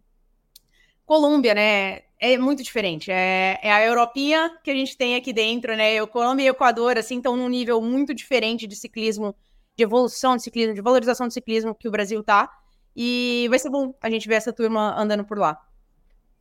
Colômbia, 1.04 1.54
né? 1.54 2.00
É 2.18 2.38
muito 2.38 2.62
diferente. 2.62 3.10
É, 3.10 3.58
é, 3.62 3.70
a 3.70 3.84
Europinha 3.84 4.56
que 4.64 4.70
a 4.70 4.74
gente 4.74 4.96
tem 4.96 5.16
aqui 5.16 5.32
dentro, 5.32 5.76
né? 5.76 6.02
O 6.02 6.06
Colômbia 6.06 6.44
e 6.44 6.50
o 6.50 6.52
Equador, 6.52 6.96
assim, 6.96 7.18
estão 7.18 7.36
num 7.36 7.48
nível 7.48 7.80
muito 7.82 8.14
diferente 8.14 8.66
de 8.66 8.74
ciclismo, 8.74 9.34
de 9.76 9.84
evolução 9.84 10.36
de 10.36 10.42
ciclismo, 10.42 10.74
de 10.74 10.80
valorização 10.80 11.28
do 11.28 11.32
ciclismo 11.32 11.74
que 11.74 11.86
o 11.86 11.90
Brasil 11.90 12.22
tá. 12.22 12.50
E 12.96 13.46
vai 13.50 13.58
ser 13.58 13.68
bom 13.68 13.94
a 14.00 14.08
gente 14.08 14.26
ver 14.26 14.36
essa 14.36 14.52
turma 14.52 14.98
andando 14.98 15.24
por 15.24 15.38
lá. 15.38 15.60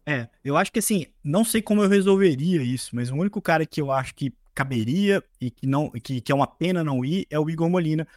É, 0.05 0.29
eu 0.43 0.55
acho 0.55 0.71
que 0.71 0.79
assim, 0.79 1.07
não 1.21 1.43
sei 1.43 1.61
como 1.61 1.83
eu 1.83 1.89
resolveria 1.89 2.61
isso, 2.61 2.95
mas 2.95 3.09
o 3.09 3.15
único 3.15 3.41
cara 3.41 3.65
que 3.65 3.81
eu 3.81 3.91
acho 3.91 4.15
que 4.15 4.31
caberia 4.55 5.21
e 5.39 5.51
que 5.51 5.67
não 5.67 5.91
que, 5.91 6.21
que 6.21 6.31
é 6.31 6.35
uma 6.35 6.47
pena 6.47 6.83
não 6.83 7.03
ir 7.03 7.27
é 7.29 7.37
o 7.37 7.49
Igor 7.49 7.69
Molina, 7.69 8.07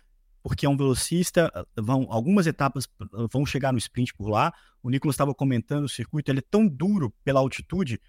porque 0.43 0.65
é 0.65 0.69
um 0.69 0.77
velocista, 0.77 1.51
ah, 1.55 1.67
vão, 1.77 2.07
algumas 2.09 2.47
etapas 2.47 2.89
ah, 3.01 3.27
vão 3.31 3.45
chegar 3.45 3.73
no 3.73 3.79
sprint 3.79 4.15
por 4.15 4.29
lá. 4.29 4.53
O 4.83 4.89
Nicolas 4.89 5.15
estava 5.15 5.35
comentando 5.35 5.85
o 5.85 5.89
circuito, 5.89 6.31
ele 6.31 6.39
é 6.39 6.45
tão 6.49 6.67
duro 6.67 7.13
pela 7.25 7.41
altitude 7.41 8.01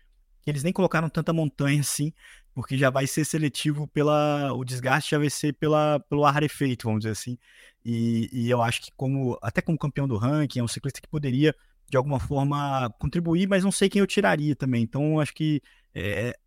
que 0.41 0.49
eles 0.49 0.63
nem 0.63 0.71
colocaram 0.71 1.09
tanta 1.09 1.33
montanha 1.33 1.81
assim, 1.81 2.13
porque 2.53 2.77
já 2.77 2.89
vai 2.89 3.07
ser 3.07 3.25
seletivo 3.25 3.87
pela. 3.87 4.53
O 4.53 4.63
desgaste 4.63 5.11
já 5.11 5.17
vai 5.17 5.29
ser 5.29 5.53
pela, 5.53 5.99
pelo 6.09 6.25
ar 6.25 6.33
rarefeito, 6.33 6.87
vamos 6.87 7.01
dizer 7.01 7.11
assim. 7.11 7.37
E, 7.83 8.29
e 8.31 8.49
eu 8.49 8.61
acho 8.61 8.81
que, 8.81 8.91
como 8.95 9.37
até 9.41 9.61
como 9.61 9.77
campeão 9.77 10.07
do 10.07 10.17
ranking, 10.17 10.59
é 10.59 10.63
um 10.63 10.67
ciclista 10.67 11.01
que 11.01 11.07
poderia, 11.07 11.55
de 11.89 11.97
alguma 11.97 12.19
forma, 12.19 12.89
contribuir, 12.99 13.47
mas 13.47 13.63
não 13.63 13.71
sei 13.71 13.89
quem 13.89 13.99
eu 13.99 14.07
tiraria 14.07 14.55
também. 14.55 14.83
Então, 14.83 15.19
acho 15.19 15.33
que 15.33 15.61
é, 15.93 16.37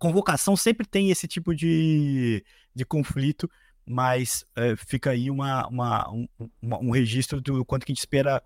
convocação 0.00 0.56
sempre 0.56 0.84
tem 0.84 1.10
esse 1.10 1.28
tipo 1.28 1.54
de, 1.54 2.44
de 2.74 2.84
conflito 2.84 3.48
mas 3.86 4.44
é, 4.54 4.76
fica 4.76 5.10
aí 5.10 5.28
uma, 5.28 5.66
uma, 5.66 6.08
um, 6.12 6.28
uma, 6.62 6.78
um 6.78 6.90
registro 6.90 7.40
do 7.40 7.64
quanto 7.64 7.84
que 7.84 7.90
a 7.90 7.94
gente 7.94 7.98
espera 7.98 8.40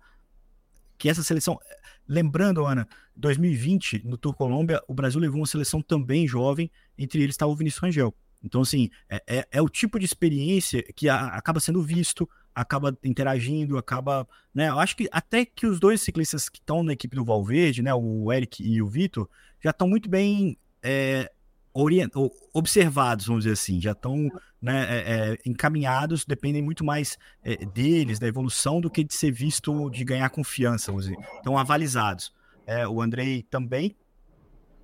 que 0.97 1.07
essa 1.07 1.21
seleção. 1.21 1.59
Lembrando, 2.07 2.65
Ana, 2.65 2.87
2020, 3.15 4.01
no 4.05 4.17
Tour 4.17 4.33
Colômbia, 4.33 4.81
o 4.87 4.93
Brasil 4.93 5.19
levou 5.19 5.39
uma 5.39 5.45
seleção 5.45 5.83
também 5.83 6.27
jovem, 6.27 6.71
entre 6.97 7.21
eles 7.21 7.35
estava 7.35 7.51
o 7.51 7.55
Vinícius 7.55 7.83
Rangel. 7.83 8.13
Então, 8.43 8.61
assim, 8.61 8.89
é, 9.07 9.23
é, 9.27 9.47
é, 9.51 9.61
o 9.61 9.69
tipo 9.69 9.99
de 9.99 10.05
experiência 10.05 10.81
que 10.95 11.07
a, 11.07 11.27
acaba 11.27 11.59
sendo 11.59 11.81
visto, 11.81 12.27
acaba 12.53 12.97
interagindo, 13.03 13.77
acaba. 13.77 14.27
Né, 14.51 14.69
eu 14.69 14.79
acho 14.79 14.95
que 14.95 15.07
até 15.11 15.45
que 15.45 15.67
os 15.67 15.79
dois 15.79 16.01
ciclistas 16.01 16.49
que 16.49 16.57
estão 16.57 16.81
na 16.81 16.93
equipe 16.93 17.15
do 17.15 17.23
Valverde, 17.25 17.83
né, 17.83 17.93
o 17.93 18.31
Eric 18.31 18.63
e 18.63 18.81
o 18.81 18.87
Vitor, 18.87 19.29
já 19.63 19.69
estão 19.69 19.87
muito 19.87 20.09
bem 20.09 20.57
é, 20.81 21.31
orient... 21.75 22.11
observados, 22.53 23.27
vamos 23.27 23.43
dizer 23.43 23.53
assim, 23.53 23.81
já 23.81 23.91
estão 23.91 24.29
né, 24.61 24.87
é, 24.89 25.33
é, 25.33 25.37
encaminhados, 25.45 26.25
dependem 26.25 26.61
muito 26.61 26.83
mais 26.83 27.17
é, 27.43 27.57
deles, 27.57 28.17
da 28.17 28.27
evolução, 28.27 28.81
do 28.81 28.89
que 28.89 29.03
de 29.03 29.13
ser 29.13 29.31
visto, 29.31 29.89
de 29.89 30.03
ganhar 30.03 30.29
confiança, 30.29 30.91
vamos 30.91 31.05
dizer. 31.05 31.17
Estão 31.35 31.57
avalizados. 31.57 32.33
É, 32.65 32.87
o 32.87 33.01
Andrei 33.01 33.43
também. 33.43 33.95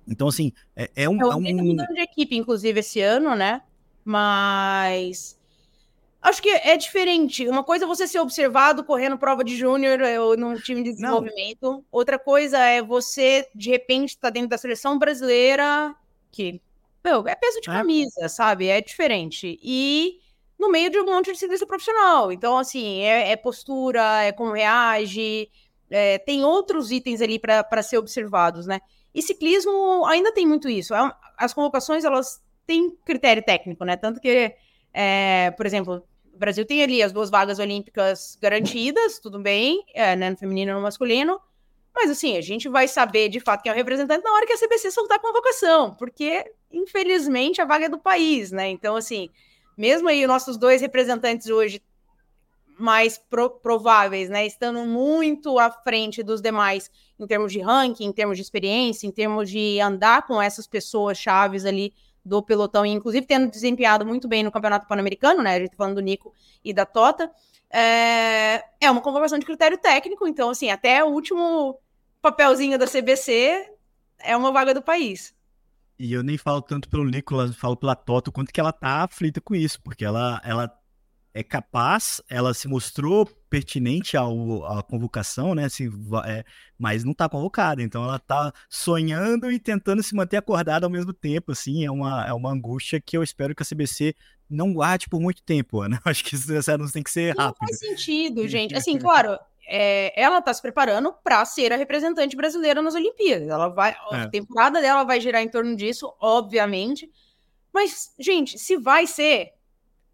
Então, 0.06 0.28
assim, 0.28 0.52
é, 0.76 0.90
é 0.94 1.08
um. 1.08 1.20
Eu 1.20 1.32
é 1.32 1.36
um... 1.36 1.76
de 1.76 2.00
equipe, 2.00 2.36
inclusive, 2.36 2.78
esse 2.80 3.00
ano, 3.00 3.34
né? 3.34 3.62
Mas. 4.04 5.40
Acho 6.20 6.40
que 6.40 6.48
é 6.48 6.76
diferente. 6.76 7.48
Uma 7.48 7.64
coisa 7.64 7.84
é 7.84 7.88
você 7.88 8.06
ser 8.06 8.20
observado 8.20 8.84
correndo 8.84 9.18
prova 9.18 9.42
de 9.42 9.56
júnior 9.56 9.98
ou 10.20 10.36
num 10.36 10.54
time 10.54 10.84
de 10.84 10.92
desenvolvimento. 10.92 11.62
Não. 11.62 11.84
Outra 11.90 12.16
coisa 12.16 12.58
é 12.58 12.80
você, 12.80 13.48
de 13.52 13.70
repente, 13.70 14.10
estar 14.10 14.28
tá 14.28 14.30
dentro 14.30 14.48
da 14.48 14.58
seleção 14.58 15.00
brasileira, 15.00 15.92
que 16.30 16.60
meu, 17.04 17.26
é 17.26 17.34
peso 17.34 17.60
de 17.60 17.70
é. 17.70 17.72
camisa, 17.72 18.24
é. 18.24 18.28
sabe? 18.28 18.68
É 18.68 18.80
diferente. 18.80 19.58
E 19.62 20.20
no 20.58 20.70
meio 20.70 20.90
de 20.90 20.98
um 21.00 21.04
monte 21.04 21.32
de 21.32 21.38
ciclista 21.38 21.66
profissional. 21.66 22.30
Então, 22.30 22.56
assim, 22.56 23.00
é, 23.00 23.32
é 23.32 23.36
postura, 23.36 24.22
é 24.22 24.32
como 24.32 24.52
reage, 24.52 25.50
é, 25.90 26.18
tem 26.18 26.44
outros 26.44 26.90
itens 26.90 27.20
ali 27.20 27.38
para 27.38 27.82
ser 27.82 27.98
observados, 27.98 28.66
né? 28.66 28.80
E 29.14 29.20
ciclismo 29.20 30.06
ainda 30.06 30.32
tem 30.32 30.46
muito 30.46 30.68
isso. 30.68 30.94
É 30.94 31.12
as 31.36 31.52
convocações, 31.52 32.04
elas 32.04 32.40
têm 32.66 32.96
critério 33.04 33.42
técnico, 33.42 33.84
né? 33.84 33.96
Tanto 33.96 34.20
que, 34.20 34.54
é, 34.94 35.50
por 35.56 35.66
exemplo, 35.66 36.02
o 36.32 36.38
Brasil 36.38 36.64
tem 36.64 36.82
ali 36.82 37.02
as 37.02 37.12
duas 37.12 37.28
vagas 37.28 37.58
olímpicas 37.58 38.38
garantidas, 38.40 39.18
tudo 39.18 39.38
bem, 39.40 39.84
é, 39.94 40.16
né, 40.16 40.30
no 40.30 40.36
feminino 40.36 40.70
e 40.70 40.74
no 40.74 40.80
masculino, 40.80 41.40
mas 41.94 42.10
assim, 42.10 42.36
a 42.36 42.40
gente 42.40 42.68
vai 42.68 42.88
saber 42.88 43.28
de 43.28 43.40
fato 43.40 43.62
quem 43.62 43.70
é 43.70 43.72
o 43.74 43.76
representante 43.76 44.24
na 44.24 44.32
hora 44.32 44.46
que 44.46 44.52
a 44.52 44.58
CBC 44.58 44.90
soltar 44.90 45.18
a 45.18 45.20
convocação, 45.20 45.94
porque 45.94 46.50
infelizmente 46.70 47.60
a 47.60 47.64
vaga 47.64 47.86
é 47.86 47.88
do 47.88 47.98
país, 47.98 48.50
né? 48.50 48.68
Então, 48.68 48.96
assim, 48.96 49.28
mesmo 49.76 50.08
aí 50.08 50.22
os 50.22 50.28
nossos 50.28 50.56
dois 50.56 50.80
representantes 50.80 51.48
hoje 51.48 51.82
mais 52.78 53.18
pro 53.18 53.50
prováveis, 53.50 54.28
né, 54.28 54.46
estando 54.46 54.80
muito 54.84 55.58
à 55.58 55.70
frente 55.70 56.22
dos 56.22 56.40
demais 56.40 56.90
em 57.18 57.26
termos 57.26 57.52
de 57.52 57.60
ranking, 57.60 58.06
em 58.06 58.12
termos 58.12 58.36
de 58.36 58.42
experiência, 58.42 59.06
em 59.06 59.12
termos 59.12 59.50
de 59.50 59.78
andar 59.80 60.26
com 60.26 60.40
essas 60.40 60.66
pessoas 60.66 61.18
chaves 61.18 61.64
ali 61.64 61.94
do 62.24 62.42
pelotão, 62.42 62.86
inclusive 62.86 63.26
tendo 63.26 63.50
desempenhado 63.50 64.06
muito 64.06 64.28
bem 64.28 64.42
no 64.42 64.52
Campeonato 64.52 64.86
Pan-Americano, 64.86 65.42
né? 65.42 65.54
A 65.54 65.58
gente 65.58 65.70
tá 65.70 65.76
falando 65.76 65.96
do 65.96 66.00
Nico 66.00 66.32
e 66.64 66.72
da 66.72 66.86
Tota. 66.86 67.30
É, 67.70 68.62
é 68.80 68.90
uma 68.90 69.00
convocação 69.00 69.38
de 69.38 69.46
critério 69.46 69.78
técnico, 69.78 70.26
então, 70.26 70.50
assim, 70.50 70.70
até 70.70 71.02
o 71.02 71.08
último 71.08 71.78
papelzinho 72.20 72.78
da 72.78 72.86
CBC 72.86 73.70
é 74.18 74.36
uma 74.36 74.52
vaga 74.52 74.74
do 74.74 74.82
país. 74.82 75.34
E 75.98 76.12
eu 76.12 76.22
nem 76.22 76.36
falo 76.36 76.62
tanto 76.62 76.88
pelo 76.88 77.04
Nicolas, 77.04 77.54
falo 77.56 77.76
pela 77.76 77.94
Toto, 77.94 78.32
quanto 78.32 78.52
que 78.52 78.60
ela 78.60 78.72
tá 78.72 79.04
aflita 79.04 79.40
com 79.40 79.54
isso, 79.54 79.80
porque 79.82 80.04
ela, 80.04 80.40
ela 80.44 80.68
é 81.34 81.42
capaz, 81.42 82.20
ela 82.28 82.52
se 82.52 82.68
mostrou 82.68 83.26
pertinente 83.48 84.16
ao, 84.16 84.64
à 84.66 84.82
convocação, 84.82 85.54
né? 85.54 85.68
Se, 85.68 85.90
é, 86.26 86.44
mas 86.78 87.04
não 87.04 87.12
está 87.12 87.28
convocada, 87.28 87.82
então 87.82 88.04
ela 88.04 88.16
está 88.16 88.52
sonhando 88.68 89.50
e 89.50 89.58
tentando 89.58 90.02
se 90.02 90.14
manter 90.14 90.36
acordada 90.36 90.86
ao 90.86 90.90
mesmo 90.90 91.12
tempo, 91.12 91.52
assim, 91.52 91.84
é 91.84 91.90
uma, 91.90 92.26
é 92.26 92.32
uma 92.32 92.50
angústia 92.50 93.00
que 93.00 93.16
eu 93.16 93.22
espero 93.22 93.54
que 93.54 93.62
a 93.62 93.66
CBC 93.66 94.14
não 94.48 94.72
guarde 94.74 95.08
por 95.08 95.20
muito 95.20 95.42
tempo, 95.42 95.86
né? 95.86 95.98
Acho 96.04 96.22
que 96.24 96.34
isso 96.34 96.52
não 96.78 96.90
tem 96.90 97.02
que 97.02 97.10
ser 97.10 97.36
rápido. 97.36 97.62
Não 97.62 97.68
faz 97.68 97.78
sentido, 97.78 98.46
gente. 98.46 98.74
Assim, 98.74 98.98
claro, 98.98 99.38
é, 99.66 100.20
ela 100.20 100.38
está 100.38 100.52
se 100.52 100.60
preparando 100.60 101.12
para 101.24 101.42
ser 101.46 101.72
a 101.72 101.76
representante 101.76 102.36
brasileira 102.36 102.82
nas 102.82 102.94
Olimpíadas. 102.94 103.48
Ela 103.48 103.68
vai, 103.68 103.96
é. 104.10 104.16
a 104.16 104.28
temporada 104.28 104.80
dela 104.80 105.04
vai 105.04 105.20
girar 105.20 105.42
em 105.42 105.48
torno 105.48 105.74
disso, 105.74 106.12
obviamente. 106.20 107.10
Mas, 107.72 108.14
gente, 108.18 108.58
se 108.58 108.76
vai 108.76 109.06
ser, 109.06 109.52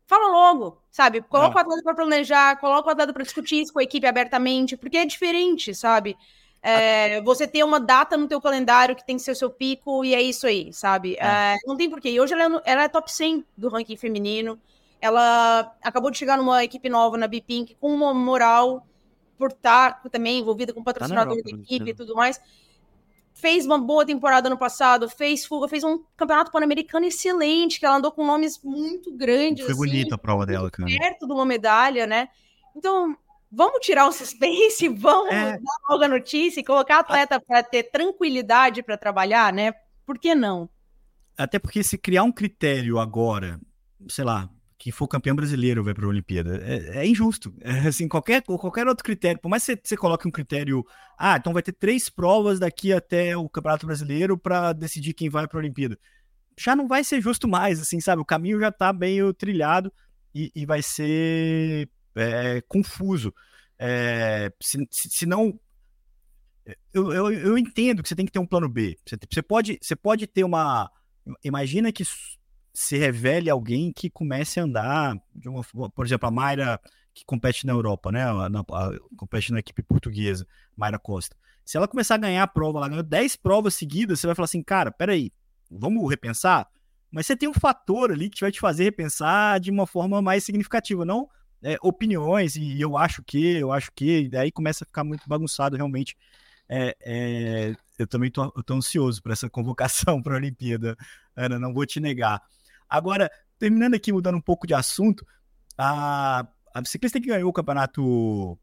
fala 0.09 0.29
logo, 0.29 0.83
sabe? 0.91 1.21
Coloca 1.21 1.53
é. 1.53 1.57
o 1.59 1.61
atleta 1.61 1.83
para 1.83 1.95
planejar, 1.95 2.57
coloca 2.57 2.89
o 2.89 2.93
atleta 2.93 3.13
para 3.13 3.23
discutir 3.23 3.61
isso 3.61 3.73
com 3.73 3.79
a 3.79 3.83
equipe 3.83 4.07
abertamente, 4.07 4.75
porque 4.75 4.97
é 4.97 5.05
diferente, 5.05 5.75
sabe? 5.75 6.17
É, 6.63 7.21
você 7.21 7.47
ter 7.47 7.63
uma 7.63 7.79
data 7.79 8.17
no 8.17 8.27
teu 8.27 8.41
calendário 8.41 8.97
que 8.97 9.07
tem 9.07 9.17
que 9.17 9.23
ser 9.23 9.33
o 9.33 9.37
seu 9.37 9.51
pico 9.51 10.05
e 10.05 10.15
é 10.15 10.23
isso 10.23 10.47
aí, 10.47 10.73
sabe? 10.73 11.15
É. 11.21 11.55
É, 11.55 11.57
não 11.67 11.77
tem 11.77 11.91
porquê. 11.91 12.11
E 12.11 12.19
hoje 12.19 12.33
ela 12.33 12.43
é, 12.43 12.63
ela 12.65 12.83
é, 12.85 12.89
top 12.89 13.13
100 13.13 13.45
do 13.57 13.69
ranking 13.69 13.97
feminino. 13.97 14.59
Ela 15.01 15.77
acabou 15.83 16.11
de 16.11 16.19
chegar 16.19 16.39
numa 16.39 16.65
equipe 16.65 16.89
nova 16.89 17.17
na 17.19 17.29
Bipink 17.29 17.77
com 17.79 17.95
uma 17.95 18.13
moral 18.13 18.85
por 19.37 19.51
estar 19.51 20.03
também 20.11 20.41
envolvida 20.41 20.73
com 20.73 20.83
patrocinador 20.83 21.37
tá 21.37 21.43
da 21.43 21.51
equipe 21.51 21.91
e 21.91 21.95
tudo 21.95 22.15
mais. 22.17 22.41
Fez 23.41 23.64
uma 23.64 23.78
boa 23.78 24.05
temporada 24.05 24.51
no 24.51 24.59
passado, 24.59 25.09
fez 25.09 25.47
fuga, 25.47 25.68
fez 25.68 25.84
um 25.84 26.03
campeonato 26.16 26.51
pan-americano 26.51 27.07
excelente, 27.07 27.78
que 27.78 27.86
ela 27.86 27.97
andou 27.97 28.11
com 28.11 28.26
nomes 28.26 28.61
muito 28.64 29.12
grandes. 29.12 29.64
Foi 29.64 29.74
assim, 29.74 29.80
bonita 29.80 30.16
a 30.16 30.18
prova 30.18 30.45
dela, 30.45 30.68
cara. 30.68 30.91
Perto 30.99 31.24
de 31.24 31.32
uma 31.32 31.47
medalha, 31.47 32.05
né? 32.05 32.28
Então, 32.74 33.16
vamos 33.51 33.78
tirar 33.78 34.09
o 34.09 34.12
suspense, 34.12 34.89
vamos 34.91 35.32
é. 35.32 35.53
dar 35.53 35.61
logo 35.89 36.03
a 36.03 36.09
notícia 36.09 36.59
e 36.59 36.64
colocar 36.64 36.97
a 36.97 37.01
atleta 37.01 37.41
para 37.41 37.62
ter 37.62 37.84
tranquilidade 37.84 38.82
para 38.82 38.99
trabalhar, 38.99 39.53
né? 39.53 39.72
Por 40.05 40.18
que 40.18 40.34
não? 40.34 40.68
Até 41.36 41.61
porque 41.61 41.84
se 41.84 41.97
criar 41.97 42.24
um 42.24 42.32
critério 42.32 42.99
agora, 42.99 43.61
sei 44.09 44.24
lá, 44.24 44.51
quem 44.79 44.93
for 44.93 45.09
campeão 45.09 45.35
brasileiro 45.35 45.83
vai 45.83 45.93
para 45.93 46.07
a 46.07 46.09
Olimpíada. 46.09 46.62
É, 46.64 46.99
é 46.99 47.07
injusto. 47.07 47.53
É, 47.61 47.89
assim, 47.89 48.07
qualquer, 48.07 48.43
qualquer 48.43 48.87
outro 48.87 49.05
critério, 49.05 49.41
por 49.41 49.49
mais 49.49 49.66
que 49.66 49.79
você, 49.83 49.97
coloque 49.97 50.29
um 50.29 50.31
critério, 50.31 50.87
ah, 51.18 51.37
então 51.37 51.53
vai 51.53 51.62
ter 51.62 51.72
três 51.72 52.09
provas 52.09 52.61
daqui 52.61 52.93
até 52.93 53.37
o 53.37 53.49
Campeonato 53.49 53.87
Brasileiro 53.87 54.39
para 54.39 54.72
decidir 54.72 55.14
quem 55.14 55.29
vai 55.29 55.49
para 55.49 55.59
a 55.59 55.61
Olimpíada. 55.61 55.99
Já 56.57 56.76
não 56.76 56.87
vai 56.87 57.03
ser 57.03 57.20
justo 57.20 57.49
mais, 57.49 57.81
assim, 57.81 58.01
sabe? 58.01 58.22
O 58.22 58.24
caminho 58.24 58.61
já 58.61 58.68
está 58.68 58.93
meio 58.93 59.35
trilhado 59.35 59.93
e, 60.33 60.53
e 60.55 60.64
vai 60.64 60.81
ser 60.81 61.89
é, 62.14 62.61
confuso. 62.68 63.35
É, 63.79 64.53
se, 64.61 64.87
se, 64.91 65.26
não. 65.26 65.59
Eu, 66.93 67.12
eu, 67.12 67.33
eu 67.33 67.59
entendo 67.59 68.03
que 68.03 68.09
você 68.09 68.14
tem 68.14 68.26
que 68.26 68.33
ter 68.33 68.39
um 68.39 68.47
plano 68.47 68.68
B. 68.68 68.97
Você, 69.05 69.16
você, 69.29 69.43
pode, 69.43 69.79
você 69.83 69.97
pode 69.97 70.26
ter 70.26 70.45
uma. 70.45 70.91
Imagina 71.45 71.93
que 71.93 72.05
se 72.79 72.97
revele 72.97 73.51
alguém 73.51 73.93
que 73.93 74.09
comece 74.09 74.61
a 74.61 74.62
andar, 74.62 75.16
uma, 75.45 75.91
por 75.91 76.07
exemplo, 76.07 76.29
a 76.29 76.31
Mayra 76.31 76.81
que 77.12 77.24
compete 77.24 77.66
na 77.66 77.72
Europa, 77.72 78.12
né? 78.12 78.24
Na, 78.49 78.61
a, 78.61 78.91
compete 79.16 79.53
na 79.53 79.59
equipe 79.59 79.83
portuguesa, 79.83 80.47
Mayra 80.76 80.99
Costa. 80.99 81.37
Se 81.64 81.76
ela 81.76 81.89
começar 81.89 82.14
a 82.14 82.18
ganhar 82.18 82.43
a 82.45 82.47
prova, 82.47 82.79
ela 82.79 82.89
ganhou 82.89 83.03
10 83.03 83.37
provas 83.37 83.74
seguidas, 83.74 84.20
você 84.20 84.26
vai 84.29 84.37
falar 84.37 84.45
assim, 84.45 84.62
cara, 84.62 84.93
peraí, 84.93 85.33
vamos 85.68 86.09
repensar? 86.09 86.68
Mas 87.11 87.26
você 87.26 87.37
tem 87.37 87.49
um 87.49 87.55
fator 87.55 88.12
ali 88.12 88.31
que 88.31 88.41
vai 88.41 88.53
te 88.53 88.61
fazer 88.61 88.85
repensar 88.85 89.59
de 89.59 89.70
uma 89.70 89.87
forma 89.87 90.22
mais 90.22 90.45
significativa, 90.45 91.05
não 91.05 91.29
é, 91.62 91.76
opiniões, 91.83 92.57
e 92.57 92.81
eu 92.81 92.97
acho 92.97 93.22
que, 93.24 93.57
eu 93.57 93.72
acho 93.72 93.91
que, 93.93 94.20
e 94.20 94.29
daí 94.29 94.53
começa 94.53 94.85
a 94.85 94.87
ficar 94.87 95.05
muito 95.05 95.29
bagunçado 95.29 95.76
realmente. 95.76 96.16
É, 96.68 96.95
é, 97.01 97.74
eu 97.99 98.07
também 98.07 98.31
tô 98.31 98.53
ansioso 98.70 99.22
para 99.22 99.33
essa 99.33 99.49
convocação 99.49 100.20
para 100.22 100.35
a 100.35 100.37
Olimpíada, 100.37 100.97
Ana, 101.35 101.59
não 101.59 101.72
vou 101.72 101.85
te 101.87 101.99
negar. 101.99 102.41
Agora, 102.89 103.30
terminando 103.59 103.95
aqui, 103.95 104.12
mudando 104.12 104.36
um 104.36 104.41
pouco 104.41 104.66
de 104.66 104.74
assunto, 104.74 105.26
a, 105.76 106.47
a 106.74 106.84
ciclista 106.84 107.20
que 107.20 107.28
ganhou 107.28 107.51
o 107.51 107.53
campeonato 107.53 108.59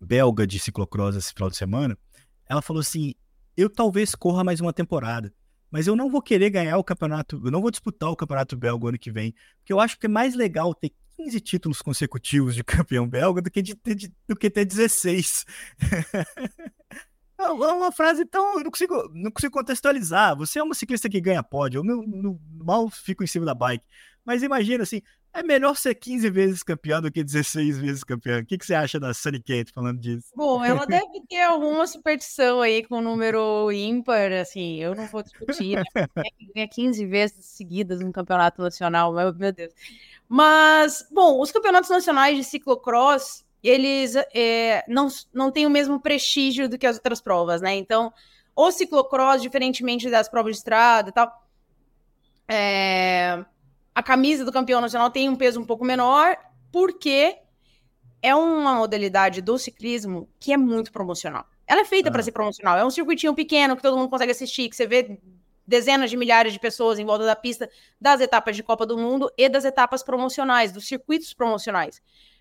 belga 0.00 0.46
de 0.46 0.58
ciclocross 0.58 1.16
esse 1.16 1.32
final 1.32 1.50
de 1.50 1.56
semana, 1.56 1.98
ela 2.48 2.62
falou 2.62 2.80
assim: 2.80 3.14
eu 3.56 3.68
talvez 3.68 4.14
corra 4.14 4.44
mais 4.44 4.60
uma 4.60 4.72
temporada, 4.72 5.32
mas 5.70 5.86
eu 5.86 5.96
não 5.96 6.10
vou 6.10 6.22
querer 6.22 6.50
ganhar 6.50 6.78
o 6.78 6.84
campeonato, 6.84 7.40
eu 7.44 7.50
não 7.50 7.60
vou 7.60 7.70
disputar 7.70 8.10
o 8.10 8.16
campeonato 8.16 8.56
belga 8.56 8.88
ano 8.88 8.98
que 8.98 9.10
vem, 9.10 9.34
porque 9.58 9.72
eu 9.72 9.80
acho 9.80 9.98
que 9.98 10.06
é 10.06 10.08
mais 10.08 10.34
legal 10.34 10.74
ter 10.74 10.92
15 11.16 11.40
títulos 11.40 11.82
consecutivos 11.82 12.54
de 12.54 12.62
campeão 12.64 13.08
belga 13.08 13.42
do 13.42 13.50
que, 13.50 13.60
de, 13.60 13.74
de, 13.74 14.12
do 14.26 14.36
que 14.36 14.48
ter 14.48 14.64
16. 14.64 15.44
É, 17.38 17.44
é 17.44 17.72
uma 17.72 17.92
frase 17.92 18.24
tão. 18.24 18.58
Eu 18.58 18.64
não 18.64 18.70
consigo, 18.70 19.10
não 19.14 19.30
consigo 19.30 19.52
contextualizar. 19.52 20.36
Você 20.36 20.58
é 20.58 20.62
uma 20.62 20.74
ciclista 20.74 21.08
que 21.08 21.20
ganha 21.20 21.42
pódio. 21.42 21.78
Eu 21.78 21.84
não, 21.84 22.02
não, 22.02 22.40
mal 22.52 22.90
fico 22.90 23.22
em 23.22 23.26
cima 23.26 23.46
da 23.46 23.54
bike. 23.54 23.84
Mas 24.24 24.42
imagina 24.42 24.82
assim: 24.82 25.00
é 25.32 25.42
melhor 25.42 25.76
ser 25.76 25.94
15 25.94 26.28
vezes 26.30 26.62
campeão 26.62 27.00
do 27.00 27.12
que 27.12 27.22
16 27.22 27.78
vezes 27.78 28.02
campeão. 28.02 28.40
O 28.40 28.44
que, 28.44 28.58
que 28.58 28.66
você 28.66 28.74
acha 28.74 28.98
da 28.98 29.14
Sunny 29.14 29.38
Kate 29.38 29.72
falando 29.72 30.00
disso? 30.00 30.32
Bom, 30.34 30.64
ela 30.64 30.84
deve 30.84 31.20
ter 31.28 31.42
alguma 31.42 31.86
superstição 31.86 32.60
aí 32.60 32.82
com 32.82 32.96
o 32.96 33.00
número 33.00 33.70
ímpar. 33.70 34.32
Assim, 34.32 34.82
eu 34.82 34.94
não 34.94 35.06
vou 35.06 35.22
discutir. 35.22 35.76
Né? 35.76 35.84
Ganha 36.54 36.68
15 36.68 37.06
vezes 37.06 37.46
seguidas 37.46 38.00
no 38.00 38.12
campeonato 38.12 38.60
nacional. 38.60 39.12
Meu, 39.12 39.32
meu 39.32 39.52
Deus. 39.52 39.72
Mas, 40.28 41.06
bom, 41.10 41.40
os 41.40 41.52
campeonatos 41.52 41.88
nacionais 41.88 42.36
de 42.36 42.44
ciclocross 42.44 43.46
eles 43.62 44.14
é, 44.34 44.84
não, 44.88 45.08
não 45.32 45.50
têm 45.50 45.66
o 45.66 45.70
mesmo 45.70 46.00
prestígio 46.00 46.68
do 46.68 46.78
que 46.78 46.86
as 46.86 46.96
outras 46.96 47.20
provas, 47.20 47.60
né? 47.60 47.74
Então, 47.74 48.12
o 48.54 48.70
ciclocross, 48.70 49.42
diferentemente 49.42 50.10
das 50.10 50.28
provas 50.28 50.52
de 50.52 50.58
estrada 50.58 51.10
e 51.10 51.12
tal, 51.12 51.32
é, 52.48 53.44
a 53.94 54.02
camisa 54.02 54.44
do 54.44 54.52
campeão 54.52 54.80
nacional 54.80 55.10
tem 55.10 55.28
um 55.28 55.36
peso 55.36 55.60
um 55.60 55.64
pouco 55.64 55.84
menor, 55.84 56.36
porque 56.72 57.36
é 58.22 58.34
uma 58.34 58.76
modalidade 58.76 59.40
do 59.40 59.58
ciclismo 59.58 60.28
que 60.38 60.52
é 60.52 60.56
muito 60.56 60.92
promocional. 60.92 61.46
Ela 61.66 61.82
é 61.82 61.84
feita 61.84 62.08
ah. 62.08 62.12
para 62.12 62.22
ser 62.22 62.32
promocional. 62.32 62.78
É 62.78 62.84
um 62.84 62.90
circuitinho 62.90 63.34
pequeno 63.34 63.76
que 63.76 63.82
todo 63.82 63.96
mundo 63.96 64.08
consegue 64.08 64.32
assistir, 64.32 64.68
que 64.68 64.76
você 64.76 64.86
vê 64.86 65.18
dezenas 65.66 66.08
de 66.08 66.16
milhares 66.16 66.52
de 66.52 66.58
pessoas 66.58 66.98
em 66.98 67.04
volta 67.04 67.26
da 67.26 67.36
pista 67.36 67.68
das 68.00 68.22
etapas 68.22 68.56
de 68.56 68.62
Copa 68.62 68.86
do 68.86 68.96
Mundo 68.96 69.30
e 69.36 69.48
das 69.50 69.66
etapas 69.66 70.02
promocionais, 70.02 70.72
dos 70.72 70.88
circuitos 70.88 71.34
promocionais. 71.34 72.00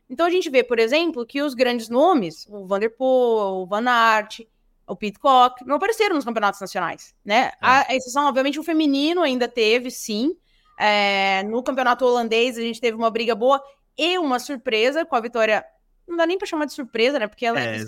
Então 0.09 0.25
a 0.25 0.29
gente 0.29 0.49
vê, 0.49 0.63
por 0.63 0.79
exemplo, 0.79 1.25
que 1.25 1.41
os 1.41 1.53
grandes 1.53 1.89
nomes, 1.89 2.47
o 2.49 2.65
Vanderpool, 2.65 3.63
o 3.63 3.65
Van 3.65 3.85
Aert, 3.87 4.39
o 4.87 4.95
Pitcock, 4.95 5.65
não 5.65 5.75
apareceram 5.75 6.15
nos 6.15 6.23
campeonatos 6.23 6.61
nacionais, 6.61 7.13
né? 7.23 7.47
É. 7.47 7.53
A 7.61 7.95
exceção, 7.95 8.25
obviamente, 8.25 8.59
o 8.59 8.63
feminino 8.63 9.21
ainda 9.21 9.47
teve, 9.47 9.91
sim. 9.91 10.35
É, 10.79 11.43
no 11.43 11.61
campeonato 11.61 12.05
holandês 12.05 12.57
a 12.57 12.61
gente 12.61 12.79
teve 12.79 12.95
uma 12.95 13.09
briga 13.09 13.35
boa 13.35 13.61
e 13.97 14.17
uma 14.17 14.39
surpresa 14.39 15.05
com 15.05 15.15
a 15.15 15.19
vitória. 15.19 15.65
Não 16.07 16.15
dá 16.15 16.25
nem 16.25 16.37
pra 16.37 16.47
chamar 16.47 16.65
de 16.65 16.73
surpresa, 16.73 17.19
né? 17.19 17.27
Porque 17.27 17.45
ela 17.45 17.59
é, 17.59 17.81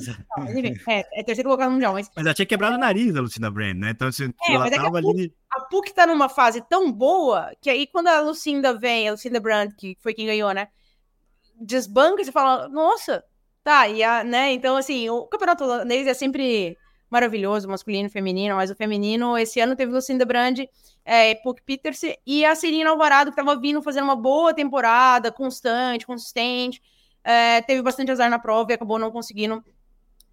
é, 0.89 1.05
é 1.13 1.23
terceiro 1.23 1.47
colocado 1.47 1.71
mundial. 1.71 1.93
Mas... 1.93 2.11
mas 2.13 2.25
ela 2.25 2.33
tinha 2.33 2.45
quebrado 2.45 2.75
o 2.75 2.79
nariz, 2.79 3.15
a 3.15 3.21
Lucinda 3.21 3.49
Brand, 3.49 3.77
né? 3.77 3.91
Então, 3.91 4.09
assim, 4.09 4.33
é, 4.43 4.53
ela 4.53 4.69
tava 4.69 4.99
a 4.99 5.01
PUC, 5.01 5.09
ali. 5.09 5.33
A 5.53 5.61
PUC 5.61 5.93
tá 5.93 6.05
numa 6.05 6.27
fase 6.27 6.61
tão 6.67 6.91
boa 6.91 7.53
que 7.61 7.69
aí 7.69 7.87
quando 7.87 8.07
a 8.07 8.19
Lucinda 8.19 8.77
vem, 8.77 9.07
a 9.07 9.11
Lucinda 9.11 9.39
Brand, 9.39 9.71
que 9.77 9.95
foi 10.01 10.13
quem 10.13 10.25
ganhou, 10.25 10.51
né? 10.51 10.67
Desbanca 11.59 12.21
e 12.21 12.25
você 12.25 12.31
fala, 12.31 12.67
nossa, 12.69 13.23
tá, 13.63 13.87
e 13.87 14.03
a, 14.03 14.23
né? 14.23 14.51
Então, 14.53 14.77
assim, 14.77 15.09
o 15.09 15.25
campeonato 15.25 15.63
holandês 15.63 16.07
é 16.07 16.13
sempre 16.13 16.77
maravilhoso, 17.09 17.67
masculino 17.67 18.07
e 18.07 18.11
feminino, 18.11 18.55
mas 18.55 18.69
o 18.69 18.75
feminino, 18.75 19.37
esse 19.37 19.59
ano 19.59 19.75
teve 19.75 19.91
Lucinda 19.91 20.25
Brand, 20.25 20.59
é, 21.03 21.35
Puck 21.35 21.61
Peters 21.63 22.01
e 22.25 22.45
a 22.45 22.53
Serena 22.55 22.91
Alvarado, 22.91 23.31
que 23.31 23.39
estava 23.39 23.59
vindo 23.59 23.81
fazendo 23.81 24.03
uma 24.03 24.15
boa 24.15 24.53
temporada, 24.53 25.31
constante, 25.31 26.05
consistente, 26.05 26.81
é, 27.23 27.61
teve 27.61 27.81
bastante 27.81 28.11
azar 28.11 28.29
na 28.29 28.39
prova 28.39 28.71
e 28.71 28.75
acabou 28.75 28.99
não 28.99 29.11
conseguindo 29.11 29.63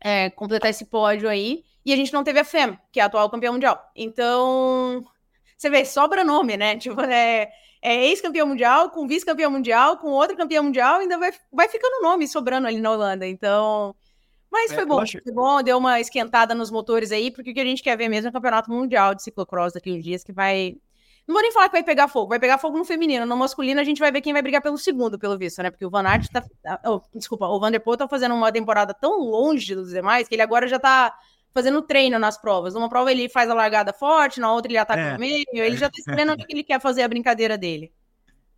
é, 0.01 0.31
completar 0.31 0.71
esse 0.71 0.85
pódio 0.85 1.29
aí. 1.29 1.65
E 1.85 1.93
a 1.93 1.97
gente 1.97 2.13
não 2.13 2.25
teve 2.25 2.41
a 2.41 2.45
FEM, 2.45 2.79
que 2.93 3.01
é 3.01 3.03
a 3.03 3.07
atual 3.07 3.31
campeã 3.31 3.53
mundial. 3.53 3.81
Então, 3.95 5.05
você 5.57 5.71
vê, 5.71 5.85
sobra 5.85 6.25
nome, 6.25 6.57
né? 6.57 6.77
Tipo, 6.79 7.01
é, 7.03 7.51
é 7.83 8.07
ex-campeão 8.07 8.47
mundial, 8.47 8.91
com 8.91 9.07
vice-campeão 9.07 9.51
mundial, 9.51 9.97
com 9.99 10.09
outro 10.09 10.37
campeão 10.37 10.65
mundial, 10.65 11.01
ainda 11.01 11.19
vai, 11.19 11.33
vai 11.53 11.69
ficando 11.69 12.03
nome 12.03 12.27
sobrando 12.27 12.67
ali 12.67 12.81
na 12.81 12.91
Holanda. 12.91 13.27
Então. 13.27 13.95
Mas 14.51 14.73
foi 14.73 14.85
é, 14.85 14.87
bom, 14.87 15.01
acho... 15.01 15.21
foi 15.23 15.33
bom, 15.33 15.63
deu 15.63 15.77
uma 15.77 16.01
esquentada 16.01 16.55
nos 16.55 16.71
motores 16.71 17.13
aí, 17.13 17.31
porque 17.31 17.51
o 17.51 17.55
que 17.55 17.61
a 17.61 17.65
gente 17.65 17.83
quer 17.83 17.97
ver 17.97 18.09
mesmo 18.09 18.29
é 18.29 18.31
o 18.31 18.33
campeonato 18.33 18.71
mundial 18.71 19.15
de 19.15 19.23
ciclocross 19.23 19.73
daqui 19.73 19.93
uns 19.93 20.03
dias, 20.03 20.25
que 20.25 20.33
vai. 20.33 20.77
Não 21.27 21.35
vou 21.35 21.43
nem 21.43 21.53
falar 21.53 21.67
que 21.67 21.73
vai 21.73 21.83
pegar 21.83 22.07
fogo, 22.07 22.29
vai 22.29 22.39
pegar 22.39 22.57
fogo 22.57 22.79
no 22.79 22.85
feminino. 22.85 23.27
No 23.27 23.37
masculino, 23.37 23.81
a 23.81 23.85
gente 23.85 23.99
vai 23.99 24.13
ver 24.13 24.21
quem 24.21 24.33
vai 24.33 24.43
brigar 24.43 24.63
pelo 24.63 24.79
segundo, 24.79 25.19
pelo 25.19 25.37
visto, 25.37 25.61
né? 25.61 25.71
Porque 25.71 25.85
o 25.85 25.91
Van 25.91 26.07
Aert 26.07 26.29
tá. 26.31 26.45
Oh, 26.85 27.01
desculpa, 27.13 27.49
o 27.49 27.59
Vanderpool 27.59 27.97
tá 27.97 28.07
fazendo 28.07 28.35
uma 28.35 28.53
temporada 28.53 28.95
tão 28.95 29.19
longe 29.19 29.75
dos 29.75 29.91
demais 29.91 30.29
que 30.29 30.35
ele 30.37 30.43
agora 30.43 30.69
já 30.69 30.79
tá 30.79 31.13
fazendo 31.57 31.81
treino 31.81 32.19
nas 32.19 32.37
provas. 32.37 32.75
Numa 32.75 32.87
prova 32.87 33.11
ele 33.11 33.31
faz 33.31 33.49
a 33.49 33.55
largada 33.55 33.91
forte, 33.91 34.39
na 34.39 34.53
outra 34.53 34.71
ele 34.71 34.77
ataca 34.77 35.01
é, 35.01 35.13
no 35.15 35.19
meio, 35.19 35.47
ele 35.55 35.77
já 35.79 35.89
tá 35.89 35.97
esperando 35.99 36.35
o 36.35 36.37
que 36.45 36.53
ele 36.53 36.63
quer 36.63 36.79
fazer 36.79 37.03
a 37.03 37.09
brincadeira 37.09 37.57
dele. 37.57 37.91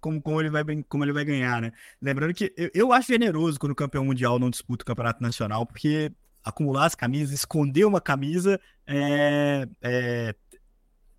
Como, 0.01 0.21
como, 0.21 0.41
ele 0.41 0.51
vai, 0.51 0.65
como 0.89 1.05
ele 1.05 1.13
vai 1.13 1.25
ganhar, 1.25 1.63
né? 1.63 1.73
Lembrando 2.03 2.35
que 2.35 2.53
eu, 2.57 2.71
eu 2.75 2.93
acho 2.93 3.07
generoso 3.07 3.59
quando 3.59 3.71
o 3.71 3.77
campeão 3.77 4.05
mundial 4.05 4.37
não 4.41 4.51
disputa 4.51 4.83
o 4.83 4.87
campeonato 4.87 5.23
nacional, 5.23 5.65
porque 5.65 6.11
acumular 6.43 6.87
as 6.87 6.95
camisas, 6.97 7.33
esconder 7.33 7.85
uma 7.85 8.01
camisa 8.01 8.61
é, 8.85 9.69
é, 9.81 10.35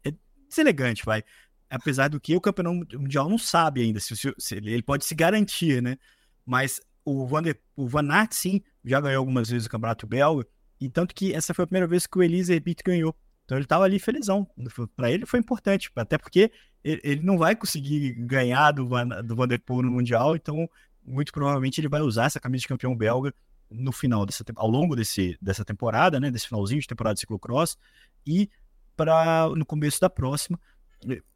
é 0.04 0.14
deselegante, 0.50 1.06
vai. 1.06 1.24
Apesar 1.70 2.10
do 2.10 2.20
que 2.20 2.36
o 2.36 2.42
campeão 2.42 2.74
mundial 2.94 3.30
não 3.30 3.38
sabe 3.38 3.82
ainda 3.82 4.02
se, 4.02 4.18
se, 4.18 4.34
se 4.38 4.56
ele, 4.56 4.84
pode 4.84 5.06
se 5.06 5.16
garantir, 5.16 5.82
né? 5.82 5.98
Mas 6.46 6.82
o 7.06 7.26
Van, 7.26 7.42
de, 7.42 7.56
o 7.74 7.88
Van 7.88 8.12
Aert, 8.12 8.34
sim, 8.34 8.62
já 8.84 9.00
ganhou 9.00 9.20
algumas 9.20 9.50
vezes 9.50 9.66
o 9.66 9.70
campeonato 9.70 10.06
belga, 10.06 10.46
e 10.80 10.90
tanto 10.90 11.14
que 11.14 11.34
essa 11.34 11.54
foi 11.54 11.64
a 11.64 11.68
primeira 11.68 11.88
vez 11.88 12.08
que 12.08 12.18
o 12.18 12.24
Elise 12.24 12.54
Herbit 12.54 12.84
ganhou. 12.84 13.16
Então 13.46 13.58
ele 13.58 13.66
estava 13.66 13.84
ali 13.84 14.00
felizão. 14.00 14.48
Para 14.96 15.12
ele 15.12 15.26
foi 15.26 15.40
importante, 15.40 15.90
até 15.96 16.18
porque 16.18 16.52
ele 16.84 17.22
não 17.22 17.38
vai 17.38 17.56
conseguir 17.56 18.14
ganhar 18.14 18.72
do, 18.72 18.88
Van, 18.88 19.08
do 19.08 19.36
Vanderpool 19.36 19.82
no 19.82 19.92
Mundial, 19.92 20.36
então 20.36 20.70
muito 21.04 21.34
provavelmente 21.34 21.82
ele 21.82 21.90
vai 21.90 22.02
usar 22.02 22.26
essa 22.26 22.40
camisa 22.40 22.62
de 22.62 22.68
campeão 22.68 22.96
belga 22.96 23.34
no 23.70 23.92
final 23.92 24.26
dessa 24.26 24.44
ao 24.56 24.70
longo 24.70 24.96
desse, 24.96 25.38
dessa 25.42 25.66
temporada, 25.66 26.20
né, 26.20 26.32
desse 26.32 26.48
finalzinho 26.48 26.82
de 26.82 26.88
temporada 26.88 27.16
de 27.16 27.22
ciclocross 27.22 27.78
e 28.26 28.50
para 28.96 29.50
no 29.56 29.66
começo 29.66 30.00
da 30.00 30.10
próxima 30.10 30.60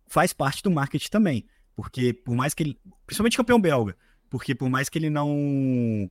faz 0.08 0.34
parte 0.34 0.62
do 0.64 0.72
marketing 0.72 1.10
também, 1.10 1.46
porque 1.76 2.14
por 2.14 2.36
mais 2.36 2.54
que 2.54 2.64
ele, 2.64 2.80
principalmente 3.06 3.38
campeão 3.38 3.60
belga, 3.60 3.96
porque 4.30 4.54
por 4.54 4.70
mais 4.70 4.89
que 4.89 4.98
ele 4.98 5.10
não 5.10 6.10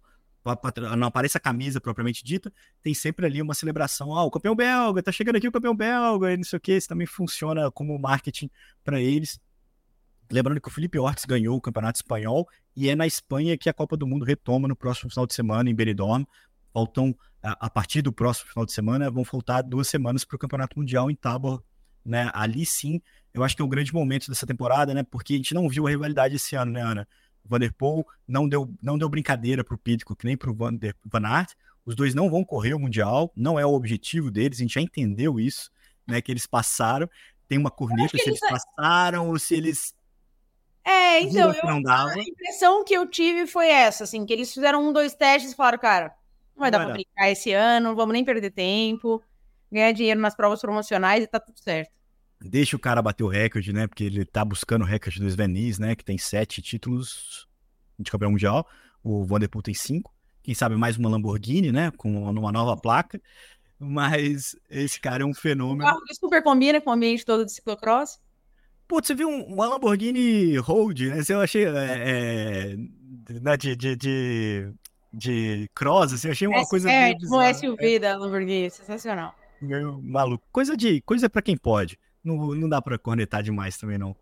não 0.99 1.07
aparece 1.07 1.37
a 1.37 1.41
camisa 1.41 1.81
propriamente 1.81 2.25
dita, 2.25 2.53
tem 2.83 2.95
sempre 2.95 3.27
ali 3.27 3.41
uma 3.41 3.55
celebração. 3.55 4.17
Ah, 4.17 4.25
o 4.25 4.31
campeão 4.31 4.55
belga, 4.55 5.03
tá 5.03 5.13
chegando 5.13 5.37
aqui 5.37 5.47
o 5.47 5.53
campeão 5.53 5.75
belga, 5.75 6.33
e 6.33 6.37
não 6.37 6.45
sei 6.45 6.57
o 6.57 6.61
que. 6.61 6.77
Isso 6.77 6.89
também 6.89 7.07
funciona 7.07 7.71
como 7.71 7.99
marketing 7.99 8.51
para 8.85 9.01
eles. 9.01 9.41
Lembrando 10.31 10.61
que 10.61 10.69
o 10.69 10.71
Felipe 10.71 10.99
Ortiz 10.99 11.25
ganhou 11.25 11.57
o 11.57 11.61
Campeonato 11.61 11.99
Espanhol 11.99 12.49
e 12.75 12.89
é 12.89 12.97
na 12.97 13.07
Espanha 13.07 13.57
que 13.57 13.69
a 13.69 13.73
Copa 13.73 13.97
do 13.97 14.07
Mundo 14.07 14.25
retoma 14.25 14.67
no 14.67 14.75
próximo 14.75 15.11
final 15.11 15.27
de 15.27 15.35
semana 15.35 15.69
em 15.69 15.75
Benidorm. 15.75 16.25
Faltam, 16.73 17.15
a, 17.43 17.69
partir 17.69 18.01
do 18.01 18.11
próximo 18.11 18.49
final 18.49 18.65
de 18.65 18.73
semana, 18.73 19.11
vão 19.11 19.25
faltar 19.25 19.63
duas 19.63 19.89
semanas 19.89 20.25
para 20.25 20.37
o 20.37 20.39
Campeonato 20.39 20.79
Mundial 20.79 21.11
em 21.11 21.15
Tabor. 21.15 21.63
Né? 22.03 22.31
Ali 22.33 22.65
sim, 22.65 23.01
eu 23.35 23.45
acho 23.45 23.55
que 23.55 23.63
é 23.63 23.65
um 23.65 23.69
grande 23.69 23.93
momento 23.93 24.29
dessa 24.29 24.47
temporada, 24.47 24.95
né? 24.95 25.03
Porque 25.03 25.35
a 25.35 25.37
gente 25.37 25.55
não 25.55 25.69
viu 25.69 25.87
a 25.87 25.91
rivalidade 25.91 26.37
esse 26.37 26.57
ano, 26.57 26.73
né, 26.73 26.83
Ana? 26.83 27.07
Vanderpool 27.45 28.07
não 28.27 28.49
deu, 28.49 28.73
não 28.83 28.97
deu 28.97 29.09
brincadeira 29.09 29.65
para 29.65 29.75
o 29.75 29.79
Pitcock 29.79 30.25
nem 30.25 30.37
para 30.37 30.51
o 30.51 30.55
Van, 30.55 30.79
Van 31.05 31.27
Aert. 31.27 31.53
Os 31.85 31.97
dois 31.97 32.15
não 32.15 32.31
vão 32.31 32.45
correr 32.45 32.75
o 32.75 32.79
Mundial, 32.79 33.33
não 33.37 33.59
é 33.59 33.67
o 33.67 33.73
objetivo 33.73 34.31
deles, 34.31 34.59
a 34.59 34.63
gente 34.63 34.75
já 34.75 34.81
entendeu 34.81 35.41
isso, 35.41 35.71
né? 36.07 36.21
Que 36.21 36.31
eles 36.31 36.47
passaram. 36.47 37.11
Tem 37.49 37.59
uma 37.59 37.71
corneta 37.71 38.17
se 38.17 38.29
eles 38.29 38.41
passaram 38.41 39.29
ou 39.29 39.39
se 39.39 39.55
eles. 39.55 39.95
É, 40.85 41.21
então, 41.21 41.53
eu, 41.53 41.89
a 41.89 42.19
impressão 42.19 42.85
que 42.85 42.95
eu 42.95 43.07
tive 43.07 43.47
foi 43.47 43.69
essa, 43.69 44.05
assim, 44.05 44.25
que 44.25 44.33
eles 44.33 44.53
fizeram 44.53 44.89
um, 44.89 44.93
dois 44.93 45.15
testes 45.15 45.53
e 45.53 45.57
falaram, 45.57 45.79
cara, 45.79 46.15
não 46.57 46.61
vai 46.61 46.71
não 46.71 46.79
dar 46.79 46.85
para 46.85 46.95
brincar 46.95 47.31
esse 47.31 47.53
ano, 47.53 47.89
não 47.89 47.97
vamos 47.97 48.13
nem 48.13 48.25
perder 48.25 48.51
tempo, 48.51 49.23
ganhar 49.71 49.93
dinheiro 49.93 50.21
nas 50.21 50.35
provas 50.35 50.61
promocionais 50.61 51.23
e 51.23 51.27
tá 51.27 51.39
tudo 51.39 51.59
certo 51.61 52.02
deixa 52.49 52.77
o 52.77 52.81
cara 52.81 53.03
bater 53.03 53.25
o 53.25 53.29
recorde, 53.29 53.73
né? 53.73 53.87
Porque 53.87 54.05
ele 54.05 54.25
tá 54.25 54.45
buscando 54.45 54.83
o 54.83 54.87
recorde 54.87 55.21
do 55.21 55.27
Sven 55.27 55.49
né? 55.79 55.95
Que 55.95 56.05
tem 56.05 56.19
sete 56.19 56.61
títulos 56.63 57.47
de 57.99 58.11
campeão 58.11 58.31
mundial. 58.31 58.67
O 59.03 59.25
Vanderpool 59.25 59.63
tem 59.63 59.75
cinco. 59.75 60.13
Quem 60.43 60.55
sabe 60.55 60.77
mais 60.77 60.97
uma 60.97 61.09
Lamborghini, 61.09 61.71
né? 61.71 61.91
Com 61.97 62.29
uma 62.31 62.53
nova 62.53 62.77
placa. 62.77 63.21
Mas 63.79 64.57
esse 64.71 65.01
cara 65.01 65.23
é 65.23 65.27
um 65.27 65.35
fenômeno. 65.35 65.83
Um 65.83 65.87
carro 65.87 66.05
que 66.05 66.15
super 66.15 66.43
combina 66.43 66.81
com 66.81 66.91
o 66.91 66.93
ambiente 66.93 67.25
todo 67.25 67.45
de 67.45 67.53
ciclocross. 67.53 68.21
Pô, 68.87 69.01
você 69.03 69.15
viu 69.15 69.29
uma 69.29 69.67
Lamborghini 69.67 70.57
Road, 70.59 71.11
né? 71.11 71.23
Eu 71.29 71.41
achei. 71.41 71.65
É, 71.65 71.67
é, 71.69 72.77
né, 73.41 73.57
de, 73.57 73.75
de, 73.75 73.97
de, 73.97 74.73
de 75.13 75.71
cross, 75.75 76.13
assim, 76.13 76.29
eu 76.29 76.33
achei 76.33 76.47
uma 76.47 76.61
é, 76.61 76.65
coisa. 76.67 76.91
É, 76.91 77.15
tipo 77.15 77.37
um 77.37 77.55
SUV 77.55 77.99
da 77.99 78.17
Lamborghini, 78.17 78.71
sensacional. 78.71 79.35
Meio 79.61 80.01
maluco. 80.03 80.45
Coisa 80.53 80.77
de. 80.77 81.01
Coisa 81.03 81.31
para 81.31 81.43
quem 81.43 81.57
pode. 81.57 81.99
Não, 82.25 82.55
não 82.55 82.69
dá 82.69 82.81
para 82.81 82.99
cornetar 82.99 83.43
demais 83.43 83.77
também, 83.77 83.99
não. 83.99 84.17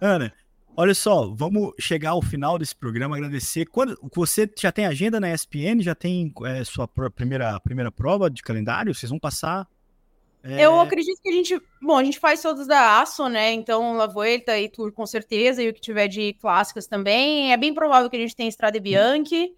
Ana, 0.00 0.32
olha 0.76 0.94
só, 0.94 1.28
vamos 1.34 1.72
chegar 1.78 2.10
ao 2.10 2.22
final 2.22 2.58
desse 2.58 2.74
programa, 2.74 3.16
agradecer. 3.16 3.66
Quando 3.66 3.98
você 4.14 4.50
já 4.56 4.72
tem 4.72 4.86
agenda 4.86 5.20
na 5.20 5.32
ESPN, 5.32 5.80
já 5.80 5.94
tem 5.94 6.32
é, 6.44 6.64
sua 6.64 6.88
primeira, 6.88 7.58
primeira 7.60 7.90
prova 7.90 8.30
de 8.30 8.42
calendário? 8.42 8.94
Vocês 8.94 9.10
vão 9.10 9.18
passar? 9.18 9.68
É... 10.42 10.64
Eu 10.64 10.80
acredito 10.80 11.20
que 11.20 11.28
a 11.28 11.32
gente, 11.32 11.60
bom, 11.82 11.98
a 11.98 12.04
gente 12.04 12.18
faz 12.18 12.40
todos 12.40 12.66
da 12.66 13.00
Aço, 13.00 13.28
né? 13.28 13.52
Então, 13.52 13.94
La 13.94 14.06
Vuelta 14.06 14.58
e 14.58 14.68
Tour 14.68 14.92
com 14.92 15.04
certeza, 15.04 15.62
e 15.62 15.68
o 15.68 15.74
que 15.74 15.80
tiver 15.80 16.08
de 16.08 16.32
clássicas 16.34 16.86
também. 16.86 17.52
É 17.52 17.56
bem 17.56 17.74
provável 17.74 18.08
que 18.08 18.16
a 18.16 18.20
gente 18.20 18.36
tenha 18.36 18.48
Estrada 18.48 18.78
Bianchi 18.78 19.52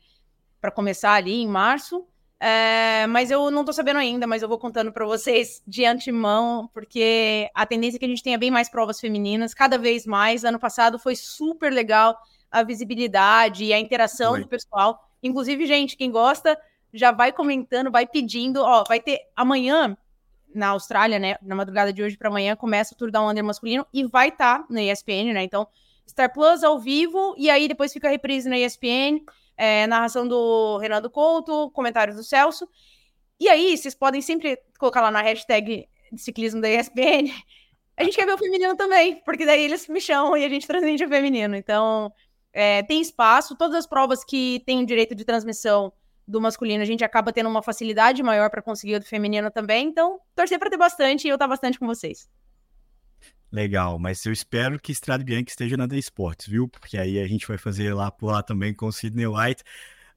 para 0.60 0.70
começar 0.70 1.12
ali 1.12 1.34
em 1.34 1.48
março. 1.48 2.06
É, 2.42 3.06
mas 3.06 3.30
eu 3.30 3.50
não 3.50 3.66
tô 3.66 3.72
sabendo 3.72 3.98
ainda, 3.98 4.26
mas 4.26 4.40
eu 4.40 4.48
vou 4.48 4.58
contando 4.58 4.90
para 4.90 5.04
vocês 5.04 5.62
de 5.66 5.84
antemão, 5.84 6.70
porque 6.72 7.50
a 7.54 7.66
tendência 7.66 7.98
é 7.98 8.00
que 8.00 8.06
a 8.06 8.08
gente 8.08 8.22
tenha 8.22 8.38
bem 8.38 8.50
mais 8.50 8.70
provas 8.70 8.98
femininas, 8.98 9.52
cada 9.52 9.76
vez 9.76 10.06
mais. 10.06 10.42
Ano 10.42 10.58
passado 10.58 10.98
foi 10.98 11.14
super 11.14 11.70
legal 11.70 12.18
a 12.50 12.62
visibilidade 12.62 13.64
e 13.64 13.74
a 13.74 13.78
interação 13.78 14.32
Oi. 14.32 14.40
do 14.40 14.48
pessoal. 14.48 14.98
Inclusive, 15.22 15.66
gente, 15.66 15.98
quem 15.98 16.10
gosta, 16.10 16.58
já 16.94 17.12
vai 17.12 17.30
comentando, 17.30 17.90
vai 17.90 18.06
pedindo. 18.06 18.62
Ó, 18.62 18.84
vai 18.84 19.00
ter 19.00 19.20
amanhã 19.36 19.94
na 20.54 20.68
Austrália, 20.68 21.18
né? 21.18 21.36
Na 21.42 21.54
madrugada 21.54 21.92
de 21.92 22.02
hoje 22.02 22.16
para 22.16 22.28
amanhã 22.28 22.56
começa 22.56 22.94
o 22.94 22.96
Tour 22.96 23.10
da 23.10 23.22
Under 23.22 23.44
masculino 23.44 23.86
e 23.92 24.04
vai 24.04 24.28
estar 24.28 24.60
tá 24.60 24.66
na 24.70 24.82
ESPN, 24.82 25.34
né? 25.34 25.42
Então, 25.42 25.68
Star 26.08 26.32
Plus 26.32 26.64
ao 26.64 26.78
vivo 26.78 27.34
e 27.36 27.50
aí 27.50 27.68
depois 27.68 27.92
fica 27.92 28.08
a 28.08 28.10
reprise 28.10 28.48
na 28.48 28.58
ESPN 28.58 29.20
é, 29.60 29.86
narração 29.86 30.26
do 30.26 30.78
Renato 30.78 31.10
Couto, 31.10 31.70
comentários 31.72 32.16
do 32.16 32.24
Celso. 32.24 32.66
E 33.38 33.46
aí, 33.46 33.76
vocês 33.76 33.94
podem 33.94 34.22
sempre 34.22 34.58
colocar 34.78 35.02
lá 35.02 35.10
na 35.10 35.20
hashtag 35.20 35.86
de 36.10 36.20
ciclismo 36.20 36.62
da 36.62 36.70
ESPN. 36.70 37.30
A 37.94 38.02
gente 38.02 38.16
quer 38.16 38.24
ver 38.24 38.32
o 38.32 38.38
feminino 38.38 38.74
também, 38.74 39.22
porque 39.22 39.44
daí 39.44 39.62
eles 39.62 39.86
me 39.86 40.00
chamam 40.00 40.34
e 40.34 40.46
a 40.46 40.48
gente 40.48 40.66
transmite 40.66 41.04
o 41.04 41.08
feminino. 41.10 41.54
Então, 41.54 42.10
é, 42.54 42.82
tem 42.84 43.02
espaço. 43.02 43.54
Todas 43.54 43.76
as 43.76 43.86
provas 43.86 44.24
que 44.24 44.62
têm 44.64 44.82
o 44.82 44.86
direito 44.86 45.14
de 45.14 45.26
transmissão 45.26 45.92
do 46.26 46.40
masculino, 46.40 46.82
a 46.82 46.86
gente 46.86 47.04
acaba 47.04 47.30
tendo 47.30 47.50
uma 47.50 47.62
facilidade 47.62 48.22
maior 48.22 48.48
para 48.48 48.62
conseguir 48.62 48.94
o 48.94 49.00
do 49.00 49.04
feminino 49.04 49.50
também. 49.50 49.88
Então, 49.88 50.18
torcer 50.34 50.58
para 50.58 50.70
ter 50.70 50.78
bastante 50.78 51.26
e 51.26 51.28
eu 51.28 51.34
estar 51.34 51.44
tá 51.44 51.50
bastante 51.50 51.78
com 51.78 51.86
vocês. 51.86 52.30
Legal, 53.52 53.98
mas 53.98 54.24
eu 54.24 54.32
espero 54.32 54.78
que 54.78 54.92
Estrada 54.92 55.24
Bianchi 55.24 55.48
esteja 55.48 55.76
na 55.76 55.88
The 55.88 55.96
Sports, 55.96 56.46
viu? 56.46 56.68
Porque 56.68 56.96
aí 56.96 57.18
a 57.18 57.26
gente 57.26 57.48
vai 57.48 57.58
fazer 57.58 57.92
lá 57.92 58.10
por 58.10 58.30
lá 58.30 58.42
também 58.42 58.72
com 58.72 58.86
o 58.86 58.92
Sidney 58.92 59.26
White. 59.26 59.64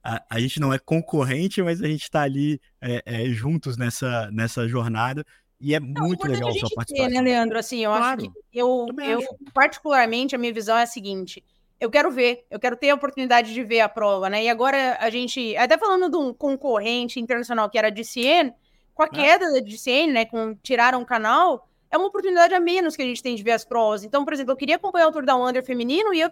A, 0.02 0.22
a 0.30 0.38
gente 0.38 0.60
não 0.60 0.72
é 0.72 0.78
concorrente, 0.78 1.60
mas 1.60 1.82
a 1.82 1.86
gente 1.86 2.02
está 2.02 2.22
ali 2.22 2.60
é, 2.80 3.02
é, 3.04 3.24
juntos 3.30 3.76
nessa, 3.76 4.30
nessa 4.30 4.68
jornada. 4.68 5.24
E 5.60 5.74
é 5.74 5.80
não, 5.80 6.06
muito 6.06 6.28
legal 6.28 6.50
a 6.50 6.52
sua 6.52 6.68
participação. 6.74 7.08
Ter, 7.08 7.14
né, 7.14 7.20
Leandro? 7.20 7.58
Assim, 7.58 7.82
eu 7.82 7.90
claro. 7.90 8.22
acho 8.22 8.30
que 8.30 8.38
eu, 8.52 8.86
eu 9.02 9.20
particularmente, 9.52 10.34
a 10.36 10.38
minha 10.38 10.52
visão 10.52 10.76
é 10.76 10.82
a 10.82 10.86
seguinte: 10.86 11.42
eu 11.80 11.90
quero 11.90 12.10
ver, 12.12 12.44
eu 12.50 12.60
quero 12.60 12.76
ter 12.76 12.90
a 12.90 12.94
oportunidade 12.94 13.52
de 13.52 13.64
ver 13.64 13.80
a 13.80 13.88
prova, 13.88 14.30
né? 14.30 14.44
E 14.44 14.48
agora 14.48 14.96
a 15.00 15.10
gente, 15.10 15.56
até 15.56 15.76
falando 15.76 16.08
de 16.08 16.16
um 16.16 16.32
concorrente 16.32 17.18
internacional 17.18 17.68
que 17.68 17.78
era 17.78 17.88
a 17.88 17.90
DCN, 17.90 18.52
com 18.94 19.02
a 19.02 19.06
é. 19.06 19.08
queda 19.08 19.52
da 19.52 19.60
DCN, 19.60 20.12
né? 20.12 20.24
Com 20.24 20.54
tiraram 20.62 21.02
o 21.02 21.06
canal 21.06 21.68
é 21.94 21.98
uma 21.98 22.08
oportunidade 22.08 22.52
a 22.52 22.58
menos 22.58 22.96
que 22.96 23.02
a 23.02 23.06
gente 23.06 23.22
tem 23.22 23.36
de 23.36 23.42
ver 23.42 23.52
as 23.52 23.64
provas. 23.64 24.02
Então, 24.02 24.24
por 24.24 24.32
exemplo, 24.32 24.52
eu 24.52 24.56
queria 24.56 24.74
acompanhar 24.76 25.06
o 25.06 25.12
Tour 25.12 25.24
da 25.24 25.36
Under 25.36 25.64
feminino 25.64 26.12
e 26.12 26.20
eu, 26.20 26.30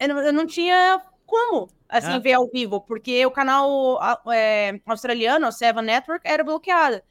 eu 0.00 0.32
não 0.32 0.46
tinha 0.46 1.00
como, 1.26 1.68
assim, 1.88 2.14
é. 2.14 2.18
ver 2.18 2.32
ao 2.32 2.48
vivo, 2.48 2.80
porque 2.80 3.24
o 3.26 3.30
canal 3.30 3.98
é, 4.32 4.80
australiano, 4.86 5.46
o 5.46 5.52
Seven 5.52 5.84
Network, 5.84 6.26
era 6.26 6.42
bloqueado. 6.42 7.02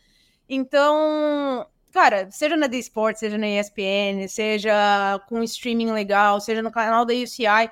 Então, 0.50 1.68
cara, 1.92 2.32
seja 2.32 2.58
na 2.58 2.68
The 2.68 2.78
Sport, 2.78 3.18
seja 3.18 3.38
na 3.38 3.48
ESPN, 3.48 4.28
seja 4.28 5.22
com 5.30 5.44
streaming 5.44 5.92
legal, 5.92 6.42
seja 6.42 6.64
no 6.64 6.72
canal 6.72 7.06
da 7.06 7.14
UCI, 7.14 7.70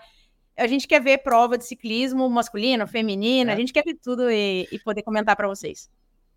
a 0.56 0.68
gente 0.68 0.88
quer 0.88 1.02
ver 1.02 1.18
prova 1.20 1.58
de 1.58 1.66
ciclismo 1.66 2.30
masculino, 2.30 2.88
feminino, 2.88 3.50
é. 3.50 3.54
a 3.54 3.58
gente 3.58 3.74
quer 3.74 3.84
ver 3.84 3.96
tudo 3.96 4.30
e, 4.30 4.68
e 4.72 4.78
poder 4.78 5.02
comentar 5.02 5.36
para 5.36 5.48
vocês. 5.48 5.90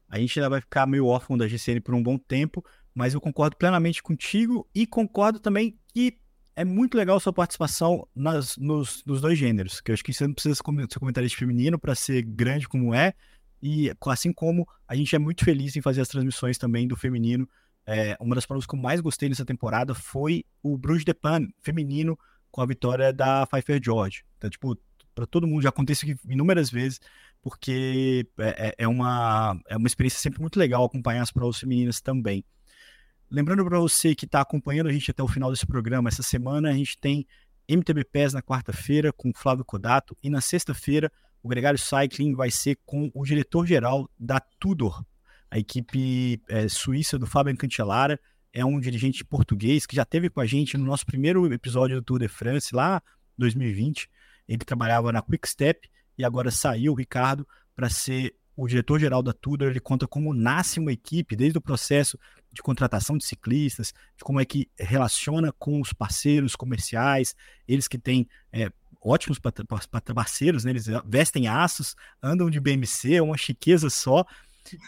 A 0.09 0.18
gente 0.18 0.39
ainda 0.39 0.49
vai 0.49 0.61
ficar 0.61 0.87
meio 0.87 1.07
órfão 1.07 1.37
da 1.37 1.47
GCN 1.47 1.80
por 1.80 1.95
um 1.95 2.03
bom 2.03 2.16
tempo, 2.16 2.64
mas 2.95 3.15
eu 3.15 3.21
concordo 3.21 3.57
plenamente 3.57 4.03
contigo 4.03 4.69
e 4.75 4.87
concordo 4.87 5.41
também 5.41 5.79
que 5.93 6.19
é 6.57 6.65
muito 6.65 6.97
legal 6.97 7.19
sua 7.19 7.33
participação 7.33 8.07
nas, 8.15 8.57
nos, 8.57 9.03
nos 9.05 9.21
dois 9.21 9.37
gêneros, 9.37 9.81
que 9.81 9.91
eu 9.91 9.95
acho 9.95 10.05
que 10.05 10.13
você 10.13 10.27
não 10.27 10.35
precisa 10.35 10.55
ser 10.55 10.99
comentarista 10.99 11.39
feminino 11.39 11.79
para 11.79 11.95
ser 11.95 12.23
grande 12.23 12.69
como 12.69 12.95
é, 12.95 13.13
e 13.61 13.91
assim 14.07 14.33
como 14.33 14.69
a 14.87 14.95
gente 14.95 15.17
é 15.17 15.19
muito 15.19 15.45
feliz 15.45 15.75
em 15.75 15.81
fazer 15.81 16.03
as 16.03 16.09
transmissões 16.09 16.59
também 16.59 16.87
do 16.87 16.97
feminino. 16.97 17.49
É, 17.87 18.17
uma 18.21 18.35
das 18.35 18.47
provas 18.47 18.67
que 18.67 18.75
eu 18.75 18.79
mais 18.79 19.01
gostei 19.01 19.29
nessa 19.29 19.45
temporada 19.45 19.95
foi 19.95 20.45
o 20.63 20.77
Bruges 20.77 21.05
de 21.05 21.13
Pan 21.13 21.49
feminino 21.61 22.19
com 22.51 22.61
a 22.61 22.67
vitória 22.67 23.13
da 23.13 23.47
Pfeiffer 23.47 23.81
George. 23.83 24.25
Então, 24.37 24.49
tipo, 24.49 24.79
para 25.15 25.27
todo 25.27 25.47
mundo 25.47 25.63
já 25.63 25.71
acontece 25.71 26.17
inúmeras 26.29 26.71
vezes, 26.71 27.01
porque 27.41 28.27
é, 28.39 28.69
é, 28.69 28.75
é, 28.79 28.89
uma, 28.89 29.59
é 29.69 29.77
uma 29.77 29.87
experiência 29.87 30.21
sempre 30.21 30.41
muito 30.41 30.59
legal 30.59 30.85
acompanhar 30.85 31.23
as 31.23 31.33
provas 31.33 31.59
femininas 31.59 32.01
também. 32.01 32.45
Lembrando 33.35 33.64
para 33.64 33.80
você 33.80 34.14
que 34.14 34.26
está 34.26 34.41
acompanhando 34.41 34.87
a 34.87 34.93
gente 34.93 35.11
até 35.11 35.20
o 35.20 35.26
final 35.26 35.51
desse 35.51 35.66
programa, 35.66 36.09
essa 36.09 36.22
semana 36.22 36.70
a 36.70 36.72
gente 36.72 36.97
tem 36.97 37.26
MTB 37.68 38.05
PES 38.05 38.32
na 38.32 38.41
quarta-feira 38.41 39.12
com 39.12 39.35
Flávio 39.35 39.64
Codato 39.64 40.16
e 40.22 40.30
na 40.30 40.41
sexta-feira 40.41 41.11
o 41.43 41.49
Gregário 41.49 41.76
Cycling 41.76 42.37
vai 42.37 42.49
ser 42.53 42.78
com 42.87 43.11
o 43.12 43.24
diretor-geral 43.24 44.09
da 44.16 44.39
Tudor, 44.39 45.05
a 45.51 45.59
equipe 45.59 46.41
é, 46.49 46.68
suíça 46.68 47.18
do 47.18 47.26
Fábio 47.26 47.57
Cancellara, 47.57 48.20
é 48.53 48.64
um 48.64 48.78
dirigente 48.78 49.24
português 49.24 49.85
que 49.85 49.97
já 49.97 50.05
teve 50.05 50.30
com 50.30 50.41
a 50.41 50.47
gente 50.47 50.78
no 50.78 50.85
nosso 50.85 51.05
primeiro 51.05 51.53
episódio 51.53 51.97
do 51.97 52.03
Tour 52.05 52.20
de 52.20 52.28
France, 52.28 52.72
lá 52.72 53.03
2020. 53.37 54.09
Ele 54.47 54.59
trabalhava 54.59 55.11
na 55.11 55.20
Quick 55.20 55.49
Step 55.49 55.91
e 56.16 56.24
agora 56.24 56.53
saiu, 56.53 56.93
o 56.93 56.95
Ricardo, 56.95 57.45
para 57.74 57.91
ser 57.91 58.37
o 58.57 58.68
diretor-geral 58.68 59.24
da 59.24 59.32
Tudor. 59.32 59.70
Ele 59.70 59.80
conta 59.80 60.07
como 60.07 60.32
nasce 60.32 60.78
uma 60.78 60.93
equipe, 60.93 61.35
desde 61.35 61.59
o 61.59 61.61
processo 61.61 62.16
de 62.55 62.63
contratação 62.63 63.19
de 63.19 63.25
ciclistas, 63.25 63.93
de 64.17 64.25
como 64.25 64.41
é 64.41 64.45
que 64.45 64.69
relaciona 64.79 65.53
com 65.53 65.81
os 65.81 65.93
parceiros 65.93 66.57
comerciais, 66.57 67.35
eles 67.67 67.89
que 67.89 67.99
têm 67.99 68.29
é, 68.53 68.71
ótimos 69.03 69.39
parceiros, 70.15 70.65
né? 70.65 70.71
eles 70.71 70.87
vestem 71.05 71.47
aços, 71.47 71.95
andam 72.23 72.49
de 72.49 72.61
BMC, 72.61 73.17
é 73.17 73.23
uma 73.23 73.37
chiqueza 73.37 73.91
só. 73.91 74.25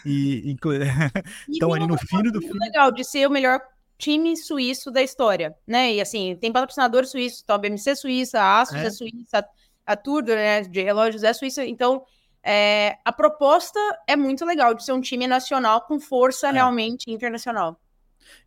E, 0.03 0.55
estão 1.47 1.73
ali 1.73 1.85
no 1.85 1.97
fim 1.97 2.23
do 2.23 2.41
filme. 2.41 2.59
legal 2.59 2.91
de 2.91 3.03
ser 3.03 3.27
o 3.27 3.31
melhor 3.31 3.61
time 3.97 4.35
suíço 4.35 4.89
da 4.89 5.03
história, 5.03 5.55
né? 5.67 5.93
E 5.93 6.01
assim, 6.01 6.35
tem 6.39 6.51
patrocinadores 6.51 7.11
suíços, 7.11 7.41
então 7.43 7.55
a 7.55 7.59
BMC 7.59 7.95
suíça, 7.95 8.39
a 8.39 8.61
Asus 8.61 8.75
é, 8.75 8.85
é 8.85 8.89
suíça, 8.89 9.45
a 9.85 9.95
Tudor, 9.95 10.35
né, 10.35 10.61
de 10.61 10.81
relógios 10.81 11.23
é 11.23 11.31
suíça, 11.33 11.65
então 11.65 12.03
é, 12.49 12.97
a 13.03 13.11
proposta 13.11 13.77
é 14.07 14.15
muito 14.15 14.45
legal 14.45 14.73
de 14.73 14.85
ser 14.85 14.93
um 14.93 15.01
time 15.01 15.27
nacional 15.27 15.81
com 15.81 15.99
força 15.99 16.47
é. 16.47 16.51
realmente 16.53 17.11
internacional. 17.11 17.77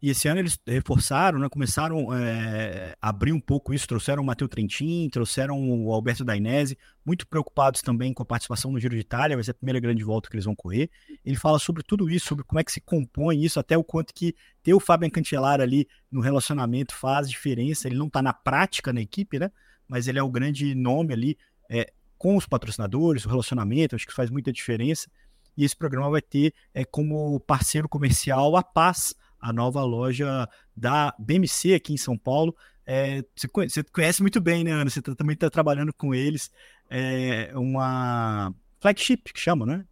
E 0.01 0.11
esse 0.11 0.27
ano 0.27 0.41
eles 0.41 0.59
reforçaram, 0.67 1.39
né? 1.39 1.49
Começaram 1.49 2.15
é, 2.15 2.95
a 3.01 3.09
abrir 3.11 3.33
um 3.33 3.41
pouco 3.41 3.75
isso, 3.75 3.87
trouxeram 3.87 4.23
o 4.23 4.27
Matheus 4.27 4.51
Trentin, 4.51 5.09
trouxeram 5.11 5.59
o 5.85 5.93
Alberto 5.93 6.25
Dainese, 6.25 6.79
muito 7.05 7.27
preocupados 7.27 7.83
também 7.83 8.13
com 8.13 8.23
a 8.23 8.27
participação 8.27 8.73
no 8.73 8.81
Giro 8.81 8.95
de 8.95 9.01
Itália, 9.01 9.37
vai 9.37 9.45
ser 9.45 9.51
a 9.51 9.55
primeira 9.55 9.81
grande 9.81 10.03
volta 10.03 10.29
que 10.29 10.37
eles 10.37 10.45
vão 10.45 10.55
correr. 10.55 10.91
Ele 11.25 11.37
fala 11.37 11.59
sobre 11.59 11.83
tudo 11.83 12.09
isso, 12.09 12.27
sobre 12.27 12.45
como 12.45 12.59
é 12.59 12.65
que 12.65 12.73
se 12.73 12.81
compõe 12.81 13.43
isso, 13.43 13.61
até 13.61 13.77
o 13.77 13.85
quanto 13.85 14.15
que 14.15 14.35
ter 14.63 14.73
o 14.73 14.81
Fabian 14.81 15.11
Cancellara 15.11 15.63
ali 15.63 15.87
no 16.11 16.21
relacionamento 16.21 16.95
faz 16.95 17.29
diferença. 17.29 17.87
Ele 17.87 17.97
não 17.97 18.07
está 18.07 18.23
na 18.23 18.33
prática 18.33 18.93
na 18.93 19.01
equipe, 19.01 19.39
né? 19.39 19.51
Mas 19.87 20.09
ele 20.09 20.19
é 20.19 20.23
o 20.23 20.31
grande 20.31 20.75
nome 20.75 21.13
ali 21.13 21.39
é, 21.71 21.93
com 22.21 22.37
os 22.37 22.45
patrocinadores, 22.45 23.25
o 23.25 23.31
relacionamento, 23.31 23.97
acho 23.97 24.07
que 24.07 24.13
faz 24.13 24.29
muita 24.29 24.53
diferença. 24.53 25.11
E 25.57 25.65
esse 25.65 25.75
programa 25.75 26.11
vai 26.11 26.21
ter 26.21 26.53
é, 26.75 26.85
como 26.85 27.41
parceiro 27.41 27.89
comercial 27.89 28.55
a 28.59 28.63
Paz, 28.63 29.15
a 29.41 29.55
nova 29.55 29.83
loja 29.85 30.47
da 30.77 31.15
BMC 31.19 31.73
aqui 31.73 31.95
em 31.95 31.97
São 31.97 32.19
Paulo. 32.19 32.55
É, 32.85 33.25
você, 33.35 33.49
conhece, 33.49 33.75
você, 33.77 33.85
conhece, 33.85 34.21
muito 34.21 34.39
bem, 34.39 34.63
né, 34.63 34.71
Ana? 34.71 34.91
Você 34.91 35.01
tá, 35.01 35.15
também 35.15 35.33
está 35.33 35.49
trabalhando 35.49 35.95
com 35.95 36.15
eles. 36.15 36.51
É 36.91 37.53
uma 37.55 38.53
flagship 38.81 39.33
que 39.33 39.41
chama, 39.41 39.65
né? 39.65 39.87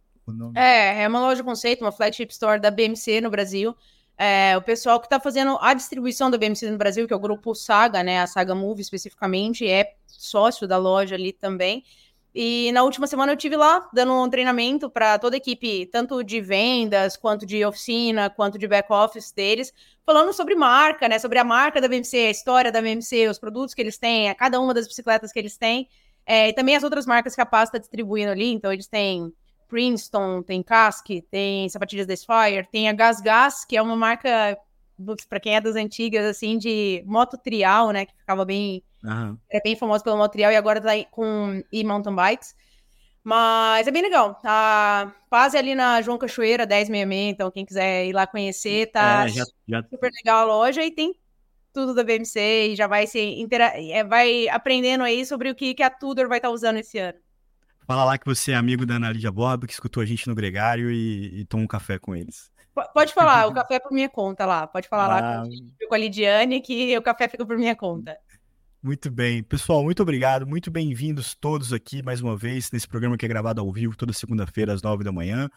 É, 0.53 1.01
é 1.01 1.07
uma 1.07 1.21
loja 1.21 1.43
conceito, 1.43 1.83
uma 1.83 1.91
flagship 1.91 2.29
store 2.29 2.61
da 2.61 2.69
BMC 2.69 3.21
no 3.21 3.31
Brasil. 3.31 3.75
É, 4.15 4.55
o 4.55 4.61
pessoal 4.61 4.99
que 4.99 5.07
está 5.07 5.19
fazendo 5.19 5.57
a 5.59 5.73
distribuição 5.73 6.29
da 6.29 6.37
BMC 6.37 6.69
no 6.69 6.77
Brasil, 6.77 7.07
que 7.07 7.13
é 7.13 7.15
o 7.15 7.19
grupo 7.19 7.55
Saga, 7.55 8.03
né? 8.03 8.21
A 8.21 8.27
Saga 8.27 8.53
Move 8.53 8.81
especificamente, 8.81 9.67
é 9.67 9.95
sócio 10.05 10.67
da 10.67 10.77
loja 10.77 11.15
ali 11.15 11.33
também. 11.33 11.83
E 12.33 12.71
na 12.71 12.83
última 12.83 13.07
semana 13.07 13.31
eu 13.31 13.37
tive 13.37 13.55
lá 13.55 13.89
dando 13.91 14.13
um 14.13 14.29
treinamento 14.29 14.89
para 14.89 15.17
toda 15.17 15.35
a 15.35 15.37
equipe, 15.37 15.87
tanto 15.87 16.23
de 16.23 16.39
vendas, 16.39 17.17
quanto 17.17 17.45
de 17.45 17.65
oficina, 17.65 18.29
quanto 18.29 18.57
de 18.59 18.67
back 18.67 18.91
office 18.91 19.31
deles, 19.31 19.73
falando 20.05 20.31
sobre 20.31 20.53
marca, 20.53 21.07
né? 21.09 21.17
Sobre 21.17 21.39
a 21.39 21.43
marca 21.43 21.81
da 21.81 21.87
BMC, 21.87 22.17
a 22.17 22.29
história 22.29 22.71
da 22.71 22.81
BMC, 22.81 23.27
os 23.27 23.39
produtos 23.39 23.73
que 23.73 23.81
eles 23.81 23.97
têm, 23.97 24.29
a 24.29 24.35
cada 24.35 24.59
uma 24.59 24.73
das 24.73 24.87
bicicletas 24.87 25.31
que 25.31 25.39
eles 25.39 25.57
têm, 25.57 25.89
é, 26.25 26.49
e 26.49 26.53
também 26.53 26.75
as 26.75 26.83
outras 26.83 27.07
marcas 27.07 27.33
que 27.33 27.41
a 27.41 27.45
Paz 27.45 27.69
está 27.69 27.79
distribuindo 27.79 28.31
ali. 28.31 28.53
Então 28.53 28.71
eles 28.71 28.87
têm 28.87 29.33
Princeton, 29.67 30.43
tem 30.43 30.61
Casque, 30.61 31.23
tem 31.31 31.67
sapatilhas 31.69 32.05
da 32.05 32.15
Spire, 32.15 32.67
tem 32.71 32.89
a 32.89 32.93
Gas 32.93 33.21
Gas, 33.21 33.65
que 33.65 33.75
é 33.75 33.81
uma 33.81 33.95
marca 33.95 34.57
para 35.27 35.39
quem 35.39 35.55
é 35.55 35.61
das 35.61 35.75
antigas, 35.75 36.25
assim, 36.25 36.57
de 36.57 37.03
moto 37.07 37.37
trial, 37.37 37.91
né? 37.91 38.05
Que 38.05 38.13
ficava 38.17 38.45
bem 38.45 38.83
Uhum. 39.03 39.37
É 39.49 39.61
bem 39.61 39.75
famoso 39.75 40.03
pelo 40.03 40.17
material 40.17 40.51
e 40.51 40.55
agora 40.55 40.81
tá 40.81 40.91
com 41.11 41.63
e-mountain 41.71 42.15
bikes. 42.15 42.55
Mas 43.23 43.87
é 43.87 43.91
bem 43.91 44.01
legal. 44.01 44.39
A 44.43 45.11
Paz 45.29 45.53
é 45.53 45.59
ali 45.59 45.75
na 45.75 46.01
João 46.01 46.17
Cachoeira, 46.17 46.65
1066, 46.65 47.33
então 47.33 47.51
quem 47.51 47.65
quiser 47.65 48.05
ir 48.05 48.13
lá 48.13 48.25
conhecer, 48.25 48.91
tá 48.91 49.25
é, 49.25 49.29
já, 49.29 49.45
já... 49.67 49.83
super 49.83 50.11
legal 50.11 50.39
a 50.39 50.45
loja 50.45 50.83
e 50.83 50.91
tem 50.91 51.13
tudo 51.73 51.93
da 51.93 52.03
BMC 52.03 52.71
e 52.71 52.75
já 52.75 52.87
vai 52.87 53.05
se 53.05 53.19
intera... 53.19 53.73
É, 53.75 54.03
vai 54.03 54.47
aprendendo 54.49 55.03
aí 55.03 55.25
sobre 55.25 55.49
o 55.49 55.55
que, 55.55 55.73
que 55.73 55.83
a 55.83 55.89
Tudor 55.89 56.27
vai 56.27 56.39
estar 56.39 56.47
tá 56.47 56.53
usando 56.53 56.77
esse 56.77 56.97
ano. 56.97 57.17
Fala 57.85 58.05
lá 58.05 58.17
que 58.17 58.25
você 58.25 58.51
é 58.51 58.55
amigo 58.55 58.85
da 58.85 58.95
Ana 58.95 59.11
Lídia 59.11 59.31
Borba, 59.31 59.65
que 59.67 59.73
escutou 59.73 60.01
a 60.01 60.05
gente 60.05 60.27
no 60.27 60.35
Gregário 60.35 60.91
e, 60.91 61.41
e 61.41 61.45
toma 61.45 61.63
um 61.63 61.67
café 61.67 61.99
com 61.99 62.15
eles. 62.15 62.51
Pode 62.93 63.13
falar, 63.13 63.47
o 63.47 63.53
café 63.53 63.75
é 63.75 63.79
por 63.79 63.91
minha 63.91 64.09
conta 64.09 64.45
lá. 64.45 64.65
Pode 64.67 64.87
falar 64.87 65.05
ah... 65.05 65.07
lá 65.07 65.43
com, 65.43 65.87
com 65.87 65.95
a 65.95 65.97
Lidiane 65.97 66.61
que 66.61 66.97
o 66.97 67.01
café 67.01 67.27
fica 67.27 67.45
por 67.45 67.57
minha 67.57 67.75
conta. 67.75 68.17
Muito 68.81 69.11
bem. 69.11 69.43
Pessoal, 69.43 69.83
muito 69.83 70.01
obrigado. 70.01 70.47
Muito 70.47 70.71
bem-vindos 70.71 71.35
todos 71.35 71.73
aqui 71.73 72.01
mais 72.01 72.21
uma 72.21 72.37
vez 72.37 72.71
nesse 72.71 72.87
programa 72.87 73.17
que 73.17 73.25
é 73.25 73.27
gravado 73.27 73.59
ao 73.59 73.69
vivo 73.73 73.93
toda 73.93 74.13
segunda-feira 74.13 74.71
às 74.71 74.81
nove 74.81 75.03
da 75.03 75.11
manhã. 75.11 75.49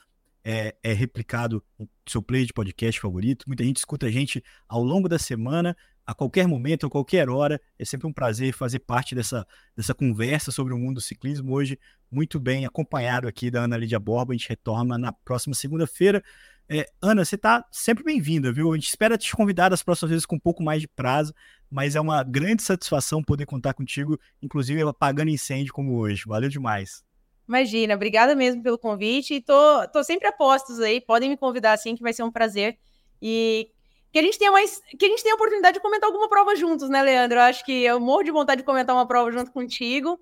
É, 0.44 0.74
é, 0.82 0.92
replicado 0.92 1.62
no 1.78 1.88
seu 2.04 2.20
play 2.20 2.44
de 2.44 2.52
podcast 2.52 3.00
favorito. 3.00 3.44
Muita 3.46 3.62
gente 3.62 3.76
escuta 3.76 4.06
a 4.06 4.10
gente 4.10 4.42
ao 4.68 4.82
longo 4.82 5.08
da 5.08 5.20
semana, 5.20 5.76
a 6.04 6.12
qualquer 6.12 6.48
momento, 6.48 6.84
a 6.84 6.90
qualquer 6.90 7.30
hora. 7.30 7.60
É 7.78 7.84
sempre 7.84 8.08
um 8.08 8.12
prazer 8.12 8.52
fazer 8.52 8.80
parte 8.80 9.14
dessa, 9.14 9.46
dessa 9.76 9.94
conversa 9.94 10.50
sobre 10.50 10.74
o 10.74 10.76
mundo 10.76 10.94
do 10.94 11.00
ciclismo. 11.00 11.52
Hoje, 11.52 11.78
muito 12.10 12.40
bem 12.40 12.66
acompanhado 12.66 13.28
aqui 13.28 13.52
da 13.52 13.62
Ana 13.62 13.76
Lídia 13.76 14.00
Borba. 14.00 14.32
A 14.32 14.36
gente 14.36 14.48
retorna 14.48 14.98
na 14.98 15.12
próxima 15.12 15.54
segunda-feira. 15.54 16.24
É, 16.68 16.86
Ana, 17.02 17.24
você 17.24 17.34
está 17.34 17.64
sempre 17.70 18.02
bem-vinda, 18.02 18.52
viu? 18.52 18.72
A 18.72 18.74
gente 18.74 18.88
espera 18.88 19.18
te 19.18 19.34
convidar 19.34 19.68
das 19.68 19.82
próximas 19.82 20.10
vezes 20.10 20.26
com 20.26 20.36
um 20.36 20.40
pouco 20.40 20.62
mais 20.62 20.80
de 20.80 20.88
prazo, 20.88 21.34
mas 21.70 21.96
é 21.96 22.00
uma 22.00 22.22
grande 22.22 22.62
satisfação 22.62 23.22
poder 23.22 23.46
contar 23.46 23.74
contigo, 23.74 24.18
inclusive 24.40 24.82
apagando 24.82 25.30
incêndio 25.30 25.72
como 25.72 25.98
hoje. 25.98 26.24
Valeu 26.26 26.48
demais. 26.48 27.04
Imagina, 27.46 27.94
obrigada 27.94 28.34
mesmo 28.34 28.62
pelo 28.62 28.78
convite. 28.78 29.34
E 29.34 29.40
tô, 29.40 29.86
tô 29.92 30.02
sempre 30.02 30.28
a 30.28 30.32
postos 30.32 30.80
aí, 30.80 31.00
podem 31.00 31.28
me 31.28 31.36
convidar 31.36 31.72
assim, 31.72 31.94
que 31.94 32.02
vai 32.02 32.12
ser 32.12 32.22
um 32.22 32.30
prazer. 32.30 32.78
E 33.20 33.70
que 34.12 34.18
a 34.18 34.22
gente 34.22 34.38
tenha 34.38 34.52
mais. 34.52 34.80
Que 34.98 35.06
a 35.06 35.08
gente 35.08 35.22
tenha 35.22 35.34
a 35.34 35.36
oportunidade 35.36 35.74
de 35.74 35.80
comentar 35.80 36.08
alguma 36.08 36.28
prova 36.28 36.54
juntos, 36.54 36.88
né, 36.88 37.02
Leandro? 37.02 37.38
Eu 37.38 37.42
acho 37.42 37.64
que 37.64 37.82
eu 37.82 37.98
morro 37.98 38.22
de 38.22 38.30
vontade 38.30 38.60
de 38.60 38.66
comentar 38.66 38.94
uma 38.94 39.06
prova 39.06 39.32
junto 39.32 39.50
contigo. 39.50 40.18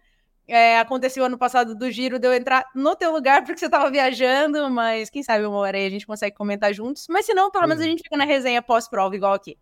É, 0.46 0.78
aconteceu 0.80 1.24
ano 1.24 1.38
passado 1.38 1.74
do 1.76 1.90
giro 1.90 2.18
de 2.18 2.26
eu 2.26 2.34
entrar 2.34 2.64
no 2.74 2.96
teu 2.96 3.12
lugar 3.12 3.44
porque 3.44 3.58
você 3.58 3.66
estava 3.66 3.90
viajando, 3.90 4.68
mas 4.68 5.08
quem 5.08 5.22
sabe 5.22 5.46
uma 5.46 5.58
hora 5.58 5.76
aí 5.76 5.86
a 5.86 5.90
gente 5.90 6.06
consegue 6.06 6.34
comentar 6.34 6.74
juntos. 6.74 7.06
Mas 7.08 7.26
se 7.26 7.32
não, 7.32 7.50
pelo 7.50 7.68
menos 7.68 7.82
a 7.82 7.86
gente 7.86 8.02
fica 8.02 8.16
na 8.16 8.24
resenha 8.24 8.60
pós-prova, 8.60 9.14
igual 9.14 9.32
aqui. 9.32 9.56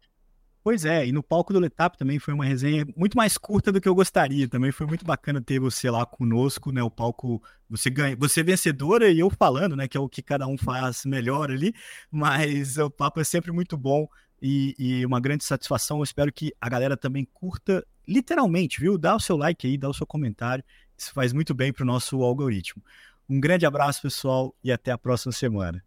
Pois 0.62 0.84
é, 0.84 1.06
e 1.06 1.12
no 1.12 1.22
palco 1.22 1.52
do 1.52 1.58
Letap 1.58 1.96
também 1.96 2.18
foi 2.18 2.34
uma 2.34 2.44
resenha 2.44 2.86
muito 2.94 3.16
mais 3.16 3.38
curta 3.38 3.72
do 3.72 3.80
que 3.80 3.88
eu 3.88 3.94
gostaria. 3.94 4.46
Também 4.46 4.70
foi 4.70 4.86
muito 4.86 5.04
bacana 5.04 5.40
ter 5.40 5.58
você 5.58 5.90
lá 5.90 6.04
conosco, 6.04 6.70
né? 6.70 6.82
O 6.82 6.90
palco, 6.90 7.42
você 7.70 7.88
ganha, 7.88 8.16
você 8.16 8.40
é 8.40 8.44
vencedora 8.44 9.10
e 9.10 9.20
eu 9.20 9.30
falando, 9.30 9.74
né? 9.74 9.88
Que 9.88 9.96
é 9.96 10.00
o 10.00 10.08
que 10.08 10.20
cada 10.20 10.46
um 10.46 10.58
faz 10.58 11.06
melhor 11.06 11.50
ali. 11.50 11.72
Mas 12.10 12.76
o 12.76 12.90
papo 12.90 13.20
é 13.20 13.24
sempre 13.24 13.50
muito 13.50 13.78
bom 13.78 14.06
e, 14.42 14.74
e 14.78 15.06
uma 15.06 15.20
grande 15.20 15.44
satisfação. 15.44 15.98
Eu 15.98 16.04
espero 16.04 16.30
que 16.30 16.52
a 16.60 16.68
galera 16.68 16.96
também 16.96 17.24
curta, 17.24 17.82
literalmente, 18.08 18.80
viu? 18.80 18.96
Dá 18.96 19.14
o 19.14 19.20
seu 19.20 19.36
like 19.36 19.66
aí, 19.66 19.76
dá 19.76 19.88
o 19.88 19.94
seu 19.94 20.06
comentário. 20.06 20.64
Isso 20.96 21.12
faz 21.12 21.32
muito 21.32 21.54
bem 21.54 21.72
para 21.72 21.82
o 21.82 21.86
nosso 21.86 22.20
algoritmo. 22.22 22.82
Um 23.28 23.38
grande 23.38 23.66
abraço, 23.66 24.02
pessoal, 24.02 24.54
e 24.64 24.72
até 24.72 24.90
a 24.90 24.98
próxima 24.98 25.32
semana. 25.32 25.84